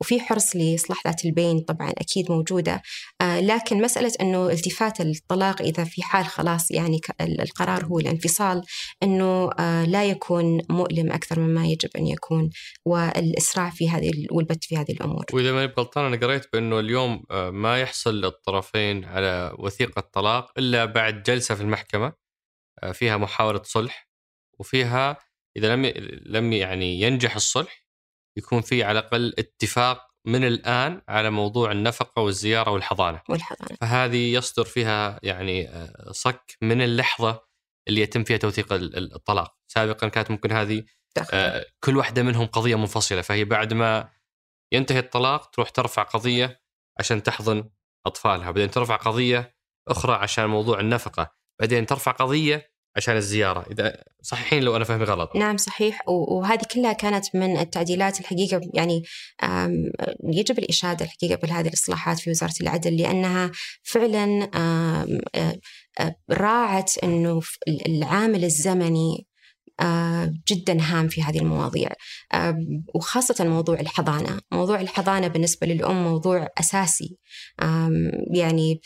وفي 0.00 0.20
حرص 0.20 0.56
لإصلاح 0.56 0.98
ذات 1.06 1.24
البين 1.24 1.60
طبعا 1.60 1.90
أكيد 1.90 2.30
موجودة. 2.30 2.82
آه 3.20 3.40
لكن 3.40 3.82
مسألة 3.82 4.12
إنه 4.20 4.49
التفات 4.50 5.00
الطلاق 5.00 5.62
إذا 5.62 5.84
في 5.84 6.02
حال 6.02 6.26
خلاص 6.26 6.70
يعني 6.70 7.00
القرار 7.20 7.84
هو 7.84 7.98
الانفصال 7.98 8.62
إنه 9.02 9.50
آه 9.58 9.84
لا 9.84 10.04
يكون 10.04 10.62
مؤلم 10.70 11.12
أكثر 11.12 11.40
مما 11.40 11.66
يجب 11.66 11.90
أن 11.96 12.06
يكون 12.06 12.50
والإسراع 12.84 13.70
في 13.70 13.90
هذه 13.90 14.26
والبت 14.30 14.64
في 14.64 14.76
هذه 14.76 14.92
الأمور. 14.92 15.24
وإذا 15.32 15.52
ماني 15.52 15.72
غلطان 15.78 16.04
أنا 16.04 16.26
قريت 16.26 16.52
بأنه 16.52 16.80
اليوم 16.80 17.24
آه 17.30 17.50
ما 17.50 17.80
يحصل 17.80 18.20
للطرفين 18.20 19.04
على 19.04 19.54
وثيقة 19.58 20.00
طلاق 20.00 20.58
إلا 20.58 20.84
بعد 20.84 21.22
جلسة 21.22 21.54
في 21.54 21.60
المحكمة 21.60 22.12
آه 22.82 22.92
فيها 22.92 23.16
محاولة 23.16 23.62
صلح 23.62 24.10
وفيها 24.58 25.16
إذا 25.56 25.76
لم 25.76 25.86
لم 26.26 26.52
يعني 26.52 27.00
ينجح 27.00 27.34
الصلح 27.36 27.84
يكون 28.36 28.60
في 28.60 28.82
على 28.82 28.98
الأقل 28.98 29.34
اتفاق 29.38 30.09
من 30.26 30.44
الآن 30.44 31.02
على 31.08 31.30
موضوع 31.30 31.72
النفقة 31.72 32.22
والزيارة 32.22 32.70
والحضانة. 32.70 33.22
والحضانة. 33.28 33.76
فهذه 33.80 34.32
يصدر 34.34 34.64
فيها 34.64 35.20
يعني 35.22 35.68
آه، 35.68 36.12
صك 36.12 36.56
من 36.62 36.82
اللحظة 36.82 37.42
اللي 37.88 38.00
يتم 38.00 38.24
فيها 38.24 38.36
توثيق 38.36 38.72
الطلاق 38.72 39.56
سابقا 39.68 40.08
كانت 40.08 40.30
ممكن 40.30 40.52
هذه 40.52 40.84
آه 41.32 41.66
كل 41.84 41.96
واحدة 41.96 42.22
منهم 42.22 42.46
قضية 42.46 42.74
منفصلة 42.74 43.20
فهي 43.20 43.44
بعد 43.44 43.74
ما 43.74 44.08
ينتهي 44.72 44.98
الطلاق 44.98 45.50
تروح 45.50 45.70
ترفع 45.70 46.02
قضية 46.02 46.60
عشان 46.98 47.22
تحضن 47.22 47.70
أطفالها 48.06 48.50
بعدين 48.50 48.70
ترفع 48.70 48.96
قضية 48.96 49.56
أخرى 49.88 50.14
عشان 50.14 50.46
موضوع 50.46 50.80
النفقة 50.80 51.34
بعدين 51.60 51.86
ترفع 51.86 52.12
قضية 52.12 52.72
عشان 52.96 53.16
الزيارة. 53.16 53.66
إذا 53.70 54.04
صحيحين 54.22 54.62
لو 54.62 54.76
أنا 54.76 54.84
فهمي 54.84 55.04
غلط. 55.04 55.36
نعم 55.36 55.56
صحيح. 55.56 56.08
وهذه 56.08 56.62
كلها 56.74 56.92
كانت 56.92 57.24
من 57.34 57.56
التعديلات 57.56 58.20
الحقيقة 58.20 58.60
يعني 58.74 59.02
يجب 60.24 60.58
الإشادة 60.58 61.04
الحقيقة 61.04 61.36
بهذه 61.36 61.68
الإصلاحات 61.68 62.18
في 62.18 62.30
وزارة 62.30 62.54
العدل 62.60 62.96
لأنها 62.96 63.50
فعلا 63.82 64.50
راعت 66.30 66.98
أنه 67.04 67.40
العامل 67.86 68.44
الزمني 68.44 69.26
جدا 70.48 70.80
هام 70.80 71.08
في 71.08 71.22
هذه 71.22 71.38
المواضيع. 71.38 71.88
وخاصة 72.94 73.44
موضوع 73.44 73.80
الحضانة. 73.80 74.40
موضوع 74.52 74.80
الحضانة 74.80 75.28
بالنسبة 75.28 75.66
للأم 75.66 76.04
موضوع 76.04 76.48
أساسي. 76.60 77.16
يعني 78.34 78.80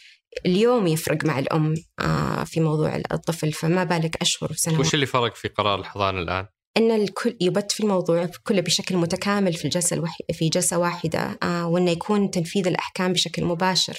اليوم 0.47 0.87
يفرق 0.87 1.25
مع 1.25 1.39
الأم 1.39 1.75
آه، 2.01 2.45
في 2.45 2.61
موضوع 2.61 2.97
الطفل 2.97 3.53
فما 3.53 3.85
بالك 3.85 4.17
أشهر 4.17 4.53
وسنوات 4.53 4.81
وش 4.81 4.95
اللي 4.95 5.07
فرق 5.07 5.35
في 5.35 5.49
قرار 5.49 5.81
الحضانة 5.81 6.19
الآن؟ 6.19 6.47
إن 6.77 6.91
الكل 6.91 7.37
يبت 7.41 7.73
في 7.73 7.81
الموضوع 7.83 8.29
كله 8.45 8.61
بشكل 8.61 8.97
متكامل 8.97 9.53
في 9.53 9.65
الجلسة 9.65 9.95
الوح... 9.95 10.19
في 10.33 10.49
جلسة 10.49 10.79
واحدة 10.79 11.39
آه 11.43 11.67
وإنه 11.67 11.91
يكون 11.91 12.31
تنفيذ 12.31 12.67
الأحكام 12.67 13.13
بشكل 13.13 13.45
مباشر 13.45 13.99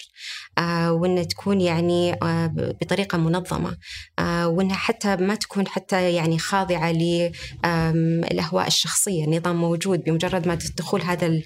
آه 0.58 0.94
وإنه 0.94 1.24
تكون 1.24 1.62
يعني 1.62 2.14
آه 2.14 2.54
بطريقة 2.56 3.18
منظمة 3.18 3.78
آه 4.20 4.48
وإنها 4.48 4.76
حتى 4.76 5.16
ما 5.16 5.36
تكون 5.36 5.68
حتى 5.68 6.14
يعني 6.14 6.40
خاضعة 6.40 6.92
للاهواء 6.92 8.68
الشخصية 8.68 9.26
النظام 9.26 9.56
موجود 9.56 10.04
بمجرد 10.04 10.48
ما 10.48 10.56
تدخل 10.56 11.02
هذا 11.02 11.42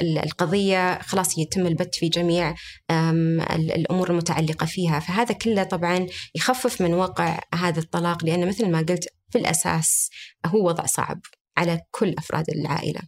القضية 0.00 1.02
خلاص 1.02 1.38
يتم 1.38 1.66
البت 1.66 1.94
في 1.94 2.08
جميع 2.08 2.54
الأمور 3.56 4.10
المتعلقة 4.10 4.66
فيها. 4.66 5.00
فهذا 5.00 5.34
كله 5.34 5.62
طبعا 5.62 6.06
يخفف 6.34 6.80
من 6.80 6.94
وقع 6.94 7.40
هذا 7.54 7.80
الطلاق 7.80 8.24
لأن 8.24 8.48
مثل 8.48 8.70
ما 8.70 8.78
قلت 8.78 9.19
في 9.32 9.38
الأساس 9.38 10.10
هو 10.46 10.66
وضع 10.66 10.86
صعب 10.86 11.20
على 11.56 11.80
كل 11.90 12.14
أفراد 12.18 12.50
العائلة 12.50 13.00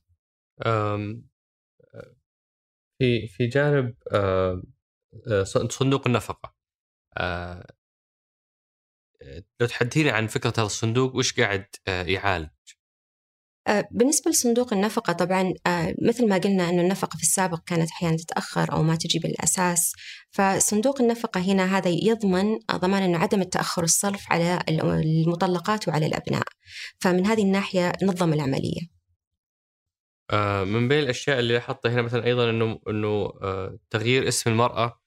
في 2.98 3.28
في 3.28 3.46
جانب 3.46 3.94
صندوق 5.68 6.06
النفقة 6.06 6.54
لو 9.60 9.66
تحدثيني 9.66 10.10
عن 10.10 10.26
فكرة 10.26 10.52
هذا 10.56 10.62
الصندوق 10.62 11.16
وش 11.16 11.40
قاعد 11.40 11.66
يعالج؟ 11.88 12.48
آه، 13.68 13.88
بالنسبة 13.90 14.30
لصندوق 14.30 14.72
النفقة 14.72 15.12
طبعا 15.12 15.54
آه، 15.66 15.94
مثل 16.02 16.28
ما 16.28 16.38
قلنا 16.38 16.68
أن 16.68 16.80
النفقة 16.80 17.16
في 17.16 17.22
السابق 17.22 17.60
كانت 17.66 17.90
أحيانا 17.90 18.16
تتأخر 18.16 18.72
أو 18.72 18.82
ما 18.82 18.96
تجي 18.96 19.18
بالأساس 19.18 19.92
فصندوق 20.30 21.00
النفقة 21.00 21.40
هنا 21.40 21.78
هذا 21.78 21.90
يضمن 21.90 22.58
ضمان 22.72 23.02
أنه 23.02 23.18
عدم 23.18 23.40
التأخر 23.40 23.84
الصرف 23.84 24.24
على 24.30 24.60
المطلقات 24.68 25.88
وعلى 25.88 26.06
الأبناء. 26.06 26.42
فمن 27.00 27.26
هذه 27.26 27.42
الناحية 27.42 27.92
نظم 28.02 28.32
العملية. 28.32 28.80
آه، 30.30 30.64
من 30.64 30.88
بين 30.88 30.98
الأشياء 30.98 31.38
اللي 31.38 31.54
لاحظتها 31.54 31.92
هنا 31.92 32.02
مثلا 32.02 32.24
أيضا 32.24 32.50
أنه 32.50 32.78
أنه 32.88 33.32
تغيير 33.90 34.28
اسم 34.28 34.50
المرأة 34.50 35.00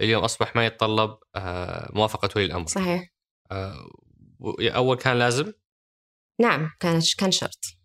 اليوم 0.00 0.24
أصبح 0.24 0.56
ما 0.56 0.66
يتطلب 0.66 1.18
موافقة 1.94 2.28
ولي 2.36 2.44
الأمر. 2.44 2.66
صحيح. 2.66 3.12
أول 4.60 4.96
كان 4.96 5.18
لازم؟ 5.18 5.52
نعم 6.40 6.70
كان 6.80 7.00
كان 7.18 7.30
شرط. 7.30 7.75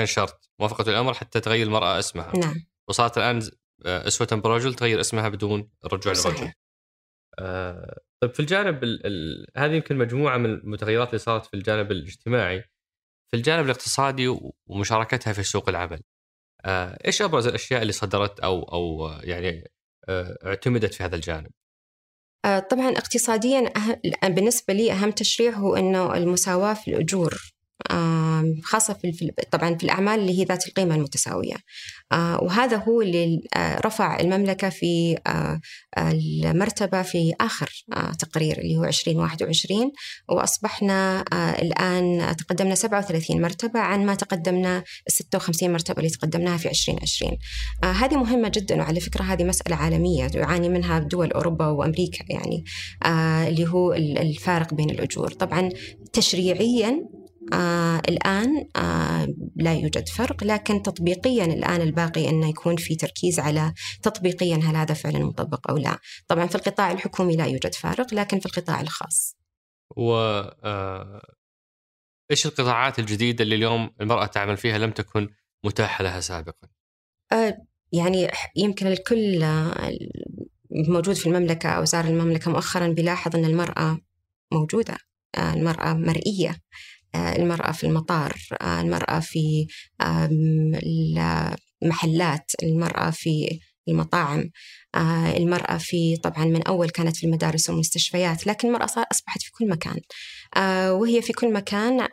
كان 0.00 0.06
شرط 0.06 0.50
موافقة 0.60 0.90
الأمر 0.90 1.14
حتى 1.14 1.40
تغير 1.40 1.66
المرأة 1.66 1.98
اسمها. 1.98 2.36
نعم. 2.36 2.54
وصارت 2.88 3.18
الآن 3.18 3.50
آه، 3.86 4.06
أسوة 4.06 4.28
برجل 4.40 4.74
تغير 4.74 5.00
اسمها 5.00 5.28
بدون 5.28 5.70
رجوع 5.84 6.12
للرجل 6.12 6.52
آه 7.38 8.00
طيب 8.20 8.34
في 8.34 8.40
الجانب 8.40 8.84
ال 8.84 9.06
ال 9.06 9.46
هذه 9.56 9.72
يمكن 9.72 9.98
مجموعة 9.98 10.36
من 10.36 10.46
المتغيرات 10.46 11.08
اللي 11.08 11.18
صارت 11.18 11.46
في 11.46 11.54
الجانب 11.54 11.92
الاجتماعي. 11.92 12.60
في 13.30 13.36
الجانب 13.36 13.64
الاقتصادي 13.64 14.36
ومشاركتها 14.66 15.32
في 15.32 15.42
سوق 15.42 15.68
العمل. 15.68 16.02
آه 16.64 16.98
إيش 17.06 17.22
أبرز 17.22 17.46
الأشياء 17.46 17.82
اللي 17.82 17.92
صدرت 17.92 18.40
أو 18.40 18.62
أو 18.62 19.08
يعني 19.22 19.70
آه 20.08 20.38
اعتمدت 20.44 20.94
في 20.94 21.04
هذا 21.04 21.16
الجانب؟ 21.16 21.50
آه 22.44 22.58
طبعا 22.58 22.90
اقتصاديا 22.90 23.72
أه... 24.24 24.28
بالنسبة 24.28 24.74
لي 24.74 24.92
أهم 24.92 25.10
تشريع 25.10 25.52
هو 25.52 25.76
إنه 25.76 26.16
المساواة 26.16 26.74
في 26.74 26.88
الأجور. 26.88 27.52
خاصة 28.64 28.94
في 28.94 29.32
طبعا 29.50 29.74
في 29.74 29.84
الأعمال 29.84 30.20
اللي 30.20 30.38
هي 30.38 30.44
ذات 30.44 30.68
القيمة 30.68 30.94
المتساوية. 30.94 31.56
آه، 32.12 32.42
وهذا 32.42 32.76
هو 32.76 33.02
اللي 33.02 33.40
آه، 33.56 33.80
رفع 33.80 34.20
المملكة 34.20 34.68
في 34.68 35.18
آه، 35.26 35.60
المرتبة 35.98 37.02
في 37.02 37.34
آخر 37.40 37.84
تقرير 38.18 38.58
اللي 38.58 38.76
هو 38.76 38.84
2021 38.84 39.92
وأصبحنا 40.28 41.24
الآن 41.62 42.36
تقدمنا 42.36 42.74
37 42.74 43.42
مرتبة 43.42 43.80
عن 43.80 44.06
ما 44.06 44.14
تقدمنا 44.14 44.84
56 45.08 45.72
مرتبة 45.72 45.98
اللي 45.98 46.10
تقدمناها 46.10 46.56
في 46.56 46.70
2020 46.70 47.38
هذه 47.84 48.16
مهمة 48.16 48.48
جدا 48.48 48.76
وعلى 48.76 49.00
فكرة 49.00 49.22
هذه 49.22 49.44
مسألة 49.44 49.76
عالمية 49.76 50.30
يعاني 50.34 50.68
منها 50.68 50.98
دول 50.98 51.32
أوروبا 51.32 51.66
وأمريكا 51.66 52.24
يعني 52.28 52.64
اللي 53.48 53.68
هو 53.68 53.92
الفارق 53.94 54.74
بين 54.74 54.90
الأجور. 54.90 55.32
طبعا 55.32 55.68
تشريعيا 56.12 57.19
آه 57.52 58.02
الآن 58.08 58.68
آه 58.76 59.28
لا 59.56 59.74
يوجد 59.74 60.08
فرق 60.08 60.44
لكن 60.44 60.82
تطبيقيا 60.82 61.44
الآن 61.44 61.80
الباقي 61.80 62.28
أنه 62.28 62.48
يكون 62.48 62.76
في 62.76 62.96
تركيز 62.96 63.40
على 63.40 63.74
تطبيقيا 64.02 64.56
هل 64.56 64.76
هذا 64.76 64.94
فعلا 64.94 65.18
مطبق 65.18 65.70
أو 65.70 65.76
لا. 65.76 65.98
طبعا 66.28 66.46
في 66.46 66.54
القطاع 66.54 66.92
الحكومي 66.92 67.36
لا 67.36 67.46
يوجد 67.46 67.74
فارق 67.74 68.14
لكن 68.14 68.40
في 68.40 68.46
القطاع 68.46 68.80
الخاص. 68.80 69.36
و 69.96 70.12
آه 70.64 71.22
إيش 72.30 72.46
القطاعات 72.46 72.98
الجديدة 72.98 73.44
اللي 73.44 73.54
اليوم 73.54 73.90
المرأة 74.00 74.26
تعمل 74.26 74.56
فيها 74.56 74.78
لم 74.78 74.90
تكن 74.90 75.28
متاحة 75.64 76.04
لها 76.04 76.20
سابقا؟ 76.20 76.68
آه 77.32 77.66
يعني 77.92 78.28
يمكن 78.56 78.86
الكل 78.86 79.42
آه، 79.42 79.90
موجود 80.70 81.14
في 81.14 81.26
المملكة 81.26 81.68
أو 81.68 81.84
زار 81.84 82.04
المملكة 82.04 82.50
مؤخرا 82.50 82.88
بيلاحظ 82.88 83.36
أن 83.36 83.44
المرأة 83.44 83.98
موجودة 84.52 84.98
آه، 85.38 85.54
المرأة 85.54 85.92
مرئية. 85.92 86.56
المرأة 87.14 87.72
في 87.72 87.84
المطار 87.84 88.36
آه، 88.62 88.80
المرأة 88.80 89.20
في 89.20 89.66
المحلات 91.82 92.52
المرأة 92.62 93.10
في 93.10 93.58
المطاعم 93.88 94.50
آه، 94.94 95.36
المرأة 95.36 95.78
في 95.78 96.16
طبعا 96.16 96.44
من 96.44 96.62
أول 96.62 96.90
كانت 96.90 97.16
في 97.16 97.26
المدارس 97.26 97.70
والمستشفيات 97.70 98.46
لكن 98.46 98.68
المرأة 98.68 98.84
أصبحت 98.84 99.42
في 99.42 99.50
كل 99.50 99.68
مكان 99.68 100.00
وهي 100.90 101.22
في 101.22 101.32
كل 101.32 101.52
مكان 101.52 102.08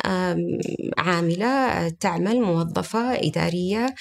عاملة 0.98 1.90
تعمل 1.90 2.42
موظفة 2.42 3.14
إدارية 3.16 3.96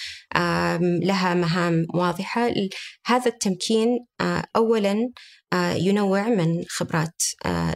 لها 1.02 1.34
مهام 1.34 1.86
واضحة. 1.94 2.50
هذا 3.06 3.26
التمكين 3.26 3.88
أولا 4.56 4.92
آه، 4.92 5.08
ينوع 5.54 6.28
من 6.28 6.64
خبرات 6.68 7.22
آه، 7.46 7.74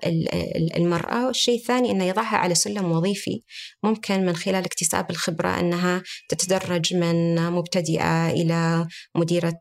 المرأة. 0.77 1.27
والشيء 1.27 1.59
الثاني 1.59 1.91
أنه 1.91 2.05
يضعها 2.05 2.37
على 2.37 2.55
سلم 2.55 2.93
وظيفي. 2.93 3.43
ممكن 3.83 4.27
من 4.27 4.37
خلال 4.37 4.65
اكتساب 4.65 5.11
الخبرة 5.11 5.61
أنها 5.61 6.03
تتدرج 6.29 6.95
من 6.95 7.51
مبتدئة 7.51 8.31
إلى 8.31 8.87
مديرة 9.17 9.49
آه، 9.49 9.61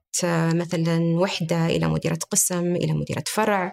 مثلا 0.53 1.19
وحدة 1.19 1.65
إلى 1.65 1.87
مديرة 1.87 2.19
قسم 2.31 2.75
إلى 2.75 2.93
مديرة 2.93 3.23
فرع 3.27 3.71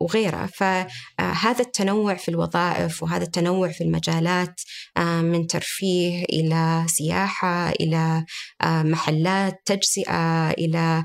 وغيرها. 0.00 0.46
فهذا 0.46 1.60
التنوع 1.60 2.14
في 2.14 2.28
الوظائف 2.28 3.02
وهذا 3.02 3.24
التنوع 3.24 3.68
في 3.68 3.84
المجالات 3.84 4.60
من 4.98 5.46
ترفيه 5.46 6.24
إلى 6.24 6.84
سياحة 6.86 7.70
إلى 7.70 8.24
محلات 8.64 9.62
تجزئة 9.64 10.50
إلى 10.50 11.04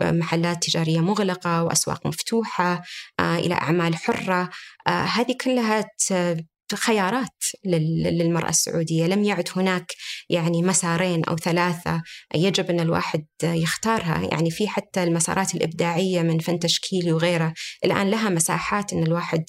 محلات 0.00 0.62
تجارية 0.62 1.00
مغلقة 1.00 1.62
وأسواق 1.64 2.06
مفتوحة 2.06 2.82
آه، 3.20 3.38
إلى 3.38 3.54
أعمال 3.54 3.96
حرة. 3.96 4.50
آه، 4.86 5.04
هذه 5.04 5.34
كلها 5.44 5.84
خيارات 6.76 7.44
للمرأة 7.64 8.48
السعودية. 8.48 9.06
لم 9.06 9.24
يعد 9.24 9.48
هناك 9.56 9.92
يعني 10.28 10.62
مسارين 10.62 11.24
أو 11.24 11.36
ثلاثة 11.36 12.02
يجب 12.34 12.70
أن 12.70 12.80
الواحد 12.80 13.24
يختارها. 13.42 14.28
يعني 14.32 14.50
في 14.50 14.68
حتى 14.68 15.02
المسارات 15.02 15.54
الإبداعية 15.54 16.22
من 16.22 16.38
فن 16.38 16.58
تشكيلي 16.58 17.12
وغيره 17.12 17.54
الآن 17.84 18.10
لها 18.10 18.28
مساحات 18.28 18.92
أن 18.92 19.02
الواحد 19.02 19.44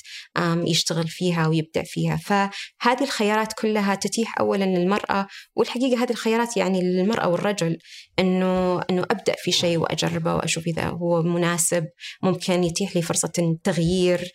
يشتغل 0.55 1.07
فيها 1.07 1.47
ويبدع 1.47 1.84
فيها. 1.86 2.17
فهذه 2.17 3.03
الخيارات 3.03 3.53
كلها 3.53 3.95
تتيح 3.95 4.39
أولا 4.39 4.65
للمرأة 4.65 5.28
والحقيقة 5.55 6.03
هذه 6.03 6.11
الخيارات 6.11 6.57
يعني 6.57 6.82
للمرأة 6.82 7.28
والرجل 7.28 7.78
أنه 8.19 8.82
أنه 8.89 9.03
أبدأ 9.11 9.36
في 9.38 9.51
شيء 9.51 9.78
وأجربه 9.78 10.36
وأشوف 10.36 10.67
إذا 10.67 10.86
هو 10.86 11.21
مناسب 11.21 11.86
ممكن 12.24 12.63
يتيح 12.63 12.95
لي 12.95 13.01
فرصة 13.01 13.57
تغيير. 13.63 14.32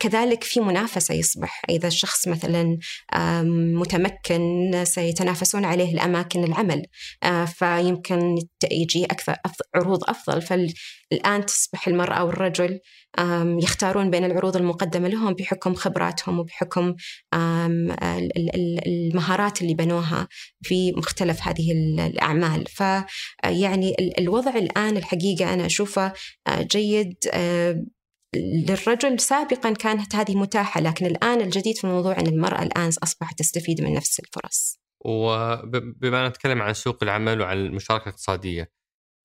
كذلك 0.00 0.44
في 0.44 0.60
منافسة 0.60 1.14
يصبح 1.14 1.59
إذا 1.68 1.88
الشخص 1.88 2.28
مثلا 2.28 2.78
متمكن 3.80 4.72
سيتنافسون 4.84 5.64
عليه 5.64 5.94
الأماكن 5.94 6.44
العمل 6.44 6.82
فيمكن 7.46 8.36
يجي 8.70 9.04
أكثر 9.04 9.36
عروض 9.74 10.04
أفضل. 10.04 10.42
فالآن 10.42 11.46
تصبح 11.46 11.88
المرأة 11.88 12.24
والرجل 12.24 12.80
يختارون 13.62 14.10
بين 14.10 14.24
العروض 14.24 14.56
المقدمة 14.56 15.08
لهم 15.08 15.34
بحكم 15.34 15.74
خبراتهم 15.74 16.38
وبحكم 16.38 16.94
المهارات 18.86 19.62
اللي 19.62 19.74
بنوها 19.74 20.28
في 20.62 20.92
مختلف 20.92 21.48
هذه 21.48 21.72
الأعمال. 21.72 22.64
فيعني 22.66 23.94
الوضع 24.18 24.54
الآن 24.56 24.96
الحقيقة 24.96 25.54
أنا 25.54 25.66
أشوفه 25.66 26.12
جيد 26.60 27.14
للرجل 28.36 29.20
سابقا 29.20 29.72
كانت 29.72 30.14
هذه 30.14 30.36
متاحة 30.36 30.80
لكن 30.80 31.06
الآن 31.06 31.40
الجديد 31.40 31.76
في 31.76 31.84
الموضوع 31.84 32.18
أن 32.18 32.26
المرأة 32.26 32.62
الآن 32.62 32.90
أصبحت 33.02 33.38
تستفيد 33.38 33.80
من 33.80 33.94
نفس 33.94 34.20
الفرص 34.20 34.80
وبما 35.04 36.28
نتكلم 36.28 36.62
عن 36.62 36.74
سوق 36.74 36.98
العمل 37.02 37.40
وعن 37.40 37.56
المشاركة 37.56 38.02
الاقتصادية 38.02 38.72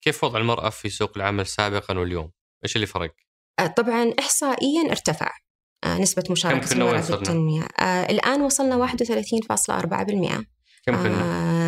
كيف 0.04 0.24
وضع 0.24 0.38
المرأة 0.38 0.70
في 0.70 0.88
سوق 0.88 1.12
العمل 1.16 1.46
سابقا 1.46 1.98
واليوم؟ 1.98 2.30
إيش 2.64 2.76
اللي 2.76 2.86
فرق؟ 2.86 3.14
آه، 3.58 3.66
طبعا 3.66 4.12
إحصائيا 4.18 4.90
ارتفع 4.90 5.30
آه، 5.84 5.98
نسبة 5.98 6.24
مشاركة 6.30 6.72
المرأة 6.72 7.00
في 7.00 7.14
التنمية 7.14 7.62
آه، 7.62 8.10
الآن 8.10 8.40
وصلنا 8.40 8.76
31.4% 8.76 10.46
كم 10.86 10.96
كنا؟ 11.02 11.65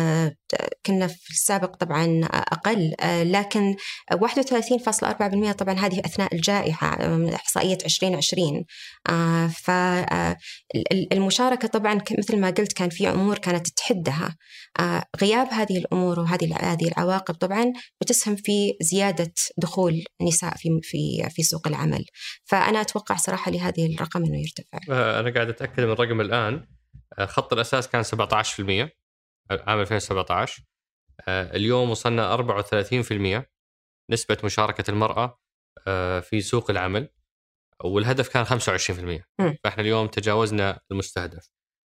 كنا 0.85 1.07
في 1.07 1.29
السابق 1.29 1.75
طبعا 1.75 2.19
أقل 2.23 2.95
لكن 3.31 3.75
31.4% 4.13 5.51
طبعا 5.51 5.73
هذه 5.73 5.99
أثناء 5.99 6.35
الجائحة 6.35 6.97
إحصائية 7.35 7.77
2020 7.85 8.65
فالمشاركة 11.11 11.67
طبعا 11.67 12.01
مثل 12.17 12.39
ما 12.39 12.49
قلت 12.49 12.73
كان 12.73 12.89
في 12.89 13.09
أمور 13.09 13.37
كانت 13.37 13.67
تحدها 13.67 14.35
غياب 15.21 15.47
هذه 15.51 15.77
الأمور 15.77 16.19
وهذه 16.19 16.55
هذه 16.55 16.87
العواقب 16.87 17.33
طبعا 17.33 17.73
بتسهم 18.01 18.35
في 18.35 18.73
زيادة 18.81 19.33
دخول 19.57 20.03
النساء 20.21 20.53
في 20.57 20.79
في 20.83 21.29
في 21.29 21.43
سوق 21.43 21.67
العمل. 21.67 22.05
فأنا 22.45 22.81
أتوقع 22.81 23.15
صراحة 23.15 23.51
لهذه 23.51 23.95
الرقم 23.95 24.23
أنه 24.23 24.39
يرتفع. 24.39 24.79
أنا 25.19 25.33
قاعد 25.33 25.49
أتأكد 25.49 25.83
من 25.83 25.91
الرقم 25.91 26.21
الآن. 26.21 26.65
خط 27.19 27.53
الأساس 27.53 27.87
كان 27.87 28.03
17% 28.03 28.98
عام 29.51 29.79
2017 29.79 30.63
آه، 31.27 31.55
اليوم 31.55 31.89
وصلنا 31.89 32.33
34% 32.33 33.49
نسبة 34.11 34.37
مشاركة 34.43 34.91
المرأة 34.91 35.39
آه، 35.87 36.19
في 36.19 36.41
سوق 36.41 36.71
العمل 36.71 37.09
والهدف 37.83 38.29
كان 38.29 38.45
25% 38.45 39.25
م. 39.39 39.53
فإحنا 39.63 39.83
اليوم 39.83 40.07
تجاوزنا 40.07 40.79
المستهدف. 40.91 41.49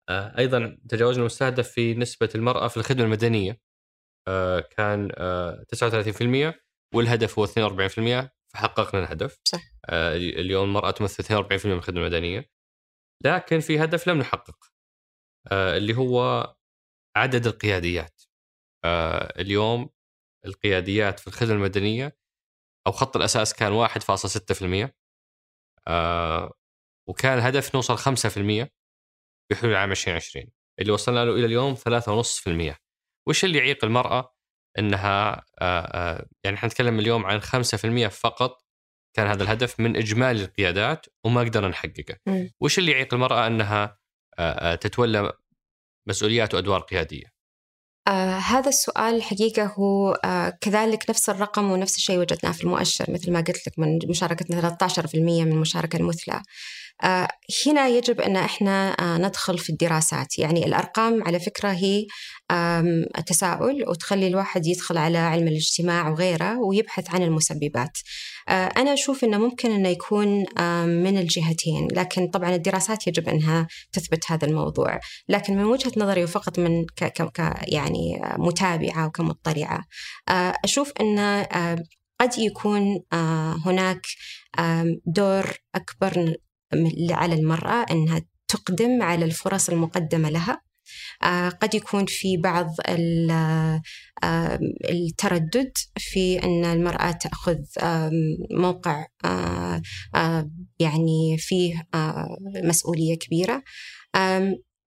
آه، 0.09 0.37
أيضا 0.37 0.77
تجاوزنا 0.89 1.21
المستهدف 1.21 1.71
في 1.71 1.93
نسبة 1.93 2.29
المرأة 2.35 2.67
في 2.67 2.77
الخدمة 2.77 3.03
المدنية 3.03 3.61
كان 4.77 5.11
39% 5.67 6.63
والهدف 6.95 7.39
هو 7.39 7.45
42% 7.45 8.29
فحققنا 8.53 9.03
الهدف. 9.03 9.39
صح. 9.43 9.61
اليوم 10.15 10.67
المرأة 10.67 10.91
تمثل 10.91 11.23
42% 11.23 11.65
من 11.65 11.71
الخدمة 11.71 12.01
المدنية. 12.01 12.49
لكن 13.25 13.59
في 13.59 13.83
هدف 13.83 14.07
لم 14.09 14.17
نحقق 14.17 14.57
اللي 15.51 15.97
هو 15.97 16.47
عدد 17.15 17.47
القياديات. 17.47 18.21
آه 18.85 19.41
اليوم 19.41 19.89
القياديات 20.45 21.19
في 21.19 21.27
الخدمة 21.27 21.53
المدنية 21.53 22.17
أو 22.87 22.91
خط 22.91 23.15
الأساس 23.15 23.53
كان 23.53 23.71
1.6% 23.71 24.89
آه 25.87 26.53
وكان 27.09 27.37
الهدف 27.37 27.75
نوصل 27.75 27.97
5% 27.97 28.67
بحلول 29.51 29.75
عام 29.75 29.91
2020 29.91 30.45
اللي 30.79 30.91
وصلنا 30.91 31.25
له 31.25 31.33
إلى 31.35 31.45
اليوم 31.45 31.75
3.5% 31.75 32.75
وش 33.27 33.43
اللي 33.45 33.57
يعيق 33.57 33.85
المرأة؟ 33.85 34.33
إنها 34.79 35.45
آه 35.59 36.27
يعني 36.43 36.57
إحنا 36.57 36.69
نتكلم 36.69 36.99
اليوم 36.99 37.25
عن 37.25 37.41
5% 37.41 38.07
فقط 38.07 38.63
كان 39.15 39.27
هذا 39.27 39.43
الهدف 39.43 39.79
من 39.79 39.95
إجمالي 39.97 40.43
القيادات 40.43 41.05
وما 41.25 41.41
قدرنا 41.41 41.67
نحققه. 41.67 42.19
وش 42.61 42.79
اللي 42.79 42.91
يعيق 42.91 43.13
المرأة؟ 43.13 43.47
إنها 43.47 43.99
تتولى 44.75 45.33
مسؤوليات 46.07 46.53
وأدوار 46.53 46.79
قيادية؟ 46.79 47.33
آه 48.07 48.37
هذا 48.37 48.69
السؤال 48.69 49.15
الحقيقة 49.15 49.65
هو 49.65 50.11
آه 50.11 50.57
كذلك 50.61 51.09
نفس 51.09 51.29
الرقم 51.29 51.71
ونفس 51.71 51.95
الشيء 51.95 52.19
وجدناه 52.19 52.51
في 52.51 52.63
المؤشر 52.63 53.11
مثل 53.11 53.31
ما 53.31 53.39
قلت 53.39 53.67
لك 53.67 53.79
من 53.79 53.99
مشاركتنا 54.09 54.77
13% 54.81 55.15
من 55.15 55.51
المشاركة 55.51 55.97
المثلى 55.97 56.41
هنا 57.65 57.87
يجب 57.87 58.21
أن 58.21 58.35
إحنا 58.35 58.95
آه، 58.99 59.17
ندخل 59.17 59.57
في 59.57 59.69
الدراسات. 59.69 60.39
يعني 60.39 60.65
الأرقام 60.65 61.23
على 61.23 61.39
فكرة 61.39 61.69
هي 61.69 62.05
تساؤل 63.25 63.89
وتخلي 63.89 64.27
الواحد 64.27 64.67
يدخل 64.67 64.97
على 64.97 65.17
علم 65.17 65.47
الاجتماع 65.47 66.09
وغيره 66.09 66.59
ويبحث 66.59 67.15
عن 67.15 67.23
المسببات. 67.23 67.97
آه، 68.49 68.51
أنا 68.51 68.93
أشوف 68.93 69.23
أنه 69.23 69.37
ممكن 69.37 69.71
أنه 69.71 69.89
يكون 69.89 70.27
من 70.87 71.17
الجهتين 71.17 71.87
لكن 71.91 72.27
طبعا 72.27 72.55
الدراسات 72.55 73.07
يجب 73.07 73.29
أنها 73.29 73.67
تثبت 73.91 74.31
هذا 74.31 74.47
الموضوع. 74.47 74.99
لكن 75.29 75.57
من 75.57 75.63
وجهة 75.63 75.91
نظري 75.97 76.23
وفقط 76.23 76.59
من 76.59 76.85
ك 76.85 77.03
ك 77.03 77.55
يعني 77.67 78.21
متابعة 78.37 79.07
وكمطلعة 79.07 79.85
أشوف 80.63 80.91
أن 81.01 81.45
قد 82.21 82.37
يكون 82.37 82.99
هناك 83.65 84.01
دور 85.05 85.45
أكبر 85.75 86.35
على 87.11 87.35
المرأة 87.35 87.85
أنها 87.91 88.21
تقدم 88.47 89.01
على 89.01 89.25
الفرص 89.25 89.69
المقدمة 89.69 90.29
لها. 90.29 90.61
آه، 91.23 91.49
قد 91.49 91.75
يكون 91.75 92.05
في 92.05 92.37
بعض 92.37 92.75
التردد 94.89 95.71
في 95.97 96.43
أن 96.43 96.65
المرأة 96.65 97.11
تأخذ 97.11 97.57
موقع 98.51 99.05
آه، 99.25 99.81
يعني 100.79 101.37
فيه 101.37 101.87
مسؤولية 102.63 103.15
كبيرة. 103.15 103.63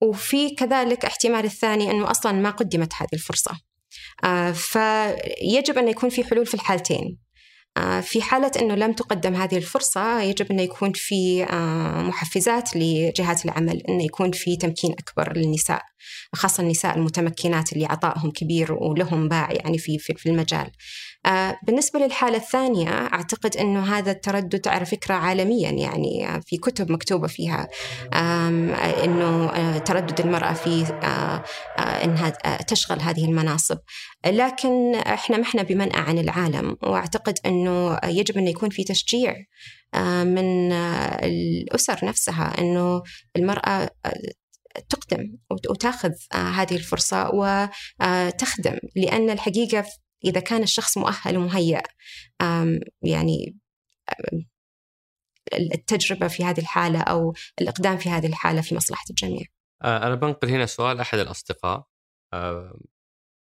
وفي 0.03 0.51
كذلك 0.55 1.05
احتمال 1.05 1.45
الثاني 1.45 1.91
أنه 1.91 2.11
أصلا 2.11 2.33
ما 2.33 2.51
قدمت 2.51 2.93
هذه 2.95 3.09
الفرصة. 3.13 3.61
آه، 4.25 4.53
فيجب 4.53 5.79
أن 5.79 5.89
يكون 5.89 6.11
في 6.11 6.25
حلول 6.25 6.47
في 6.47 6.55
الحالتين. 6.55 7.05
آه، 7.05 7.26
في 8.01 8.23
حالة 8.23 8.51
أنه 8.61 8.75
لم 8.75 8.93
تقدم 8.93 9.35
هذه 9.35 9.57
الفرصة 9.57 10.21
يجب 10.21 10.53
أن 10.53 10.61
يكون 10.61 10.93
في 10.95 11.45
آه، 11.45 12.03
محفزات 12.03 12.77
لجهات 12.77 13.45
العمل 13.45 13.83
أن 13.89 14.01
يكون 14.01 14.33
في 14.33 14.57
تمكين 14.57 14.93
أكبر 14.93 15.37
للنساء 15.37 15.83
خاصة 16.35 16.63
النساء 16.63 16.97
المتمكنات 16.97 17.73
اللي 17.73 17.87
عطائهم 17.87 18.31
كبير 18.31 18.73
ولهم 18.73 19.29
باع 19.29 19.53
يعني 19.53 19.79
في 19.79 19.99
في 19.99 20.29
المجال. 20.29 20.67
آه، 20.67 20.71
بالنسبة 21.63 22.01
للحالة 22.01 22.37
الثانية 22.37 22.89
أعتقد 22.89 23.57
أنه 23.57 23.99
هذا 23.99 24.11
التردد 24.11 24.69
على 24.69 24.85
فكرة 24.85 25.15
عالميا 25.15 25.71
يعني 25.71 26.29
آه، 26.29 26.41
في 26.47 26.57
كتب 26.57 26.93
مكتوبة 26.93 27.27
فيها 27.27 27.69
أنه 29.05 29.51
آه، 29.51 29.79
تردد 29.79 30.21
المرأة 30.21 30.53
في 30.53 30.87
أنها 31.79 32.31
تشغل 32.69 33.01
هذه 33.01 33.25
المناصب. 33.25 33.79
لكن 34.27 34.95
إحنا 34.95 35.37
ما 35.37 35.43
إحنا 35.43 35.63
بمنأى 35.63 36.01
عن 36.01 36.19
العالم 36.19 36.77
وأعتقد 36.83 37.39
أنه 37.47 37.99
يجب 38.05 38.39
أن 38.39 38.49
يكون 38.49 38.71
في 38.71 38.85
تشجيع 38.85 39.35
من 40.23 40.73
الأسر 40.73 42.05
نفسها 42.05 42.55
أنه 42.59 43.03
المرأة 43.37 43.91
تقدم 44.89 45.37
وتاخذ 45.71 46.13
هذه 46.33 46.75
الفرصة 46.75 47.31
وتخدم 47.35 48.79
لأن 48.97 49.31
الحقيقة 49.31 49.85
إذا 50.25 50.41
كان 50.41 50.63
الشخص 50.63 50.99
مؤهل 50.99 51.37
ومهيأ 51.37 51.83
يعني 53.03 53.59
التجربة 55.55 56.29
في 56.29 56.45
هذه 56.45 56.61
الحالة 56.61 57.01
أو 57.01 57.35
الإقدام 57.61 57.99
في 57.99 58.09
هذه 58.09 58.27
الحالة 58.27 58.61
في 58.61 58.75
مصلحة 58.75 59.05
الجميع. 59.11 59.47
أنا 59.85 60.15
بنقل 60.15 60.49
هنا 60.49 60.67
سؤال 60.67 61.01
أحد 61.01 61.19
الأصدقاء 61.19 61.87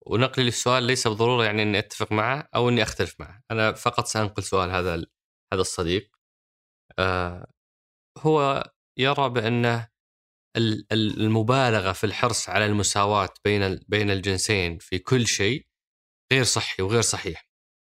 ونقلي 0.06 0.46
للسؤال 0.46 0.84
ليس 0.84 1.08
بالضرورة 1.08 1.46
يعني 1.46 1.64
أني 1.64 1.80
أتفق 1.80 2.12
معه 2.12 2.50
أو 2.56 2.70
أني 2.70 2.84
أختلف 2.84 3.16
معه. 3.20 3.44
أنا 3.52 3.74
فقط 3.74 4.06
سأنقل 4.06 4.44
سؤال 4.44 4.72
هذا 4.72 5.06
هذا 5.54 5.62
الصديق. 5.62 6.12
هو 8.18 8.64
يرى 8.98 9.30
بأنه 9.30 9.88
المبالغة 10.92 11.92
في 11.92 12.04
الحرص 12.04 12.50
على 12.50 12.66
المساواة 12.66 13.30
بين 13.46 13.80
بين 13.88 14.12
الجنسين 14.12 14.78
في 14.78 15.00
كل 15.00 15.28
شيء 15.28 15.69
غير 16.32 16.44
صحي 16.44 16.84
وغير 16.84 17.02
صحيح 17.02 17.50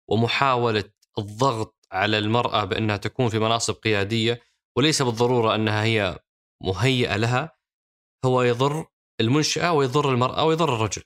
ومحاولة 0.09 0.89
الضغط 1.17 1.77
على 1.91 2.17
المرأة 2.17 2.63
بأنها 2.63 2.97
تكون 2.97 3.29
في 3.29 3.39
مناصب 3.39 3.73
قيادية 3.73 4.41
وليس 4.77 5.01
بالضرورة 5.01 5.55
أنها 5.55 5.83
هي 5.83 6.19
مهيئة 6.63 7.15
لها 7.15 7.57
هو 8.25 8.41
يضر 8.41 8.85
المنشأة 9.21 9.73
ويضر 9.73 10.11
المرأة 10.11 10.45
ويضر 10.45 10.75
الرجل. 10.75 11.03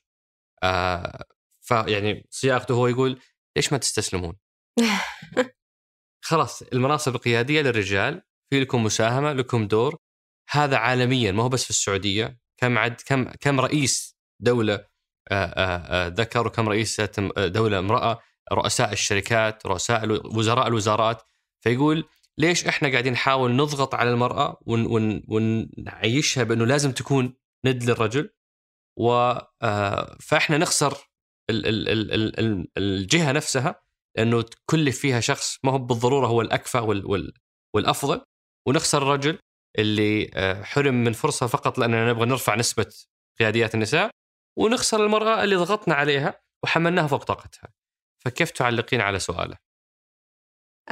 آه 0.63 1.23
فيعني 1.61 2.27
صياغته 2.29 2.75
هو 2.75 2.87
يقول 2.87 3.21
ليش 3.55 3.71
ما 3.71 3.77
تستسلمون؟ 3.77 4.37
خلاص 6.27 6.61
المناصب 6.61 7.15
القيادية 7.15 7.61
للرجال 7.61 8.21
في 8.49 8.59
لكم 8.59 8.83
مساهمة 8.83 9.33
لكم 9.33 9.67
دور 9.67 9.97
هذا 10.49 10.77
عالميا 10.77 11.31
ما 11.31 11.43
هو 11.43 11.49
بس 11.49 11.63
في 11.63 11.69
السعودية 11.69 12.39
كم 12.57 12.77
عد 12.77 13.01
كم 13.01 13.23
كم 13.23 13.59
رئيس 13.59 14.17
آه، 14.71 14.89
ذكر 16.19 16.47
وكم 16.47 16.69
رئيس 16.69 17.01
دولة 17.37 17.79
امرأة 17.79 18.19
رؤساء 18.51 18.93
الشركات 18.93 19.65
رؤساء 19.65 20.07
وزراء 20.37 20.67
الوزارات. 20.67 21.21
فيقول 21.61 22.03
ليش 22.37 22.65
إحنا 22.67 22.89
قاعدين 22.91 23.13
نحاول 23.13 23.55
نضغط 23.55 23.95
على 23.95 24.11
ون 24.65 25.23
ونعيشها 25.27 26.43
بأنه 26.43 26.65
لازم 26.65 26.91
تكون 26.91 27.33
ند 27.65 27.83
للرجل؟ 27.83 28.29
و 28.99 29.33
فإحنا 30.19 30.57
نخسر 30.57 30.97
الجهة 32.77 33.31
نفسها 33.31 33.81
لأنه 34.17 34.41
تكلف 34.41 34.99
فيها 34.99 35.19
شخص 35.19 35.57
ما 35.63 35.71
هو 35.71 35.77
بالضرورة 35.77 36.27
هو 36.27 36.41
الاكفى 36.41 36.77
والأفضل. 37.73 38.21
ونخسر 38.67 38.97
الرجل 38.97 39.39
اللي 39.79 40.31
آه، 40.33 40.63
حرم 40.63 41.03
من 41.03 41.13
فرصة 41.13 41.47
فقط 41.47 41.77
لأننا 41.77 42.09
نبغى 42.09 42.25
نرفع 42.25 42.55
نسبة 42.55 42.93
قياديات 43.39 43.75
النساء. 43.75 44.09
ونخسر 44.57 45.05
المرأة 45.05 45.43
اللي 45.43 45.55
ضغطنا 45.55 45.95
عليها 45.95 46.41
وحملناها 46.63 47.07
فوق 47.07 47.23
طاقتها. 47.23 47.69
فكيف 48.19 48.51
تعلقين 48.51 49.01
على 49.01 49.19
سؤاله؟ 49.19 49.57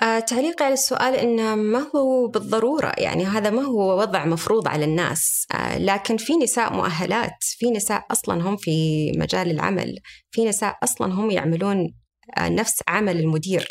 آه، 0.01 0.19
تعليقي 0.19 0.65
على 0.65 0.73
السؤال 0.73 1.15
إنه 1.15 1.55
ما 1.55 1.87
هو 1.95 2.27
بالضرورة 2.27 2.93
يعني 2.97 3.25
هذا 3.25 3.49
ما 3.49 3.61
هو 3.61 3.99
وضع 3.99 4.25
مفروض 4.25 4.67
على 4.67 4.85
الناس 4.85 5.47
آه، 5.53 5.77
لكن 5.77 6.17
في 6.17 6.35
نساء 6.35 6.73
مؤهلات 6.73 7.37
في 7.41 7.71
نساء 7.71 8.05
أصلا 8.11 8.43
هم 8.49 8.57
في 8.57 9.11
مجال 9.11 9.51
العمل 9.51 9.99
في 10.31 10.45
نساء 10.45 10.77
أصلا 10.83 11.13
هم 11.13 11.31
يعملون 11.31 11.93
آه، 12.37 12.49
نفس 12.49 12.83
عمل 12.87 13.19
المدير 13.19 13.69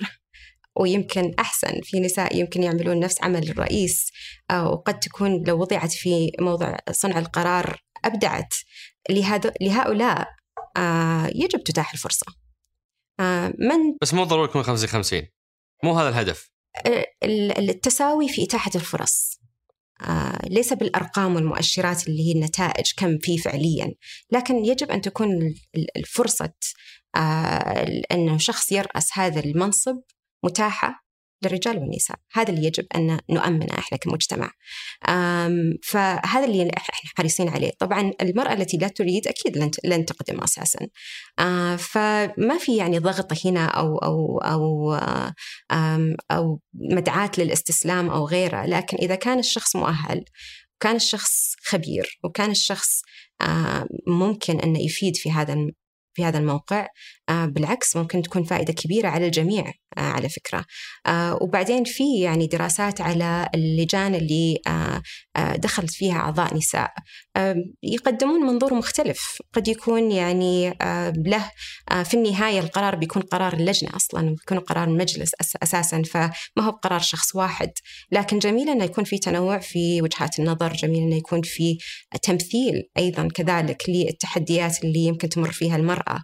ويمكن 0.77 1.35
أحسن 1.39 1.81
في 1.83 2.01
نساء 2.01 2.37
يمكن 2.37 2.63
يعملون 2.63 3.01
نفس 3.01 3.23
عمل 3.23 3.51
الرئيس 3.51 4.11
وقد 4.53 5.01
تكون 5.01 5.43
لو 5.47 5.61
وضعت 5.61 5.93
في 5.93 6.31
موضع 6.41 6.77
صنع 6.91 7.19
القرار 7.19 7.81
أبدعت 8.05 8.55
لهؤلاء 9.61 10.29
يجب 11.35 11.65
تتاح 11.65 11.93
الفرصة. 11.93 12.27
من 13.59 13.97
بس 14.03 14.15
مو 14.15 14.25
ضروري 14.25 14.49
يكون 14.49 14.63
50 14.63 14.89
50 14.89 15.23
مو 15.85 15.99
هذا 15.99 16.09
الهدف. 16.09 16.51
التساوي 17.59 18.29
في 18.29 18.45
إتاحة 18.45 18.71
الفرص. 18.75 19.41
آه 20.01 20.39
ليس 20.47 20.73
بالأرقام 20.73 21.35
والمؤشرات 21.35 22.09
اللي 22.09 22.29
هي 22.29 22.33
النتائج 22.33 22.93
كم 22.97 23.19
في 23.19 23.39
فعليا 23.39 23.95
لكن 24.31 24.65
يجب 24.65 24.91
أن 24.91 25.01
تكون 25.01 25.55
الفرصة 25.97 26.53
آه 27.17 28.03
أنه 28.13 28.39
شخص 28.39 28.73
يرأس 28.73 29.19
هذا 29.19 29.41
المنصب 29.41 30.01
متاحة 30.45 31.04
للرجال 31.45 31.79
والنساء. 31.79 32.17
هذا 32.33 32.51
اللي 32.51 32.67
يجب 32.67 32.87
أن 32.97 33.19
نؤمنه 33.31 33.79
إحنا 33.79 33.99
كمجتمع. 33.99 34.51
فهذا 35.83 36.45
اللي 36.45 36.71
إحنا 36.77 37.11
حريصين 37.17 37.49
عليه. 37.49 37.71
طبعا 37.79 38.13
المرأة 38.21 38.53
التي 38.53 38.77
لا 38.77 38.89
تريد 38.89 39.29
أكيد 39.29 39.59
لن 39.59 39.71
لن 39.85 40.05
تقدم 40.05 40.41
أساسا. 40.41 40.87
فما 41.77 42.59
في 42.59 42.77
يعني 42.77 42.99
ضغط 42.99 43.47
هنا 43.47 43.67
أو 43.67 43.99
أو 43.99 44.39
أو 44.39 44.95
أو 46.31 46.61
مدعاة 46.75 47.31
للاستسلام 47.39 48.11
أو 48.11 48.27
غيره. 48.27 48.67
لكن 48.67 48.97
إذا 48.97 49.15
كان 49.15 49.39
الشخص 49.39 49.77
مؤهل 49.77 50.25
وكان 50.77 50.97
الشخص 50.97 51.55
خبير 51.65 52.19
وكان 52.25 52.51
الشخص 52.51 53.03
ممكن 54.07 54.61
أنه 54.61 54.81
يفيد 54.81 55.17
في 55.17 55.33
هذا 55.33 55.57
في 56.15 56.25
هذا 56.25 56.39
الموقع 56.39 56.89
بالعكس 57.29 57.97
ممكن 57.97 58.23
تكون 58.23 58.45
فائدة 58.45 58.73
كبيرة 58.73 59.09
على 59.09 59.27
الجميع 59.27 59.73
آه، 59.99 60.01
على 60.01 60.29
فكرة. 60.29 60.65
آه، 61.07 61.39
وبعدين 61.43 61.85
في 61.85 62.21
يعني 62.21 62.47
دراسات 62.47 63.01
على 63.01 63.49
اللجان 63.55 64.15
اللي 64.15 64.59
دخلت 65.57 65.91
فيها 65.91 66.15
أعضاء 66.15 66.57
نساء. 66.57 66.91
يقدمون 67.83 68.41
منظور 68.41 68.75
مختلف. 68.75 69.43
قد 69.53 69.69
يكون 69.69 70.13
يعني 70.13 70.75
له 71.17 71.51
في 72.05 72.15
النهاية 72.15 72.61
القرار 72.61 72.97
بيكون 72.97 73.23
قرار 73.23 73.53
اللجنة 73.53 73.97
أصلا 73.97 74.31
بيكون 74.31 74.59
قرار 74.59 74.89
المجلس 74.89 75.31
أساسا 75.63 76.03
فما 76.03 76.31
هو 76.61 76.71
بقرار 76.71 77.01
شخص 77.01 77.35
واحد. 77.35 77.71
لكن 78.13 78.39
جميل 78.39 78.69
أنه 78.69 78.85
يكون 78.85 79.05
في 79.05 79.19
تنوع 79.19 79.59
في 79.59 80.03
وجهات 80.03 80.39
النظر 80.39 80.73
جميل 80.73 81.03
أنه 81.03 81.17
يكون 81.17 81.43
في 81.43 81.79
تمثيل 82.23 82.83
أيضا 82.99 83.29
كذلك 83.35 83.83
للتحديات 83.89 84.85
اللي 84.85 85.01
يمكن 85.01 85.29
تمر 85.29 85.53
فيها 85.53 85.77
المرأة. 85.77 86.19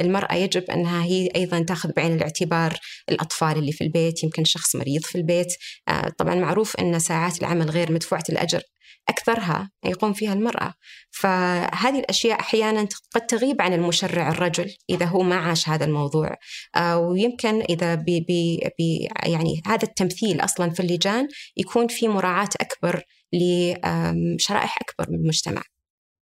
المرأة 0.00 0.34
يجب 0.34 0.70
أنها 0.70 1.04
هي 1.04 1.28
أيضا 1.36 1.62
تأخذ 1.62 1.92
بعين 1.96 2.14
الاعتبار 2.16 2.78
الأطفال 3.08 3.58
اللي 3.58 3.72
في 3.72 3.84
البيت 3.84 4.24
يمكن 4.24 4.44
شخص 4.44 4.76
مريض 4.76 5.02
في 5.02 5.18
البيت. 5.18 5.54
آه، 5.88 6.08
طبعا 6.18 6.34
معروف 6.34 6.76
أن 6.76 6.98
ساعات 6.98 7.40
العمل 7.40 7.70
غير 7.70 7.92
مدفوعة 7.92 8.24
الأجر 8.28 8.62
أكثرها 9.08 9.70
يقوم 9.84 10.12
فيها 10.12 10.32
المرأة. 10.32 10.74
فهذه 11.10 11.98
الأشياء 11.98 12.40
أحيانا 12.40 12.88
قد 13.14 13.26
تغيب 13.26 13.62
عن 13.62 13.72
المشرع 13.72 14.28
الرجل 14.28 14.74
إذا 14.90 15.06
هو 15.06 15.22
ما 15.22 15.36
عاش 15.36 15.68
هذا 15.68 15.84
الموضوع. 15.84 16.36
آه، 16.76 16.98
ويمكن 16.98 17.60
إذا 17.60 17.94
بي 17.94 18.20
بي 18.20 18.60
بي 18.78 19.08
يعني 19.26 19.62
هذا 19.66 19.84
التمثيل 19.84 20.40
أصلا 20.40 20.70
في 20.70 20.80
اللجان 20.80 21.28
يكون 21.56 21.88
في 21.88 22.08
مراعاة 22.08 22.48
أكبر 22.60 23.02
لشرائح 23.32 24.78
أكبر 24.82 25.10
من 25.10 25.18
المجتمع. 25.18 25.62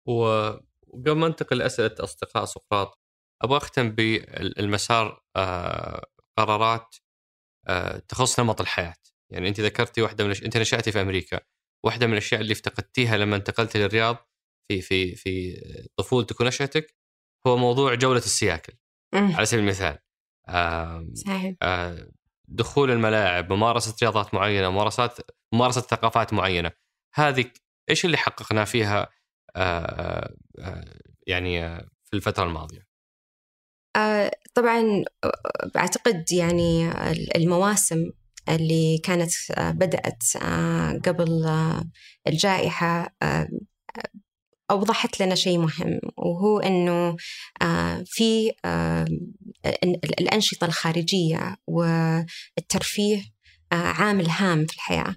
وقبل 0.05 1.11
ما 1.11 1.27
انتقل 1.27 1.57
لأسئلة 1.57 1.95
أصدقاء 1.99 2.45
سقراط 2.45 3.04
أبغى 3.43 3.57
أختم 3.57 3.89
بالمسار 3.89 5.21
آه، 5.35 6.05
قرارات 6.37 6.95
آه، 7.67 7.97
تخص 7.97 8.39
نمط 8.39 8.61
الحياة. 8.61 8.95
يعني 9.31 9.49
أنت 9.49 9.59
ذكرتي 9.59 10.01
واحدة 10.01 10.23
من 10.23 10.31
أنت 10.45 10.57
نشأتي 10.57 10.91
في 10.91 11.01
أمريكا. 11.01 11.39
واحدة 11.85 12.07
من 12.07 12.13
الأشياء 12.13 12.41
اللي 12.41 12.53
افتقدتيها 12.53 13.17
لما 13.17 13.35
انتقلتي 13.35 13.79
للرياض 13.79 14.17
في 14.67 14.81
في 14.81 15.15
في 15.15 15.55
طفولتك 15.97 16.41
ونشأتك 16.41 16.95
هو 17.47 17.57
موضوع 17.57 17.93
جولة 17.95 18.17
السياكل. 18.19 18.73
على 19.13 19.45
سبيل 19.45 19.63
المثال 19.63 19.97
صحيح. 21.13 21.55
آه، 21.61 22.11
دخول 22.47 22.91
الملاعب 22.91 23.53
ممارسة 23.53 23.95
رياضات 24.01 24.33
معينة 24.33 24.69
ممارسات 24.69 25.19
ممارسة 25.53 25.81
ثقافات 25.81 26.33
معينة. 26.33 26.71
هذه 27.15 27.51
إيش 27.89 28.05
اللي 28.05 28.17
حققنا 28.17 28.65
فيها 28.65 29.09
يعني 31.27 31.79
في 32.05 32.13
الفترة 32.13 32.43
الماضية؟ 32.43 32.84
طبعا 34.53 35.03
آه، 35.23 35.31
أعتقد 35.77 36.31
يعني 36.31 36.91
المواسم 37.35 37.97
اللي 38.49 38.97
كانت 38.97 39.31
آه، 39.51 39.71
بدأت 39.71 40.23
قبل 41.05 41.45
الجائحة 42.27 43.15
أوضحت 44.71 45.21
لنا 45.21 45.35
شيء 45.35 45.57
مهم 45.57 45.99
وهو 46.17 46.59
أنه 46.59 47.15
في 48.05 48.51
الأنشطة 50.19 50.65
الخارجية 50.65 51.55
والترفيه 51.67 53.23
عامل 53.71 54.29
هام 54.29 54.65
في 54.65 54.73
الحياة 54.73 55.15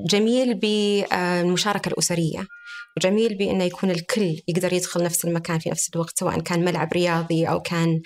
وجميل 0.00 0.54
بالمشاركة 0.54 1.88
الأسرية. 1.88 2.46
وجميل 2.96 3.34
بأنه 3.34 3.64
يكون 3.64 3.90
الكل 3.90 4.40
يقدر 4.48 4.72
يدخل 4.72 5.02
نفس 5.02 5.24
المكان 5.24 5.58
في 5.58 5.70
نفس 5.70 5.90
الوقت 5.94 6.18
سواء 6.18 6.40
كان 6.40 6.64
ملعب 6.64 6.92
رياضي 6.92 7.48
أو 7.48 7.60
كان 7.60 8.00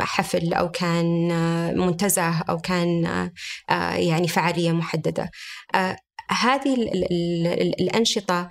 حفل 0.00 0.54
أو 0.54 0.70
كان 0.70 1.28
منتزه 1.78 2.40
أو 2.40 2.58
كان 2.58 3.30
يعني 3.96 4.28
فعالية 4.28 4.72
محددة. 4.72 5.30
هذه 6.30 6.74
الأنشطة 7.80 8.48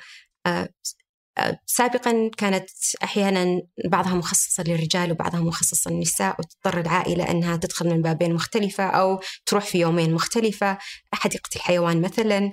سابقا 1.66 2.32
كانت 2.38 2.70
أحيانا 3.04 3.62
بعضها 3.86 4.14
مخصصة 4.14 4.64
للرجال 4.64 5.12
وبعضها 5.12 5.40
مخصصة 5.40 5.92
للنساء 5.92 6.36
وتضطر 6.40 6.80
العائلة 6.80 7.32
إنها 7.32 7.58
تدخل 7.58 7.90
من 7.90 8.02
بابين 8.02 8.34
مختلفة 8.34 8.84
أو 8.84 9.20
تروح 9.46 9.66
في 9.66 9.80
يومين 9.80 10.14
مختلفة 10.14 10.78
حديقه 11.14 11.50
الحيوان 11.56 12.02
مثلا. 12.02 12.52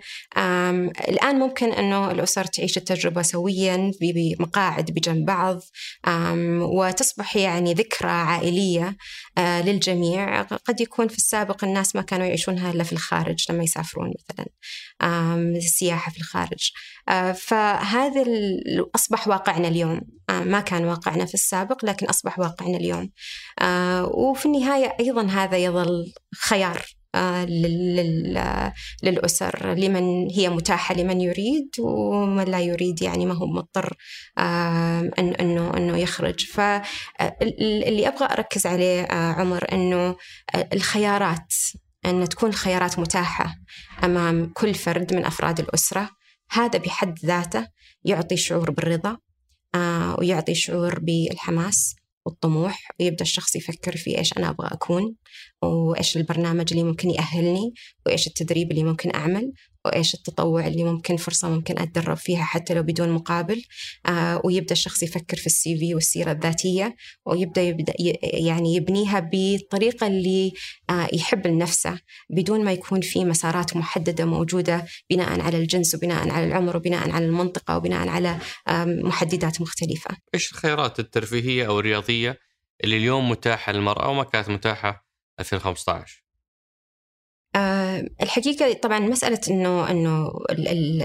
الآن 1.08 1.38
ممكن 1.38 1.72
إنه 1.72 2.10
الأسر 2.10 2.44
تعيش 2.44 2.76
التجربة 2.76 3.22
سويا 3.22 3.92
بمقاعد 4.00 4.90
بجنب 4.90 5.26
بعض. 5.26 5.60
وتصبح 6.60 7.36
يعني 7.36 7.74
ذكرى 7.74 8.10
عائلية 8.10 8.96
آه، 9.38 9.62
للجميع. 9.62 10.42
قد 10.42 10.80
يكون 10.80 11.08
في 11.08 11.18
السابق 11.18 11.64
الناس 11.64 11.96
ما 11.96 12.02
كانوا 12.02 12.26
يعيشونها 12.26 12.70
إلا 12.70 12.84
في 12.84 12.92
الخارج 12.92 13.44
لما 13.50 13.64
يسافرون 13.64 14.12
مثلا. 14.30 14.46
السياحة 15.56 16.12
في 16.12 16.18
الخارج. 16.18 16.70
آه، 17.08 17.32
فهذا 17.32 18.24
أصبح 18.94 19.28
واقعنا 19.28 19.68
اليوم. 19.68 20.00
آه، 20.30 20.40
ما 20.40 20.60
كان 20.60 20.84
واقعنا 20.84 21.24
في 21.24 21.34
السابق 21.34 21.84
لكن 21.84 22.06
أصبح 22.06 22.38
واقعنا 22.38 22.76
اليوم. 22.76 23.10
آه، 23.60 24.06
وفي 24.06 24.46
النهاية 24.46 24.96
أيضا 25.00 25.26
هذا 25.26 25.56
يظل 25.56 26.12
خيار 26.40 26.82
للأسر 29.02 29.74
لمن 29.74 30.30
هي 30.30 30.48
متاحة 30.48 30.94
لمن 30.94 31.20
يريد 31.20 31.68
ومن 31.80 32.44
لا 32.44 32.60
يريد 32.60 33.02
يعني 33.02 33.26
ما 33.26 33.34
هو 33.34 33.46
مضطر 33.46 33.96
أنه 35.18 35.76
أنه 35.76 35.96
يخرج. 35.98 36.46
فاللي 36.46 38.08
أبغى 38.08 38.28
أركز 38.30 38.66
عليه 38.66 39.06
عمر 39.12 39.72
أنه 39.72 40.16
الخيارات 40.72 41.54
أن 42.06 42.28
تكون 42.28 42.48
الخيارات 42.48 42.98
متاحة 42.98 43.54
أمام 44.04 44.52
كل 44.54 44.74
فرد 44.74 45.14
من 45.14 45.24
أفراد 45.24 45.60
الأسرة 45.60 46.10
هذا 46.50 46.78
بحد 46.78 47.18
ذاته 47.24 47.66
يعطي 48.04 48.36
شعور 48.36 48.70
بالرضا 48.70 49.18
آه 49.74 50.16
ويعطي 50.18 50.54
شعور 50.54 50.98
بالحماس 50.98 51.96
والطموح 52.24 52.90
ويبدأ 53.00 53.22
الشخص 53.22 53.56
يفكر 53.56 53.96
في 53.96 54.18
إيش 54.18 54.32
أنا 54.38 54.50
أبغى 54.50 54.68
أكون 54.72 55.14
وإيش 55.62 56.16
البرنامج 56.16 56.72
اللي 56.72 56.84
ممكن 56.84 57.10
يأهلني 57.10 57.74
وإيش 58.06 58.26
التدريب 58.26 58.70
اللي 58.70 58.84
ممكن 58.84 59.14
أعمل. 59.14 59.52
وإيش 59.84 60.14
التطوع 60.14 60.66
اللي 60.66 60.84
ممكن 60.84 61.16
فرصة 61.16 61.48
ممكن 61.48 61.78
أتدرب 61.78 62.16
فيها 62.16 62.44
حتى 62.44 62.74
لو 62.74 62.82
بدون 62.82 63.08
مقابل 63.08 63.62
آه 64.06 64.40
ويبدأ 64.44 64.72
الشخص 64.72 65.02
يفكر 65.02 65.36
في 65.36 65.46
السي 65.46 65.78
في 65.78 65.94
والسيرة 65.94 66.32
الذاتية 66.32 66.96
ويبدأ 67.26 67.62
يبدأ 67.62 67.94
يعني 68.22 68.74
يبنيها 68.74 69.20
بالطريقة 69.20 70.06
اللي 70.06 70.52
آه 70.90 71.08
يحب 71.12 71.46
لنفسه 71.46 71.98
بدون 72.30 72.64
ما 72.64 72.72
يكون 72.72 73.00
في 73.00 73.24
مسارات 73.24 73.76
محددة 73.76 74.24
موجودة 74.24 74.86
بناء 75.10 75.40
على 75.40 75.58
الجنس 75.58 75.94
وبناء 75.94 76.28
على 76.30 76.46
العمر 76.46 76.76
وبناء 76.76 77.10
على 77.10 77.26
المنطقة 77.26 77.76
وبناء 77.76 78.08
على 78.08 78.38
محددات 78.86 79.60
مختلفة. 79.60 80.16
إيش 80.34 80.52
الخيارات 80.52 81.00
الترفيهية 81.00 81.66
أو 81.66 81.80
الرياضية 81.80 82.38
اللي 82.84 82.96
اليوم 82.96 83.30
متاحة 83.30 83.72
للمرأة 83.72 84.08
وما 84.08 84.24
كانت 84.24 84.48
متاحة 84.48 85.06
2015؟ 85.42 86.23
آه، 87.56 88.04
الحقيقة 88.22 88.72
طبعا 88.72 88.98
مسألة 88.98 89.40
أنه 89.50 89.90
أنه 89.90 90.30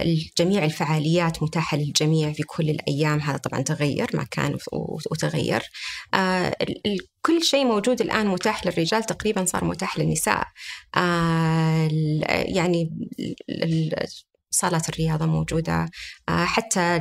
الجميع 0.01 0.65
الفعاليات 0.65 1.43
متاحة 1.43 1.77
للجميع 1.77 2.33
في 2.33 2.43
كل 2.43 2.69
الأيام 2.69 3.19
هذا 3.19 3.37
طبعا 3.37 3.61
تغير 3.61 4.07
ما 4.13 4.23
كان 4.31 4.57
وتغير. 5.11 5.61
آه، 6.13 6.55
كل 7.21 7.43
شيء 7.43 7.65
موجود 7.65 8.01
الآن 8.01 8.27
متاح 8.27 8.65
للرجال 8.65 9.03
تقريبا 9.03 9.45
صار 9.45 9.63
متاح 9.63 9.99
للنساء. 9.99 10.43
آه، 10.95 11.89
يعني 12.29 12.89
صالات 14.51 14.89
الرياضة 14.89 15.25
موجودة 15.25 15.89
آه، 16.29 16.45
حتى 16.45 16.99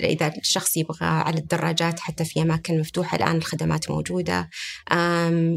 إذا 0.00 0.32
الشخص 0.38 0.76
يبغى 0.76 1.06
على 1.06 1.38
الدراجات 1.38 2.00
حتى 2.00 2.24
في 2.24 2.42
أماكن 2.42 2.80
مفتوحة 2.80 3.16
الآن 3.16 3.36
الخدمات 3.36 3.90
موجودة. 3.90 4.50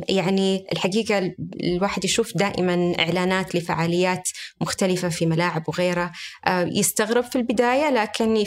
يعني 0.09 0.65
الحقيقة 0.71 1.35
الواحد 1.63 2.05
يشوف 2.05 2.37
دائما 2.37 2.93
إعلانات 2.99 3.55
لفعاليات 3.55 4.29
مختلفة 4.61 5.09
في 5.09 5.25
ملاعب 5.25 5.63
وغيرها. 5.67 6.11
آه، 6.47 6.69
يستغرب 6.73 7.23
في 7.23 7.35
البداية 7.35 7.89
لكن 7.89 8.37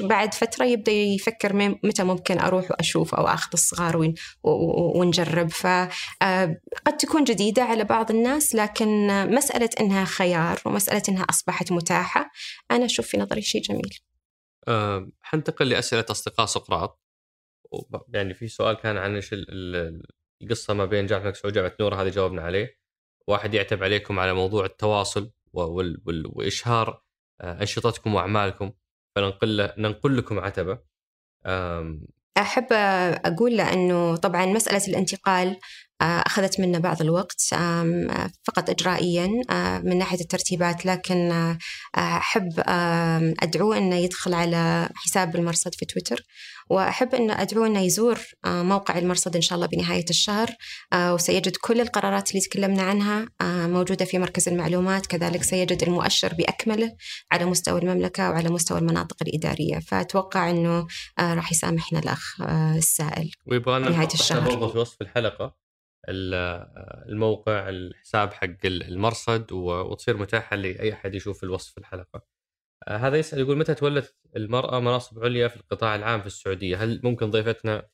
بعد 0.00 0.34
فترة 0.34 0.64
يبدأ 0.64 0.92
يفكر 0.92 1.52
متى 1.84 2.04
ممكن 2.04 2.38
أروح 2.38 2.70
وأشوف 2.70 3.14
أو 3.14 3.26
أخذ 3.26 3.50
الصغار 3.52 4.14
ونجرب. 4.42 5.50
فقد 5.50 5.90
آه، 6.22 6.56
تكون 6.98 7.24
جديدة 7.24 7.62
على 7.62 7.84
بعض 7.84 8.10
الناس 8.10 8.54
لكن 8.54 9.06
مسألة 9.34 9.70
إنها 9.80 10.04
خيار 10.04 10.60
ومسألة 10.64 11.02
إنها 11.08 11.22
أصبحت 11.30 11.72
متاحة 11.72 12.30
أنا 12.70 12.84
أشوف 12.84 13.06
في 13.06 13.18
نظري 13.18 13.42
شيء 13.42 13.62
جميل. 13.62 13.98
أه 14.68 15.10
حنتقل 15.20 15.68
لأسئلة 15.68 16.04
أصدقاء 16.10 16.46
سقراط. 16.46 17.00
يعني 18.08 18.34
في 18.34 18.48
سؤال 18.48 18.76
كان 18.76 18.96
عن 18.96 19.14
إيش 19.14 19.30
القصة 20.42 20.74
ما 20.74 20.84
بين 20.84 21.06
جامعة 21.06 21.32
سعود 21.32 21.52
وجامعة 21.52 21.76
نور 21.80 21.94
هذه 21.94 22.08
جاوبنا 22.08 22.42
عليه. 22.42 22.80
واحد 23.28 23.54
يعتب 23.54 23.82
عليكم 23.82 24.18
على 24.18 24.34
موضوع 24.34 24.64
التواصل 24.64 25.30
وإشهار 25.52 27.02
آه، 27.40 27.60
أنشطتكم 27.60 28.14
فننقل 29.16 29.72
ننقل 29.78 30.16
لكم 30.16 30.38
عتبة. 30.38 30.78
أحب 32.38 32.66
أقول 33.24 33.56
لأنه 33.56 34.16
طبعا 34.16 34.46
مسألة 34.46 34.86
الانتقال 34.88 35.56
أخذت 36.00 36.60
منا 36.60 36.78
بعض 36.78 37.02
الوقت 37.02 37.42
فقط 38.44 38.70
إجرائيا 38.70 39.30
آه، 39.50 39.78
من 39.78 39.98
ناحية 39.98 40.20
الترتيبات 40.20 40.86
لكن 40.86 41.30
آه، 41.30 41.58
أحب 41.96 42.60
أدعوه 43.40 43.78
أنه 43.78 43.96
يدخل 43.96 44.34
على 44.34 44.88
حساب 44.94 45.36
المرصد 45.36 45.74
في 45.74 45.84
تويتر 45.86 46.22
وأحب 46.70 47.14
أن 47.14 47.30
أدعوه 47.30 47.66
أنه 47.66 47.80
يزور 47.80 48.18
موقع 48.46 48.98
المرصد 48.98 49.36
إن 49.36 49.42
شاء 49.42 49.56
الله 49.56 49.66
بنهاية 49.66 50.04
الشهر 50.10 50.50
وسيجد 50.94 51.56
كل 51.56 51.80
القرارات 51.80 52.30
اللي 52.30 52.40
تكلمنا 52.40 52.82
عنها 52.82 53.28
موجودة 53.66 54.04
في 54.04 54.18
مركز 54.18 54.48
المعلومات 54.48 55.06
كذلك 55.06 55.42
سيجد 55.42 55.82
المؤشر 55.82 56.34
بأكمله 56.34 56.92
على 57.32 57.44
مستوى 57.44 57.80
المملكة 57.80 58.30
وعلى 58.30 58.48
مستوى 58.48 58.78
المناطق 58.78 59.16
الإدارية. 59.22 59.78
فأتوقع 59.78 60.50
أنه 60.50 60.86
راح 61.20 61.52
يسامحنا 61.52 61.98
الأخ 61.98 62.40
السائل 62.76 63.30
ويبغى 63.46 63.78
نهاية 63.78 64.14
الشهر. 64.14 64.40
برضه 64.40 64.72
في 64.72 64.78
وصف 64.78 65.02
الحلقة. 65.02 65.59
الموقع 66.10 67.68
الحساب 67.68 68.32
حق 68.32 68.56
المرصد 68.64 69.52
وتصير 69.52 70.16
متاحة 70.16 70.56
لأي 70.56 70.92
أحد 70.92 71.14
يشوف 71.14 71.44
الوصف 71.44 71.78
الحلقة. 71.78 72.22
آه، 72.88 72.96
هذا 72.96 73.16
يسأل 73.16 73.40
يقول 73.40 73.58
متى 73.58 73.74
تولت 73.74 74.16
المرأة 74.36 74.80
مناصب 74.80 75.24
عليا 75.24 75.48
في 75.48 75.56
القطاع 75.56 75.94
العام 75.94 76.20
في 76.20 76.26
السعودية؟ 76.26 76.84
هل 76.84 77.00
ممكن 77.04 77.30
ضيفتنا 77.30 77.88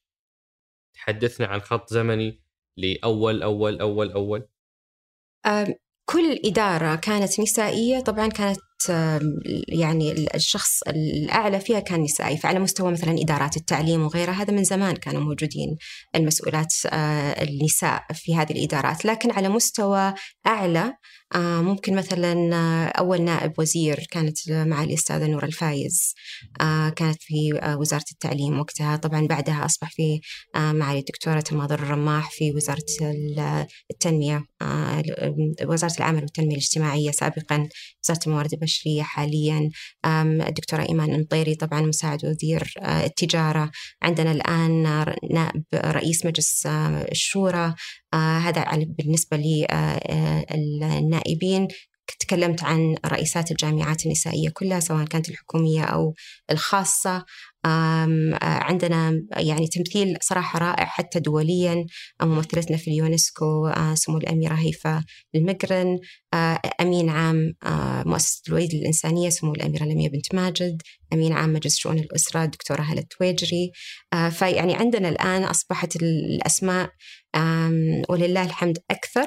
تحدثنا 0.94 1.46
عن 1.46 1.60
خط 1.60 1.90
زمني 1.92 2.42
لأول 2.76 3.42
أول 3.42 3.80
أول 3.80 4.12
أول؟ 4.12 4.48
كل 6.10 6.40
إدارة 6.44 6.96
كانت 6.96 7.40
نسائية 7.40 8.00
طبعا 8.00 8.28
كانت 8.28 8.58
يعني 9.68 10.27
الشخص 10.35 10.83
الأعلى 10.89 11.61
فيها 11.61 11.81
كان 11.81 12.01
نسائي 12.01 12.37
فعلى 12.37 12.59
مستوى 12.59 12.93
مثلا 12.93 13.12
إدارات 13.12 13.57
التعليم 13.57 14.03
وغيرها 14.05 14.33
هذا 14.33 14.55
من 14.55 14.64
زمان 14.64 14.97
كانوا 14.97 15.20
موجودين 15.20 15.77
المسؤولات 16.14 16.74
آه، 16.87 17.43
النساء 17.43 18.05
في 18.14 18.37
هذه 18.37 18.53
الإدارات 18.53 19.05
لكن 19.05 19.31
على 19.31 19.49
مستوى 19.49 20.14
أعلى 20.47 20.95
ممكن 21.35 21.97
مثلا 21.97 22.55
آه، 22.55 22.87
أول 22.87 23.22
نائب 23.22 23.53
وزير 23.59 24.07
كانت 24.11 24.51
مع 24.51 24.85
الأستاذة 24.85 25.27
نور 25.27 25.45
الفايز 25.45 26.14
كانت 26.97 27.16
في 27.20 27.61
وزارة 27.79 28.05
التعليم 28.12 28.61
وقتها. 28.61 28.97
طبعا 28.97 29.27
بعدها 29.27 29.64
أصبح 29.64 29.91
في 29.91 30.20
معالي 30.57 30.99
الدكتورة 30.99 31.41
تماضر 31.41 31.74
الرماح 31.74 32.31
في 32.31 32.53
وزارة 32.53 32.85
التنمية 33.91 34.45
وزارة 35.64 35.95
العمل 35.99 36.20
والتنمية 36.22 36.53
الاجتماعية 36.57 37.11
سابقا 37.11 37.68
وزارة 38.05 38.20
الموارد 38.27 38.53
البشرية 38.53 39.03
حاليا. 39.03 39.70
الدكتورة 40.07 40.89
إيمان 40.89 41.14
المطيري 41.14 41.55
طبعا 41.55 41.81
مساعد 41.81 42.24
وزير 42.24 42.72
آه، 42.79 43.05
التجارة. 43.05 43.70
عندنا 44.03 44.33
الآن 44.33 44.83
نائب 45.31 45.64
رئيس 45.74 46.27
مجلس 46.27 46.66
آه، 46.66 47.07
الشورى 47.11 47.64
آه، 47.66 47.74
هذا 48.16 48.64
بالنسبة 48.98 49.36
للنائبين 50.54 51.68
تكلمت 52.20 52.64
عن 52.64 52.94
رئيسات 53.06 53.50
الجامعات 53.50 54.06
النسائية 54.06 54.48
كلها 54.48 54.80
سواء 54.80 55.04
كانت 55.04 55.28
الحكومية 55.28 55.84
أو 55.84 56.14
الخاصة. 56.50 57.24
عندنا 58.42 59.22
يعني 59.36 59.66
تمثيل 59.66 60.16
صراحة 60.20 60.58
رائع 60.58 60.84
حتى 60.84 61.20
دوليا. 61.20 61.86
ممثلتنا 62.22 62.76
في 62.76 62.90
اليونسكو 62.90 63.72
سمو 63.94 64.18
الأميرة 64.18 64.54
هيفا 64.54 65.04
المقرن 65.34 65.98
أمين 66.80 67.08
عام 67.08 67.54
مؤسسة 68.06 68.42
الوليد 68.48 68.74
الإنسانية 68.74 69.30
سمو 69.30 69.52
الأميرة 69.52 69.84
لميا 69.84 70.08
بنت 70.08 70.34
ماجد 70.34 70.82
أمين 71.12 71.32
عام 71.32 71.52
مجلس 71.52 71.76
شؤون 71.78 71.98
الأسرة 71.98 72.44
الدكتورة 72.44 72.82
هلا 72.82 73.00
التويجري 73.00 73.70
فيعني 74.30 74.74
عندنا 74.74 75.08
الآن 75.08 75.44
أصبحت 75.44 75.96
الأسماء 75.96 76.90
ولله 78.08 78.44
الحمد 78.44 78.78
أكثر. 78.90 79.26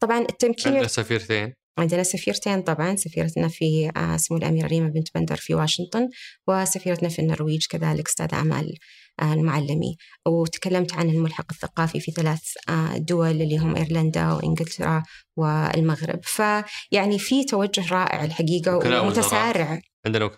طبعا 0.00 0.18
التمكين 0.20 0.72
عندنا 0.72 0.88
سفيرتين. 0.88 1.59
عندنا 1.80 2.02
سفيرتين. 2.02 2.62
طبعا 2.62 2.96
سفيرتنا 2.96 3.48
في 3.48 3.90
آه، 3.96 4.16
سمو 4.16 4.38
الأميرة 4.38 4.66
ريما 4.66 4.88
بنت 4.88 5.08
بندر 5.14 5.36
في 5.36 5.54
واشنطن 5.54 6.08
وسفيرتنا 6.48 7.08
في 7.08 7.18
النرويج 7.18 7.66
كذلك 7.70 8.08
أستاذ 8.08 8.28
أعمال 8.32 8.74
آه، 9.22 9.32
المعلمي. 9.32 9.96
وتكلمت 10.28 10.94
عن 10.94 11.10
الملحق 11.10 11.46
الثقافي 11.50 12.00
في 12.00 12.12
ثلاث 12.12 12.42
آه، 12.68 12.96
دول 12.96 13.42
اللي 13.42 13.58
هم 13.58 13.76
إيرلندا 13.76 14.32
وإنجلترا 14.32 15.02
والمغرب. 15.36 16.20
فيعني 16.22 17.18
في 17.18 17.44
توجه 17.44 17.92
رائع 17.92 18.24
الحقيقة 18.24 18.76
ومتسارع. 18.76 19.80
عندنا 20.06 20.30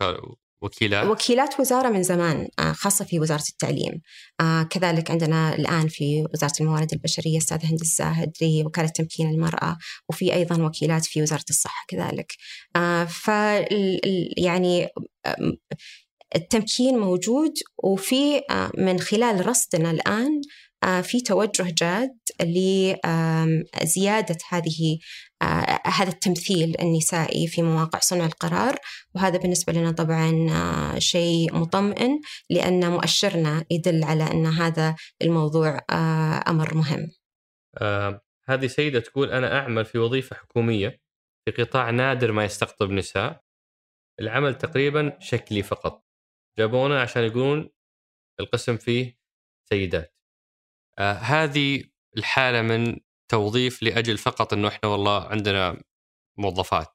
وكيلات؟ 0.63 1.07
وكيلات 1.07 1.61
وزارة 1.61 1.89
من 1.89 2.03
زمان 2.03 2.49
آه، 2.59 2.73
خاصة 2.73 3.05
في 3.05 3.21
وزارة 3.21 3.45
التعليم. 3.51 4.01
آه، 4.41 4.63
كذلك 4.63 5.11
عندنا 5.11 5.55
الآن 5.55 5.89
في 5.89 6.27
وزارة 6.35 6.53
الموارد 6.61 6.93
البشرية 6.93 7.39
أستاذ 7.39 7.67
هند 7.67 7.81
الزاهد 7.81 8.33
لوكاله 8.43 8.89
تمكين 8.89 9.31
المرأة 9.31 9.79
وفي 10.09 10.35
أيضا 10.35 10.63
وكيلات 10.63 11.05
في 11.05 11.23
وزارة 11.23 11.45
الصحة 11.51 11.85
كذلك. 11.89 12.33
آه، 12.77 13.05
ف 13.05 13.29
يعني 14.37 14.89
التمكين 16.37 16.99
موجود 16.99 17.53
وفي 17.85 18.41
من 18.79 19.01
خلال 19.01 19.47
رصدنا 19.47 19.91
الآن 19.91 20.41
في 21.03 21.21
توجه 21.21 21.75
جاد 21.79 22.19
لزياده 23.83 24.39
هذه 24.49 24.99
هذا 25.87 26.09
التمثيل 26.09 26.77
النسائي 26.81 27.47
في 27.47 27.63
مواقع 27.63 27.99
صنع 27.99 28.27
القرار 28.27 28.77
وهذا 29.15 29.39
بالنسبة 29.39 29.73
لنا 29.73 29.93
طبعا 29.93 30.47
آه، 30.51 30.99
شيء 30.99 31.55
مطمئن 31.59 32.21
لأن 32.51 32.91
مؤشرنا 32.91 33.65
يدل 33.71 34.05
على 34.05 34.25
أن 34.25 34.47
هذا 34.47 34.97
الموضوع 35.23 35.81
آه، 35.91 36.45
أمر 36.49 36.75
مهم. 36.75 37.11
آه، 37.79 38.21
هذه 38.49 38.67
سيدة 38.67 39.01
تقول 39.01 39.31
أنا 39.31 39.59
أعمل 39.59 39.85
في 39.85 39.99
وظيفة 39.99 40.37
حكومية 40.37 41.01
في 41.45 41.63
قطاع 41.63 41.91
نادر 41.91 42.33
ما 42.33 42.45
يستقطب 42.45 42.91
نساء 42.91 43.43
العمل 44.21 44.59
تقريبا 44.59 45.17
شكلي 45.21 45.63
فقط. 45.63 46.05
جابونا 46.59 47.03
عشان 47.03 47.23
يقولون 47.23 47.71
القسم 48.41 48.77
فيه 48.77 49.19
سيدات. 49.69 50.15
آه 50.99 51.13
هذه 51.13 51.85
الحالة 52.17 52.63
من 52.63 53.01
توظيف 53.33 53.83
لأجل 53.83 54.19
فقط 54.19 54.53
إنه 54.53 54.69
إحنا 54.69 54.89
والله 54.89 55.25
عندنا 55.25 55.81
موظفات 56.39 56.89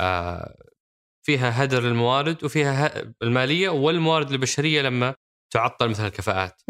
آه 0.00 0.56
فيها 1.26 1.64
هدر 1.64 1.88
الموارد 1.88 2.44
وفيها 2.44 3.12
المالية 3.22 3.68
والموارد 3.68 4.32
البشرية 4.32 4.82
لما 4.82 5.14
تعطل 5.52 5.88
مثل 5.88 6.06
الكفاءات. 6.06 6.62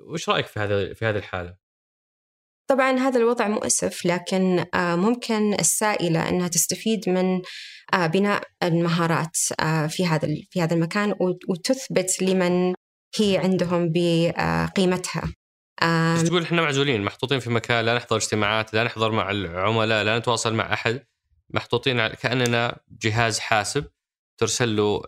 وش 0.00 0.28
رأيك 0.28 0.46
في 0.46 0.60
هذا 0.60 0.94
في 0.94 1.04
هذه 1.04 1.16
الحالة؟ 1.16 1.56
طبعا 2.70 2.98
هذا 2.98 3.18
الوضع 3.20 3.48
مؤسف 3.48 4.06
لكن 4.06 4.64
آه، 4.74 4.96
ممكن 4.96 5.54
السائلة 5.54 6.28
إنها 6.28 6.48
تستفيد 6.48 7.08
من 7.08 7.42
آه، 7.94 8.06
بناء 8.06 8.42
المهارات 8.62 9.36
آه، 9.60 9.86
في 9.86 10.06
هذا 10.06 10.28
في 10.50 10.62
هذا 10.62 10.74
المكان 10.74 11.14
وتثبت 11.48 12.22
لمن 12.22 12.74
هي 13.18 13.38
عندهم 13.38 13.92
بقيمتها 13.92 15.32
بس 15.82 16.24
تقول؟ 16.24 16.42
إحنا 16.42 16.62
معزولين 16.62 17.02
محطوطين 17.02 17.40
في 17.40 17.50
مكان 17.50 17.84
لا 17.84 17.94
نحضر 17.94 18.16
اجتماعات 18.16 18.74
لا 18.74 18.84
نحضر 18.84 19.12
مع 19.12 19.30
العملاء 19.30 20.04
لا 20.04 20.18
نتواصل 20.18 20.54
مع 20.54 20.72
أحد. 20.72 21.06
محطوطين 21.50 22.08
كأننا 22.08 22.80
جهاز 23.02 23.38
حاسب 23.38 23.84
ترسل 24.38 24.76
له 24.76 25.02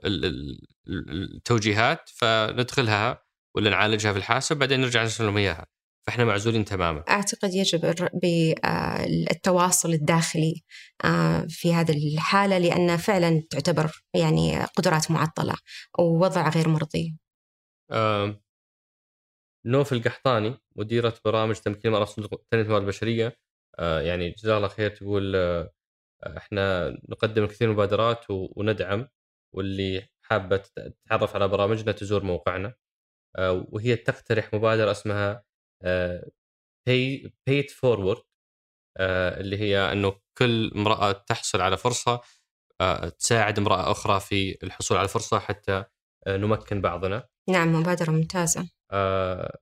التوجيهات 0.87 2.11
فندخلها 2.15 3.23
ولا 3.55 3.71
نعالجها 3.71 4.13
في 4.13 4.19
الحاسب 4.19 4.57
بعدين 4.57 4.81
نرجع 4.81 5.03
نرسل 5.03 5.25
لهم 5.25 5.37
إياها. 5.37 5.67
فإحنا 6.07 6.25
معزولين 6.25 6.65
تماما. 6.65 7.05
أعتقد 7.09 7.55
يجب 7.55 7.95
بالتواصل 8.23 9.93
الداخلي 9.93 10.63
آه، 11.05 11.47
في 11.49 11.75
هذه 11.75 12.15
الحالة 12.15 12.59
لأن 12.59 12.97
فعلا 12.97 13.43
تعتبر 13.51 14.03
يعني 14.15 14.65
قدرات 14.65 15.11
معطلة 15.11 15.55
ووضع 15.99 16.49
غير 16.49 16.69
مرضي. 16.69 17.17
نوف 19.65 19.93
القحطاني 19.93 20.59
مديرة 20.77 21.15
برامج 21.25 21.55
تمكين 21.55 21.91
المرأة 21.91 22.05
في 22.05 22.15
تنمية 22.51 22.65
الموارد 22.65 22.83
البشرية 22.83 23.39
آه، 23.79 24.01
يعني 24.01 24.31
جزاها 24.31 24.57
الله 24.57 24.69
خير 24.69 24.91
تقول 24.91 25.37
آه، 25.37 25.73
إحنا 26.27 26.91
نقدم 27.09 27.45
الكثير 27.45 27.69
من 27.69 27.75
المبادرات 27.75 28.25
وندعم 28.31 29.09
واللي 29.55 30.09
حابة 30.23 30.57
تتعرف 30.57 31.35
على 31.35 31.49
برامجنا 31.49 31.93
تزور 31.93 32.25
موقعنا 32.25 32.75
آه، 33.37 33.67
وهي 33.69 33.97
تقترح 33.97 34.55
مبادرة 34.55 34.91
اسمها 34.91 35.45
pay 36.89 37.65
forward 37.81 38.23
اللي 39.01 39.59
هي 39.59 39.93
إنه 39.93 40.21
كل 40.39 40.73
امرأة 40.77 41.13
تحصل 41.13 41.61
على 41.61 41.77
فرصة 41.77 42.21
تساعد 43.19 43.59
امرأة 43.59 43.91
أخرى 43.91 44.21
في 44.21 44.59
الحصول 44.63 44.99
على 44.99 45.09
فرصة 45.09 45.39
حتى 45.39 45.85
نمكن 46.29 46.81
بعضنا. 46.81 47.29
نعم 47.49 47.73
مبادرة 47.73 48.11
ممتازة. 48.11 48.69
آه 48.91 49.59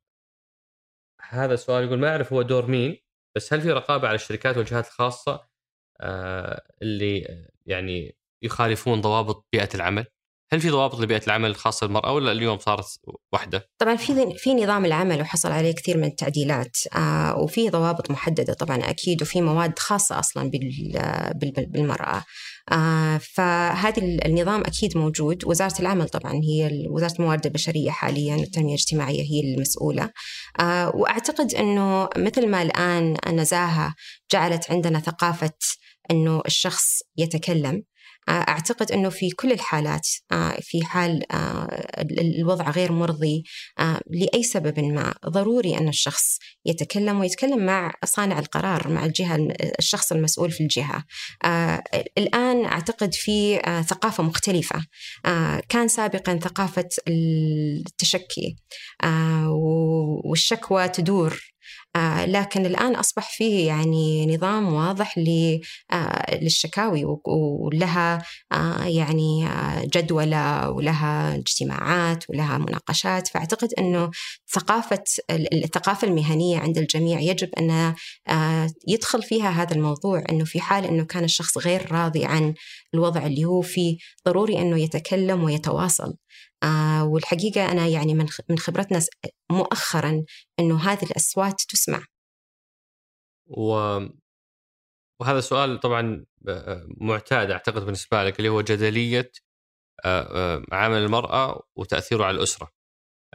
هذا 1.29 1.55
السؤال 1.55 1.85
يقول 1.85 1.99
ما 1.99 2.09
أعرف 2.11 2.33
هو 2.33 2.43
دور 2.43 2.67
مين 2.67 2.97
بس 3.37 3.53
هل 3.53 3.61
في 3.61 3.73
رقابة 3.73 4.09
على 4.09 4.15
الشركات 4.15 4.57
والجهات 4.57 4.87
الخاصة 4.87 5.49
آه 6.01 6.63
اللي 6.83 7.47
يعني 7.67 8.17
يخالفون 8.43 9.01
ضوابط 9.01 9.47
بيئة 9.53 9.69
العمل؟ 9.75 10.07
هل 10.53 10.61
في 10.61 10.71
ضوابط 10.71 11.01
لبيئة 11.01 11.27
العمل 11.27 11.51
الخاصة 11.51 11.87
بالمرأة 11.87 12.13
ولا 12.13 12.33
اليوم 12.33 12.59
صارت 12.59 12.87
واحدة؟ 13.33 13.71
طبعا 13.79 13.97
في 13.97 14.35
في 14.37 14.55
نظام 14.55 14.85
العمل 14.85 15.21
وحصل 15.21 15.53
عليه 15.53 15.75
كثير 15.75 15.97
من 15.97 16.05
التعديلات 16.05 16.77
آه 16.97 17.39
وفي 17.39 17.71
ضوابط 17.71 18.11
محددة 18.11 18.55
طبعا 18.55 18.77
أكيد 18.77 19.23
وفي 19.23 19.41
مواد 19.41 19.79
خاصة 19.79 20.19
أصلا 20.19 20.51
بالمرأة 21.69 22.25
فهذا 23.19 24.03
النظام 24.03 24.61
أكيد 24.61 24.97
موجود. 24.97 25.45
وزارة 25.47 25.81
العمل 25.81 26.09
طبعا 26.09 26.33
هي 26.33 26.87
وزارة 26.91 27.15
الموارد 27.19 27.47
البشرية 27.47 27.91
حاليا 27.91 28.37
والتنمية 28.37 28.75
الاجتماعية 28.75 29.23
هي 29.23 29.55
المسؤولة. 29.55 30.11
آه 30.61 30.97
وأعتقد 30.97 31.55
إنه 31.55 32.09
مثل 32.17 32.49
ما 32.49 32.63
الآن 32.63 33.17
النزاهه 33.27 33.95
جعلت 34.33 34.71
عندنا 34.71 35.01
ثقافة 35.01 35.51
إنه 36.11 36.43
الشخص 36.47 37.03
يتكلم 37.17 37.83
أعتقد 38.29 38.93
أنه 38.93 39.09
في 39.09 39.31
كل 39.31 39.53
الحالات 39.53 40.09
آه، 40.33 40.59
في 40.61 40.85
حال 40.85 41.33
آه، 41.33 41.87
الوضع 42.01 42.71
غير 42.71 42.93
مرضي 42.93 43.45
آه، 43.79 44.01
لأي 44.11 44.43
سبب 44.43 44.81
ما. 44.81 45.15
ضروري 45.27 45.79
أن 45.79 45.89
الشخص 45.89 46.39
يتكلم 46.67 47.21
ويتكلم 47.21 47.67
مع 47.67 47.95
صانع 48.05 48.39
القرار 48.39 48.89
مع 48.89 49.05
الجهة 49.05 49.49
الشخص 49.79 50.13
المسؤول 50.13 50.51
في 50.51 50.61
الجهة. 50.61 51.05
الآن 52.19 52.65
أعتقد 52.65 53.15
في 53.15 53.59
ثقافة 53.89 54.23
مختلفة. 54.23 54.87
كان 55.69 55.89
سابقا 55.89 56.39
ثقافة 56.39 56.89
التشكي 57.09 58.57
والشكوى 60.25 60.89
تدور. 60.89 61.41
لكن 62.27 62.67
الآن 62.67 62.95
أصبح 62.95 63.31
فيه 63.37 63.67
يعني 63.67 64.37
نظام 64.37 64.75
واضح 64.75 65.15
آه، 65.93 66.35
للشكاوي 66.35 67.05
ولها 67.27 68.23
آه، 68.53 68.85
يعني 68.85 69.49
جدولة 69.95 70.71
ولها 70.71 71.35
اجتماعات 71.37 72.31
ولها 72.31 72.59
مناقشات. 72.59 73.29
فأعتقد 73.29 73.69
أنه 73.79 74.11
ثقافة 74.53 75.05
الثقافة 75.31 76.09
المهنية 76.09 76.59
عند 76.59 76.79
الجميع 76.79 77.21
يجب 77.21 77.51
أن 77.59 77.95
يدخل 78.89 79.23
فيها 79.23 79.51
هذا 79.51 79.75
الموضوع. 79.75 80.23
أنه 80.31 80.45
في 80.45 80.61
حال 80.61 80.85
أنه 80.85 81.05
كان 81.05 81.25
الشخص 81.25 81.59
غير 81.59 81.93
راضي 81.93 82.25
عن 82.25 82.55
الوضع 82.95 83.27
اللي 83.27 83.45
هو 83.45 83.61
فيه 83.61 83.97
ضروري 84.27 84.59
أنه 84.61 84.81
يتكلم 84.81 85.45
ويتواصل. 85.45 86.15
آه 86.63 87.05
والحقيقة 87.05 87.73
أنا 87.73 87.87
يعني 87.87 88.15
من 88.15 88.27
من 88.49 88.59
خبرتنا 88.59 89.01
مؤخرا 89.51 90.25
إنه 90.61 90.81
هذه 90.81 91.05
الأصوات 91.05 91.63
تسمع. 91.69 92.05
و... 93.47 93.73
وهذا 95.21 95.41
سؤال 95.41 95.81
طبعا 95.81 96.25
معتاد 96.87 97.51
أعتقد 97.51 97.85
بالنسبة 97.85 98.25
لك 98.25 98.39
اللي 98.39 98.49
هو 98.49 98.61
جدلية 98.61 99.33
عمل 100.73 100.97
المرأة 100.97 101.63
وتأثيره 101.77 102.25
على 102.25 102.37
الأسرة. 102.37 102.73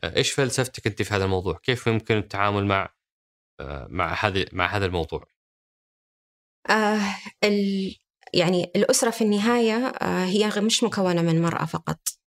إيش 0.03 0.31
فلسفتك 0.31 0.87
أنت 0.87 1.01
في 1.01 1.13
هذا 1.13 1.25
الموضوع؟ 1.25 1.57
كيف 1.63 1.87
يمكن 1.87 2.17
التعامل 2.17 2.65
مع 2.65 2.93
مع 3.89 4.13
هذه 4.13 4.45
مع 4.53 4.65
هذا 4.65 4.85
الموضوع؟ 4.85 5.27
آه 6.69 7.15
ال... 7.43 7.95
يعني 8.33 8.63
الأسرة 8.75 9.09
في 9.09 9.23
النهاية 9.23 9.87
آه 9.87 10.25
هي 10.25 10.61
مش 10.61 10.83
مكونة 10.83 11.21
من 11.21 11.41
مرأة 11.41 11.65
فقط 11.65 11.99
آه، 12.09 12.22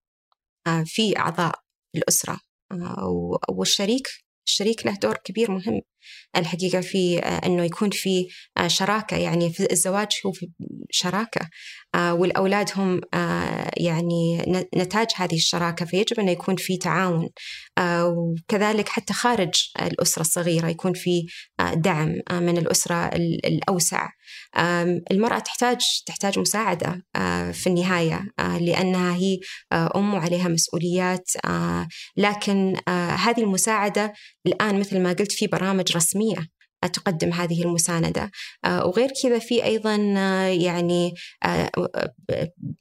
في 0.87 1.19
أعضاء 1.19 1.61
الأسرة. 1.97 2.41
آه، 2.73 3.39
والشريك 3.49 4.09
الشريك 4.47 4.87
له 4.87 4.95
دور 5.03 5.17
كبير 5.25 5.51
مهم. 5.51 5.81
الحقيقة 6.37 6.81
في 6.81 7.19
آه، 7.19 7.47
أنه 7.47 7.65
يكون 7.65 7.91
في 7.91 8.27
شراكة 8.67 9.17
يعني 9.17 9.53
في 9.53 9.73
الزواج 9.73 10.09
هو 10.27 10.33
في 10.33 10.51
شراكة 10.91 11.49
والأولاد 11.97 12.71
هم 12.77 13.01
يعني 13.77 14.39
نتاج 14.77 15.07
هذه 15.17 15.35
الشراكة 15.35 15.87
فيجب 15.87 16.21
أن 16.21 16.29
يكون 16.29 16.57
في 16.57 16.77
تعاون 16.77 17.29
وكذلك 17.81 18.89
حتى 18.89 19.13
خارج 19.13 19.55
الأسرة 19.83 20.21
الصغيرة 20.23 20.69
يكون 20.69 20.93
في 20.93 21.27
دعم 21.75 22.21
من 22.33 22.59
الأسرة 22.59 23.07
الأوسع. 23.45 24.09
المرأة 25.11 25.39
تحتاج 25.39 26.03
تحتاج 26.07 26.39
مساعدة 26.39 27.03
في 27.53 27.67
النهاية 27.67 28.29
لأنها 28.39 29.17
هي 29.17 29.39
أم 29.73 30.15
وعليها 30.15 30.49
مسؤوليات 30.49 31.31
لكن 32.17 32.77
هذه 33.19 33.41
المساعدة 33.41 34.13
الآن 34.47 34.81
مثل 34.81 35.01
ما 35.01 35.13
قلت 35.13 35.33
في 35.33 35.47
برامج 35.47 35.96
رسمية 35.97 36.57
تقدم 36.89 37.33
هذه 37.33 37.63
المساندة. 37.63 38.31
آه، 38.65 38.87
وغير 38.87 39.11
كذا 39.23 39.39
في 39.39 39.65
أيضا 39.65 40.15
آه، 40.17 40.47
يعني 40.47 41.15
آه، 41.45 41.71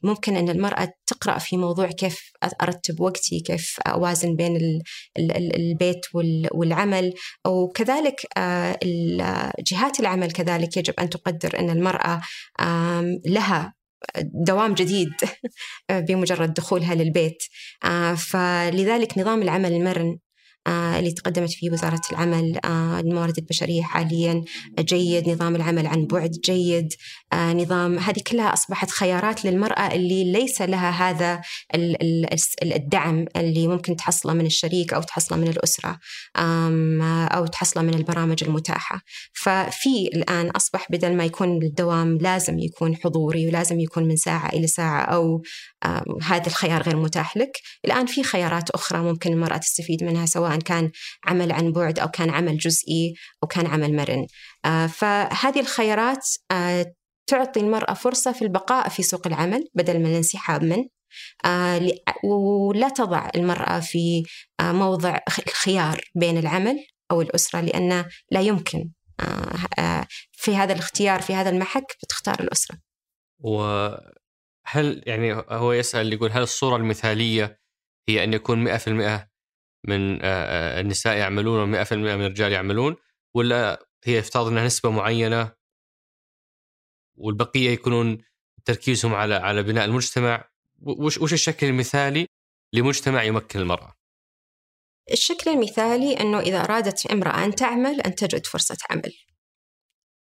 ممكن 0.03 0.35
أن 0.35 0.49
المرأة 0.49 0.93
تقرأ 1.07 1.37
في 1.37 1.57
موضوع 1.57 1.87
كيف 1.87 2.31
أرتب 2.61 3.01
وقتي 3.01 3.39
كيف 3.39 3.79
أوازن 3.87 4.35
بين 4.35 4.81
البيت 5.55 6.05
والعمل. 6.53 7.13
وكذلك 7.47 8.21
جهات 9.71 9.99
العمل 9.99 10.31
كذلك 10.31 10.77
يجب 10.77 10.93
أن 10.99 11.09
تقدر 11.09 11.59
أن 11.59 11.69
المرأة 11.69 12.21
لها 13.25 13.73
دوام 14.47 14.73
جديد 14.73 15.09
بمجرد 16.07 16.53
دخولها 16.53 16.95
للبيت. 16.95 17.43
فلذلك 18.17 19.17
نظام 19.17 19.41
العمل 19.41 19.73
المرن 19.73 20.17
اللي 20.67 21.11
تقدمت 21.11 21.49
فيه 21.49 21.71
وزارة 21.71 22.01
العمل 22.11 22.59
آه، 22.65 22.99
الموارد 22.99 23.37
البشرية 23.37 23.81
حاليا 23.81 24.43
جيد 24.79 25.29
نظام 25.29 25.55
العمل 25.55 25.87
عن 25.87 26.05
بعد 26.05 26.31
جيد 26.31 26.93
آه، 27.33 27.53
نظام 27.53 27.99
هذه 27.99 28.19
كلها 28.27 28.53
أصبحت 28.53 28.89
خيارات 28.89 29.45
للمرأة 29.45 29.95
اللي 29.95 30.31
ليس 30.31 30.61
لها 30.61 30.89
هذا 30.89 31.41
الدعم 32.63 33.25
اللي 33.35 33.67
ممكن 33.67 33.95
تحصله 33.95 34.33
من 34.33 34.45
الشريك 34.45 34.93
أو 34.93 35.01
تحصله 35.01 35.37
من 35.37 35.47
الأسرة 35.47 35.99
أو 37.35 37.45
تحصله 37.45 37.83
من 37.83 37.93
البرامج 37.93 38.43
المتاحة. 38.43 39.01
ففي 39.33 40.07
الآن 40.13 40.49
أصبح 40.49 40.87
بدل 40.91 41.17
ما 41.17 41.25
يكون 41.25 41.63
الدوام 41.63 42.17
لازم 42.17 42.59
يكون 42.59 42.95
حضوري 42.95 43.47
ولازم 43.47 43.79
يكون 43.79 44.07
من 44.07 44.15
ساعة 44.15 44.49
إلى 44.49 44.67
ساعة 44.67 45.01
أو 45.01 45.41
هذا 46.23 46.47
الخيار 46.47 46.83
غير 46.83 46.95
متاح 46.95 47.37
لك. 47.37 47.51
الآن 47.85 48.05
في 48.05 48.23
خيارات 48.23 48.69
أخرى 48.69 49.01
ممكن 49.01 49.33
المرأة 49.33 49.57
تستفيد 49.57 50.03
منها 50.03 50.25
سواء 50.25 50.54
كان 50.61 50.91
عمل 51.25 51.51
عن 51.51 51.71
بعد 51.71 51.99
أو 51.99 52.07
كان 52.07 52.29
عمل 52.29 52.57
جزئي 52.57 53.13
أو 53.43 53.47
كان 53.47 53.67
عمل 53.67 53.95
مرن. 53.95 54.27
آه، 54.65 54.87
فهذه 54.87 55.59
الخيارات 55.59 56.27
آه، 56.51 56.93
تعطي 57.27 57.59
المرأة 57.59 57.93
فرصة 57.93 58.31
في 58.31 58.41
البقاء 58.41 58.89
في 58.89 59.03
سوق 59.03 59.27
العمل 59.27 59.67
بدل 59.73 59.99
من 59.99 60.05
الانسحاب 60.05 60.63
منه 60.63 60.85
آه، 61.45 61.89
ولا 62.23 62.89
تضع 62.89 63.29
المرأة 63.35 63.79
في 63.79 64.23
موضع 64.61 65.19
الخيار 65.47 66.01
بين 66.15 66.37
العمل 66.37 66.85
أو 67.11 67.21
الأسرة 67.21 67.61
لأن 67.61 68.05
لا 68.31 68.41
يمكن. 68.41 68.89
في 70.31 70.55
هذا 70.55 70.73
الاختيار 70.73 71.21
في 71.21 71.33
هذا 71.33 71.49
المحك 71.49 71.97
بتختار 72.03 72.39
الأسرة. 72.39 72.77
وهل 73.39 75.03
يعني 75.05 75.33
هو 75.33 75.73
يسأل 75.73 76.13
يقول 76.13 76.31
هل 76.31 76.41
الصورة 76.41 76.75
المثالية 76.75 77.59
هي 78.09 78.23
أن 78.23 78.33
يكون 78.33 78.63
100% 78.63 79.34
من 79.87 80.19
النساء 80.21 81.17
يعملون 81.17 81.85
و100% 81.85 81.93
من 81.93 82.25
الرجال 82.25 82.51
يعملون 82.51 82.95
ولا 83.33 83.85
هي 84.03 84.17
يفترض 84.17 84.47
انها 84.47 84.65
نسبة 84.65 84.89
معينة 84.89 85.51
والبقية 87.15 87.69
يكونون 87.69 88.17
تركيزهم 88.65 89.13
على 89.13 89.35
على 89.35 89.63
بناء 89.63 89.85
المجتمع 89.85 90.49
وش 90.81 91.17
وش 91.17 91.33
الشكل 91.33 91.67
المثالي 91.67 92.27
لمجتمع 92.73 93.23
يمكن 93.23 93.59
المرأة؟ 93.59 93.93
الشكل 95.11 95.51
المثالي 95.51 96.13
أنه 96.13 96.39
إذا 96.39 96.63
أرادت 96.63 97.05
امرأة 97.05 97.45
أن 97.45 97.55
تعمل 97.55 98.01
أن 98.01 98.15
تجد 98.15 98.45
فرصة 98.45 98.77
عمل. 98.89 99.13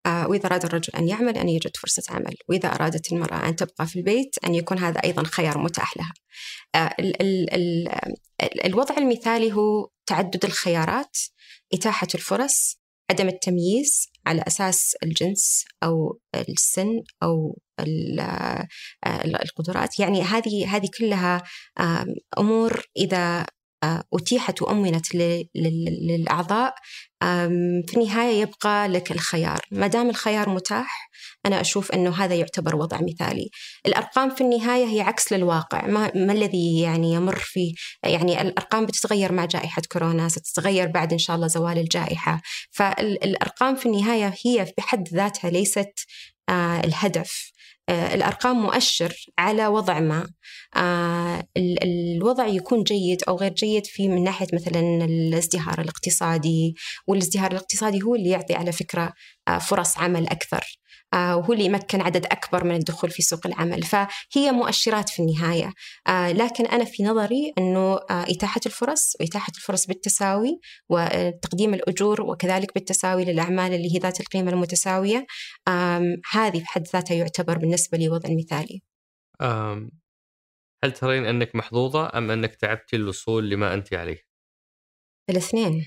آه 0.07 0.29
وإذا 0.29 0.47
أراد 0.47 0.65
الرجل 0.65 0.93
أن 0.99 1.09
يعمل 1.09 1.39
أن 1.39 1.49
يجد 1.49 1.77
فرصة 1.77 2.03
عمل، 2.15 2.35
وإذا 2.49 2.69
أرادت 2.69 3.12
المرأة 3.12 3.49
أن 3.49 3.57
تبقى 3.57 3.87
في 3.87 3.97
البيت 3.97 4.37
أن 4.47 4.55
يكون 4.55 4.79
هذا 4.79 5.01
أيضا 5.05 5.23
خيار 5.24 5.59
متاح 5.59 5.97
لها. 5.97 6.12
آه 6.74 6.95
ال 6.99 7.23
ال 7.23 7.55
ال 7.55 7.89
الوضع 8.66 8.97
المثالي 8.99 9.53
هو 9.53 9.89
تعدد 10.07 10.45
الخيارات، 10.45 11.16
إتاحة 11.74 12.09
الفرص، 12.15 12.83
عدم 13.11 13.29
التمييز 13.29 14.09
على 14.27 14.43
أساس 14.47 14.97
الجنس 15.03 15.65
أو 15.83 16.19
السن 16.35 17.03
أو 17.23 17.59
آه، 18.20 18.69
القدرات 19.24 20.01
يعني 20.01 20.23
هذه 20.23 20.77
هذه 20.77 20.89
كلها 20.99 21.43
أمور 22.39 22.85
إذا 22.97 23.41
آه، 23.41 23.47
أتيحت 24.15 24.63
وأمنت 24.63 25.15
للأعضاء. 25.55 26.75
في 27.87 27.95
النهاية 27.97 28.41
يبقى 28.41 28.89
لك 28.89 29.13
الخيار. 29.13 29.61
ما 29.71 29.87
دام 29.87 30.11
الخيار 30.11 30.49
متاح 30.49 31.11
أنا 31.47 31.61
أشوف 31.61 31.93
أنه 31.93 32.11
هذا 32.11 32.35
يعتبر 32.35 32.77
وضع 32.77 32.99
مثالي. 33.01 33.51
الأرقام 33.87 34.31
في 34.31 34.41
النهاية 34.41 34.87
هي 34.87 35.01
عكس 35.01 35.33
للواقع. 35.33 35.87
ما, 35.87 36.13
ما 36.15 36.33
الذي 36.33 36.81
يعني 36.81 37.13
يمر 37.13 37.37
في 37.39 37.75
يعني 38.05 38.41
الأرقام 38.43 38.87
بتتغير 38.87 39.33
مع 39.33 39.45
جائحة 39.45 39.83
كورونا 39.93 40.29
ستتغير 40.29 40.87
بعد 40.87 41.13
إن 41.13 41.19
شاء 41.19 41.37
الله 41.37 41.47
زوال 41.47 41.79
الجائحة. 41.79 42.43
فالأرقام 42.71 43.77
في 43.77 43.87
النهاية 43.87 44.35
هي 44.45 44.73
بحد 44.79 45.09
ذاتها 45.09 45.51
ليست 45.51 45.93
آه، 46.49 46.81
الهدف. 46.81 47.33
آه، 47.33 47.62
الأرقام 47.93 48.62
مؤشر 48.62 49.14
على 49.39 49.66
وضع 49.66 50.01
ما. 50.01 50.27
آه، 50.77 51.44
الوضع 51.56 52.47
يكون 52.47 52.82
جيد 52.82 53.23
أو 53.28 53.36
غير 53.36 53.52
جيد 53.52 53.86
في 53.86 54.09
من 54.09 54.24
ناحية 54.24 54.47
مثلا 54.52 54.81
الازدهار 55.05 55.81
الاقتصادي 55.81 56.74
والازدهار 57.06 57.51
الاقتصادي 57.51 58.02
هو 58.02 58.14
اللي 58.14 58.31
يعطي 58.31 58.55
على 58.55 58.73
فكرة 58.73 59.12
آه، 59.48 59.59
فرص 59.59 59.98
عمل 59.98 60.28
أكثر. 60.28 60.60
آه، 60.60 60.82
وهو 61.13 61.53
اللي 61.53 61.65
يمكن 61.65 62.01
عدد 62.01 62.27
أكبر 62.27 62.65
من 62.65 62.77
الدخول 62.77 63.11
في 63.11 63.23
سوق 63.23 63.47
العمل. 63.47 63.83
فهي 63.83 64.53
مؤشرات 64.53 65.09
في 65.09 65.23
النهاية. 65.23 65.73
آه، 66.07 66.33
لكن 66.33 66.67
أنا 66.67 66.85
في 66.85 67.03
نظري 67.03 67.53
أنه 67.59 67.95
آه، 67.95 68.25
إتاحة 68.29 68.61
الفرص 68.67 69.17
وإتاحة 69.21 69.53
الفرص 69.57 69.87
بالتساوي 69.87 70.61
وتقديم 70.89 71.75
الأجور 71.75 72.23
وكذلك 72.23 72.75
بالتساوي 72.75 73.25
للأعمال 73.25 73.75
اللي 73.75 73.95
هي 73.95 73.99
ذات 73.99 74.21
القيمة 74.21 74.51
المتساوية 74.51 75.27
هذه 76.33 76.61
بحد 76.61 76.87
ذاتها 76.93 77.15
يعتبر 77.15 77.59
بالنسبة 77.59 77.99
لي 77.99 78.09
وضع 78.09 78.29
مثالي. 78.31 78.83
هل 80.85 80.93
ترين 80.93 81.25
أنك 81.25 81.55
محظوظة 81.55 82.19
أم 82.19 82.31
أنك 82.31 82.55
تعبتي 82.55 82.97
للوصول 82.97 83.51
لما 83.51 83.75
أنت 83.75 83.95
عليه؟ 83.95 84.19
الاثنين. 85.31 85.87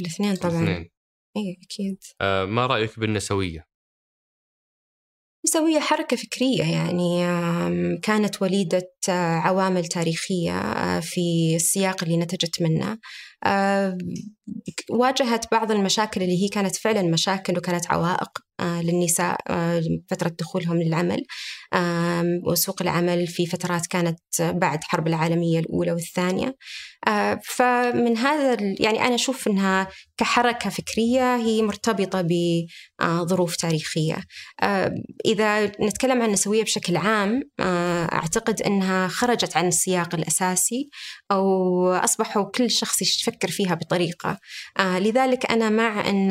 الاثنين 0.00 0.36
طبعا. 0.36 0.62
الاثنين. 0.62 0.90
اي 1.36 1.56
أكيد. 1.62 1.98
آه 2.20 2.44
ما 2.44 2.66
رأيك 2.66 2.98
بالنسوية؟ 2.98 3.68
النسوية 5.44 5.80
حركة 5.80 6.16
فكرية 6.16 6.62
يعني 6.62 7.26
كانت 8.02 8.42
وليدة 8.42 8.90
آه، 9.08 9.12
عوامل 9.36 9.84
تاريخية 9.84 10.52
آه، 10.52 11.00
في 11.00 11.54
السياق 11.56 12.04
اللي 12.04 12.16
نتجت 12.16 12.62
منه. 12.62 12.98
واجهت 14.90 15.50
بعض 15.52 15.70
المشاكل 15.70 16.22
اللي 16.22 16.44
هي 16.44 16.48
كانت 16.48 16.76
فعلا 16.76 17.02
مشاكل 17.02 17.58
وكانت 17.58 17.90
عوائق. 17.90 18.38
آه، 18.38 18.47
للنساء 18.60 19.36
فترة 20.10 20.28
دخولهم 20.38 20.82
للعمل. 20.82 21.22
وسوق 22.46 22.82
العمل 22.82 23.26
في 23.26 23.46
فترات 23.46 23.86
كانت 23.86 24.18
بعد 24.40 24.84
حرب 24.84 25.06
العالمية 25.06 25.58
الأولى 25.58 25.92
والثانية. 25.92 26.54
آه، 27.08 27.40
فمن 27.44 28.16
هذا 28.16 28.56
يعني 28.80 29.06
أنا 29.06 29.14
أشوف 29.14 29.48
أنها 29.48 29.88
كحركة 30.16 30.70
فكرية 30.70 31.36
هي 31.36 31.62
مرتبطة 31.62 32.26
بظروف 33.00 33.56
تاريخية. 33.56 34.16
آه، 34.62 34.94
إذا 35.24 35.64
نتكلم 35.64 36.22
عن 36.22 36.28
النسوية 36.28 36.62
بشكل 36.62 36.96
عام 36.96 37.42
آه، 37.60 38.04
أعتقد 38.04 38.62
أنها 38.62 39.08
خرجت 39.08 39.56
عن 39.56 39.68
السياق 39.68 40.14
الأساسي. 40.14 40.90
أو 41.30 41.88
أصبحوا 41.92 42.44
كل 42.44 42.70
شخص 42.70 43.02
يفكر 43.02 43.48
فيها 43.48 43.74
بطريقة. 43.74 44.38
لذلك 44.80 45.50
أنا 45.50 45.68
مع 45.70 46.08
أن 46.08 46.28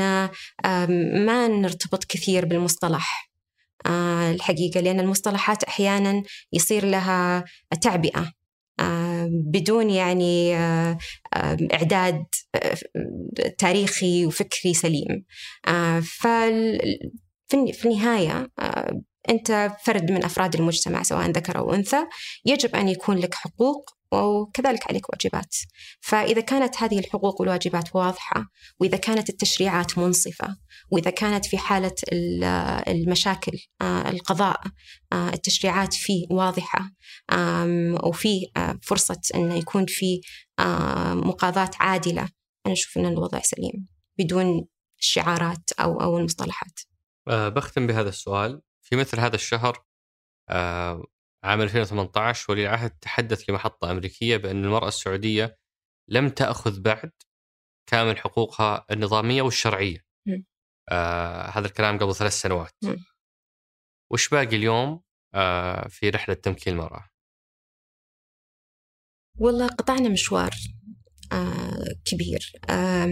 ما 1.25 1.47
نرتبط 1.47 2.03
كثير 2.03 2.45
بالمصطلح. 2.45 3.31
الحقيقة 4.31 4.79
لأن 4.79 4.99
المصطلحات 4.99 5.63
أحيانا 5.63 6.23
يصير 6.53 6.85
لها 6.85 7.45
تعبئة. 7.81 8.31
بدون 9.29 9.89
يعني 9.89 10.55
آه، 10.57 10.97
إعداد 11.73 12.25
آه، 12.55 12.77
تاريخي 13.57 14.25
وفكري 14.25 14.73
سليم. 14.73 15.25
آه، 15.67 15.99
في 17.49 17.85
النهاية 17.85 18.49
أنت 19.29 19.71
فرد 19.83 20.11
من 20.11 20.23
أفراد 20.23 20.55
المجتمع 20.55 21.03
سواء 21.03 21.29
ذكر 21.29 21.57
أو 21.57 21.73
أنثى 21.73 22.05
يجب 22.45 22.75
أن 22.75 22.89
يكون 22.89 23.17
لك 23.17 23.33
حقوق 23.33 23.96
وكذلك 24.11 24.87
عليك 24.89 25.09
واجبات. 25.09 25.55
فإذا 26.01 26.41
كانت 26.41 26.83
هذه 26.83 26.99
الحقوق 26.99 27.41
والواجبات 27.41 27.95
واضحة 27.95 28.45
وإذا 28.79 28.97
كانت 28.97 29.29
التشريعات 29.29 29.97
منصفة 29.97 30.57
وإذا 30.91 31.11
كانت 31.11 31.45
في 31.45 31.57
حالة 31.57 31.95
المشاكل 32.87 33.57
آه، 33.81 34.09
القضاء 34.09 34.61
آه، 35.13 35.29
التشريعات 35.29 35.93
فيه 35.93 36.27
واضحة 36.31 36.91
وفي 38.03 38.51
آه، 38.57 38.79
فرصة 38.83 39.21
أن 39.35 39.51
يكون 39.51 39.85
في 39.87 40.21
مقاضاة 41.13 41.71
عادلة 41.79 42.29
أنا 42.65 42.73
أشوف 42.73 42.97
أن 42.97 43.05
الوضع 43.05 43.39
سليم 43.41 43.87
بدون 44.19 44.67
الشعارات 44.99 45.71
أو 45.79 46.01
أو 46.01 46.17
المصطلحات. 46.17 46.79
بختم 47.27 47.87
بهذا 47.87 48.09
السؤال. 48.09 48.61
في 48.81 48.95
مثل 48.95 49.19
هذا 49.19 49.35
الشهر 49.35 49.83
عام 51.47 51.61
2018 51.61 52.51
ولي 52.51 52.61
العهد 52.63 52.89
تحدث 52.89 53.49
لمحطة 53.49 53.91
أمريكية 53.91 54.37
بأن 54.37 54.65
المرأة 54.65 54.87
السعودية 54.87 55.57
لم 56.09 56.29
تأخذ 56.29 56.81
بعد 56.81 57.11
كامل 57.89 58.17
حقوقها 58.17 58.85
النظامية 58.91 59.41
والشرعية. 59.41 60.05
آه 60.89 61.49
هذا 61.49 61.67
الكلام 61.67 61.99
قبل 61.99 62.15
ثلاث 62.15 62.33
سنوات. 62.33 62.73
م. 62.83 62.95
وش 64.11 64.29
باقي 64.29 64.55
اليوم؟ 64.55 65.01
آه 65.33 65.87
في 65.87 66.09
رحلة 66.09 66.35
تمكين 66.35 66.73
المرأة. 66.73 67.09
والله 69.39 69.67
قطعنا 69.67 70.09
مشوار 70.09 70.51
آه 71.31 71.85
كبير. 72.05 72.51
آه 72.69 73.07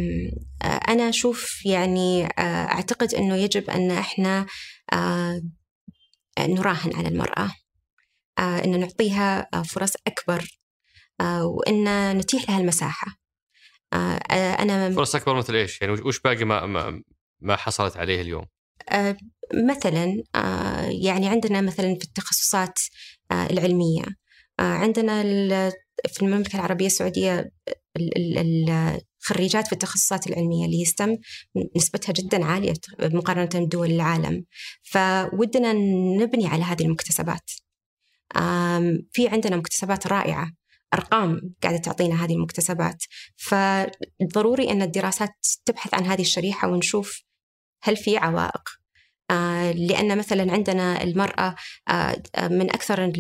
أنا 0.64 1.10
أشوف 1.10 1.66
يعني 1.66 2.26
آه 2.26 2.66
أعتقد 2.66 3.14
أنه 3.14 3.36
يجب 3.36 3.70
أن 3.70 3.92
إحنا 3.92 4.46
آه 4.94 5.42
نراهن 6.40 6.96
على 6.96 7.08
المرأة. 7.08 7.65
أن 8.40 8.80
نعطيها 8.80 9.48
آه، 9.54 9.62
فرص 9.62 9.94
أكبر 10.08 10.60
آه، 11.22 11.46
وأن 11.46 12.18
نتيح 12.18 12.50
لها 12.50 12.60
المساحة 12.60 13.08
أنا 13.94 14.92
فرص 14.92 15.16
أكبر 15.16 15.36
مثل 15.36 15.56
إيش؟ 15.56 15.82
يعني 15.82 15.94
وش 15.94 16.20
باقي 16.20 16.46
ما, 16.46 16.66
ما, 16.66 17.02
ما 17.40 17.56
حصلت 17.56 17.98
عليه 17.98 18.22
اليوم؟ 18.22 18.46
مثلا 19.54 20.24
يعني 21.04 21.28
عندنا 21.28 21.62
مثلا 21.62 21.96
في 21.96 22.04
التخصصات 22.04 22.80
العلمية 23.32 24.04
عندنا 24.60 25.24
في 26.08 26.22
المملكة 26.22 26.56
العربية 26.56 26.86
السعودية 26.86 27.52
الخريجات 27.98 29.68
في 29.68 29.74
التخصصات 29.74 30.28
العلمية 30.28 30.66
اللي 30.66 30.82
هي 30.82 30.86
ستم 30.86 31.18
نسبتها 31.76 32.14
جدا 32.14 32.46
عالية 32.46 32.74
مقارنة 33.00 33.66
بدول 33.66 33.92
العالم 33.92 34.46
فودنا 34.84 35.74
نبني 36.24 36.48
على 36.48 36.64
هذه 36.64 36.84
المكتسبات 36.84 37.52
في 39.12 39.28
عندنا 39.28 39.56
مكتسبات 39.56 40.08
رائعة. 40.08 40.52
أرقام 40.94 41.42
قاعدة 41.64 41.78
تعطينا 41.78 42.26
هذه 42.26 42.34
المكتسبات. 42.34 43.04
فضروري 43.38 44.72
أن 44.72 44.82
الدراسات 44.82 45.34
تبحث 45.66 45.94
عن 45.94 46.06
هذه 46.06 46.22
الشريحة 46.22 46.68
ونشوف 46.68 47.22
هل 47.84 47.98
في 47.98 48.18
عوائق. 48.18 48.70
آه 49.32 49.72
لأن 49.72 50.18
مثلا 50.18 50.52
عندنا 50.52 51.04
المرأة 51.04 51.56
آه 51.88 52.16
من 52.42 52.70
أكثر 52.70 53.12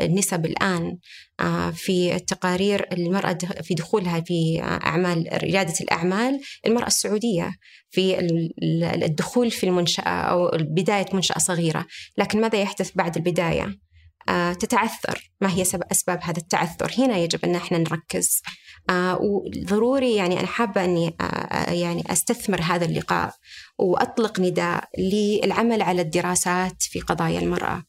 النسب 0.00 0.46
الآن 0.46 0.98
آه 1.40 1.70
في 1.70 2.14
التقارير 2.14 2.88
المرأة 2.92 3.38
في 3.62 3.74
دخولها 3.74 4.20
في 4.20 4.60
أعمال 4.62 5.28
ريادة 5.32 5.74
الأعمال 5.80 6.40
المرأة 6.66 6.86
السعودية 6.86 7.50
في 7.90 8.18
الدخول 9.04 9.50
في 9.50 9.66
المنشأة 9.66 10.02
أو 10.02 10.50
بداية 10.54 11.06
منشأة 11.12 11.38
صغيرة. 11.38 11.86
لكن 12.18 12.40
ماذا 12.40 12.60
يحدث 12.60 12.90
بعد 12.94 13.16
البداية؟ 13.16 13.87
آه، 14.28 14.52
تتعثر. 14.52 15.30
ما 15.40 15.50
هي 15.50 15.62
أسباب 15.92 16.18
هذا 16.22 16.38
التعثر؟ 16.38 16.92
هنا 16.98 17.16
يجب 17.16 17.44
أن 17.44 17.54
إحنا 17.54 17.78
نركز. 17.78 18.42
آه، 18.90 19.18
وضروري 19.20 20.14
يعني 20.14 20.40
أنا 20.40 20.46
حابة 20.46 20.84
أني 20.84 21.16
آه، 21.20 21.70
يعني 21.70 22.04
أستثمر 22.12 22.60
هذا 22.62 22.84
اللقاء. 22.84 23.34
وأطلق 23.78 24.40
نداء 24.40 24.88
للعمل 24.98 25.82
على 25.82 26.02
الدراسات 26.02 26.82
في 26.82 27.00
قضايا 27.00 27.40
المرأة. 27.40 27.84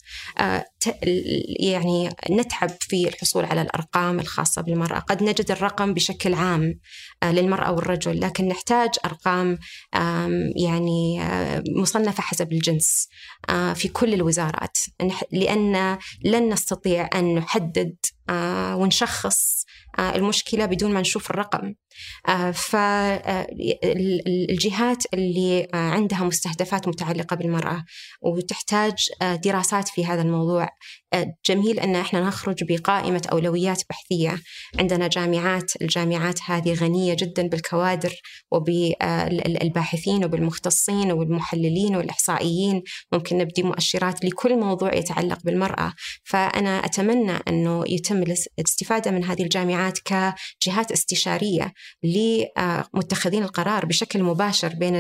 يعني 1.60 2.10
نتعب 2.30 2.70
في 2.80 3.08
الحصول 3.08 3.46
على 3.46 3.62
الأرقام 3.62 4.20
الخاصة 4.20 4.62
بالمرأة. 4.62 5.00
قد 5.00 5.24
نجد 5.24 5.52
الرقم 5.52 5.94
بشكل 5.94 6.34
عام 6.34 6.80
للمرأة 7.24 7.72
والرجل 7.72 8.22
لكن 8.22 8.48
نحتاج 8.48 8.90
أرقام 9.06 9.58
يعني 10.66 11.22
مصنفة 11.76 12.24
حسب 12.24 12.52
الجنس 12.52 13.08
في 13.76 13.88
كل 13.88 14.14
الوزارات. 14.14 14.78
لأن 15.32 15.98
لن 16.26 16.54
نستطيع 16.54 17.10
أن 17.16 17.36
نحدد 17.36 17.96
ونشخص 18.74 19.66
المشكلة 20.00 20.66
بدون 20.66 20.94
ما 20.94 21.02
نشوف 21.02 21.30
الرقم. 21.30 21.74
فالجهات 22.54 23.44
اللي 25.14 25.68
عندها 25.74 26.24
مستهدفات 26.24 26.88
متعلقة 26.88 27.36
بالمرأة 27.36 27.86
وتحتاج 28.22 28.94
دراسات 29.22 29.88
في 29.88 30.06
هذا 30.06 30.22
الموضوع. 30.22 30.70
جميل 31.46 31.80
أن 31.80 31.96
إحنا 31.96 32.22
نخرج 32.22 32.64
بقائمة 32.64 33.22
أولويات 33.32 33.84
بحثية. 33.90 34.42
عندنا 34.80 35.08
جامعات 35.08 35.82
الجامعات 35.82 36.40
هذه 36.46 36.74
غنية 36.74 37.14
جدا 37.14 37.48
بالكوادر 37.48 38.14
وبالباحثين 38.52 40.26
وبالمختصين 40.26 41.12
وبالمحللين 41.12 41.96
والإحصائيين. 41.96 42.84
ممكن 43.12 43.38
نبدي 43.38 43.64
مؤشرات 43.64 44.26
لكل 44.26 44.60
موضوع 44.60 44.96
يتعلق 44.96 45.40
بالمرأة. 45.44 45.94
فأنا 46.24 46.86
أتمنى 46.86 47.40
أنه 47.48 47.84
يتم 47.88 48.24
الاستفادة 48.24 49.12
من 49.12 49.24
هذه 49.24 49.44
الجامعات 49.44 50.00
كجهات 50.00 50.92
استشارية. 50.92 51.74
لمتخذين 52.04 53.44
القرار 53.44 53.86
بشكل 53.86 54.24
مباشر 54.24 54.74
بين 54.76 54.96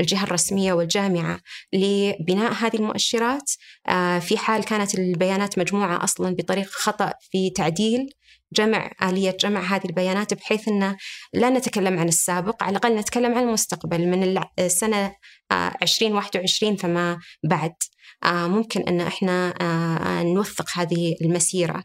الجهة 0.00 0.24
الرسمية 0.24 0.72
والجامعة 0.72 1.40
لبناء 1.72 2.52
هذه 2.52 2.76
المؤشرات. 2.76 3.50
آه، 3.88 4.18
في 4.18 4.38
حال 4.38 4.64
كانت 4.64 4.94
البيانات 4.94 5.58
مجموعة 5.58 6.04
أصلا 6.04 6.34
بطريقة 6.34 6.70
خطأ 6.70 7.12
في 7.30 7.50
تعديل 7.50 8.10
جمع 8.52 8.90
آلية 9.02 9.36
جمع 9.40 9.60
هذه 9.60 9.84
البيانات 9.84 10.34
بحيث 10.34 10.68
أن 10.68 10.96
لا 11.32 11.50
نتكلم 11.50 11.98
عن 11.98 12.08
السابق 12.08 12.62
على 12.62 12.70
الأقل 12.70 12.96
نتكلم 12.96 13.34
عن 13.34 13.42
المستقبل 13.42 14.06
من 14.06 14.44
السنة 14.58 15.14
2021 15.52 16.72
آه، 16.72 16.76
فما 16.76 17.18
بعد. 17.50 17.74
آه، 18.24 18.46
ممكن 18.46 18.80
أن 18.80 19.00
إحنا 19.00 19.54
نوثق 20.22 20.66
هذه 20.78 21.16
المسيرة. 21.22 21.84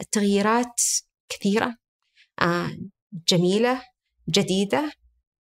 التغييرات 0.00 0.80
كثيرة. 1.28 1.83
جميلة 3.28 3.82
جديدة 4.30 4.92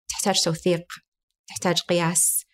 تحتاج 0.09 0.40
توثيق 0.44 0.85
تحتاج 1.47 1.81
قياس 1.81 2.44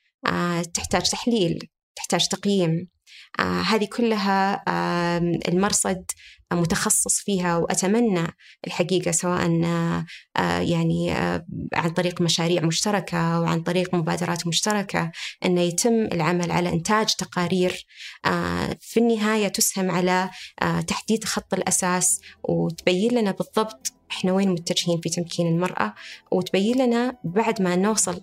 تحتاج 0.74 1.10
تحليل 1.10 1.58
تحتاج 1.96 2.28
تقييم. 2.28 2.70
آه 2.70 2.97
هذه 3.40 3.88
كلها 3.96 4.62
آه 4.68 5.18
المرصد 5.48 6.04
متخصص 6.52 7.20
فيها 7.20 7.56
وأتمنى 7.56 8.26
الحقيقة 8.66 9.10
سواء 9.10 9.62
آه 9.64 10.60
يعني 10.60 11.12
آه 11.12 11.46
عن 11.74 11.90
طريق 11.90 12.20
مشاريع 12.20 12.62
مشتركة 12.62 13.18
أو 13.36 13.44
عن 13.44 13.60
طريق 13.60 13.94
مبادرات 13.94 14.46
مشتركة 14.46 15.10
انه 15.44 15.60
يتم 15.60 15.94
العمل 15.94 16.50
على 16.50 16.68
إنتاج 16.68 17.14
تقارير 17.14 17.86
آه 18.24 18.76
في 18.80 19.00
النهاية 19.00 19.48
تسهم 19.48 19.90
على 19.90 20.30
آه 20.62 20.80
تحديد 20.80 21.24
خط 21.24 21.54
الأساس 21.54 22.20
وتبين 22.42 23.18
لنا 23.18 23.30
بالضبط 23.30 23.92
إحنا 24.10 24.32
وين 24.32 24.48
متجهين 24.48 25.00
في 25.00 25.08
تمكين 25.08 25.46
المرأة 25.46 25.94
وتبين 26.32 26.78
لنا 26.78 27.16
بعد 27.24 27.62
ما 27.62 27.76
نوصل 27.76 28.20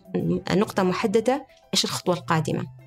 نقطة 0.52 0.84
محددة 0.84 1.48
إيش 1.74 1.86
الخطوة 1.86 2.16
القادمة. 2.16 2.85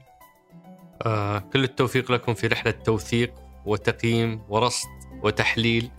آه 1.03 1.39
كل 1.39 1.65
التوفيق 1.65 2.13
لكم 2.13 2.35
في 2.35 2.47
رحلة 2.47 2.71
توثيق 2.71 3.35
وتقييم 3.67 4.43
ورصد 4.49 4.89
وتحليل 5.23 5.91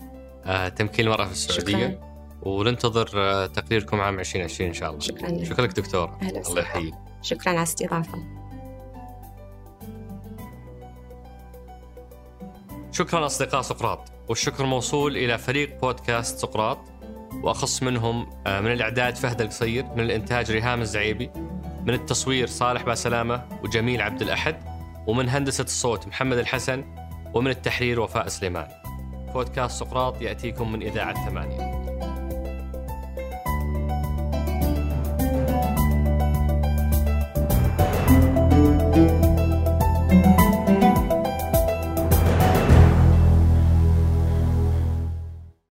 آه 0.44 0.68
تمكين 0.68 1.06
المرأة 1.06 1.24
في 1.24 1.32
السعودية. 1.32 1.86
شكرا. 1.86 2.10
وننتظر 2.42 3.10
آه 3.14 3.46
تقريركم 3.46 4.00
عام 4.00 4.20
2020 4.20 4.68
إن 4.68 4.74
شاء 4.74 4.90
الله. 4.90 5.00
شكرا. 5.00 5.44
شكرا 5.44 5.66
لك 5.66 5.80
دكتور 5.80 6.18
الله 6.22 6.60
يحييك. 6.62 6.94
شكرا 7.22 7.48
على 7.48 7.58
الاستضافة 7.58 8.18
شكرا 12.92 13.26
أصدقاء 13.26 13.62
سقراط. 13.62 14.12
والشكر 14.28 14.66
موصول 14.66 15.16
إلى 15.16 15.38
فريق 15.38 15.80
بودكاست 15.80 16.38
سقراط. 16.38 16.78
وأخص 17.42 17.82
منهم 17.82 18.30
من 18.46 18.72
الإعداد 18.72 19.16
فهد 19.16 19.40
القصير 19.40 19.84
من 19.84 20.00
الإنتاج 20.00 20.50
ريهام 20.50 20.80
الزعيبي 20.80 21.30
من 21.86 21.94
التصوير 21.94 22.46
صالح 22.46 22.82
باسلامة 22.82 23.48
وجميل 23.64 24.02
عبد 24.02 24.22
الأحد. 24.22 24.69
ومن 25.06 25.28
هندسة 25.28 25.64
الصوت 25.64 26.06
محمد 26.06 26.38
الحسن 26.38 26.84
ومن 27.34 27.50
التحرير 27.50 28.00
وفاء 28.00 28.28
سليمان. 28.28 28.68
بودكاست 29.34 29.80
سقراط 29.80 30.22
يأتيكم 30.22 30.72
من 30.72 30.82
إذاعة 30.82 31.28
ثمانية. 31.28 31.79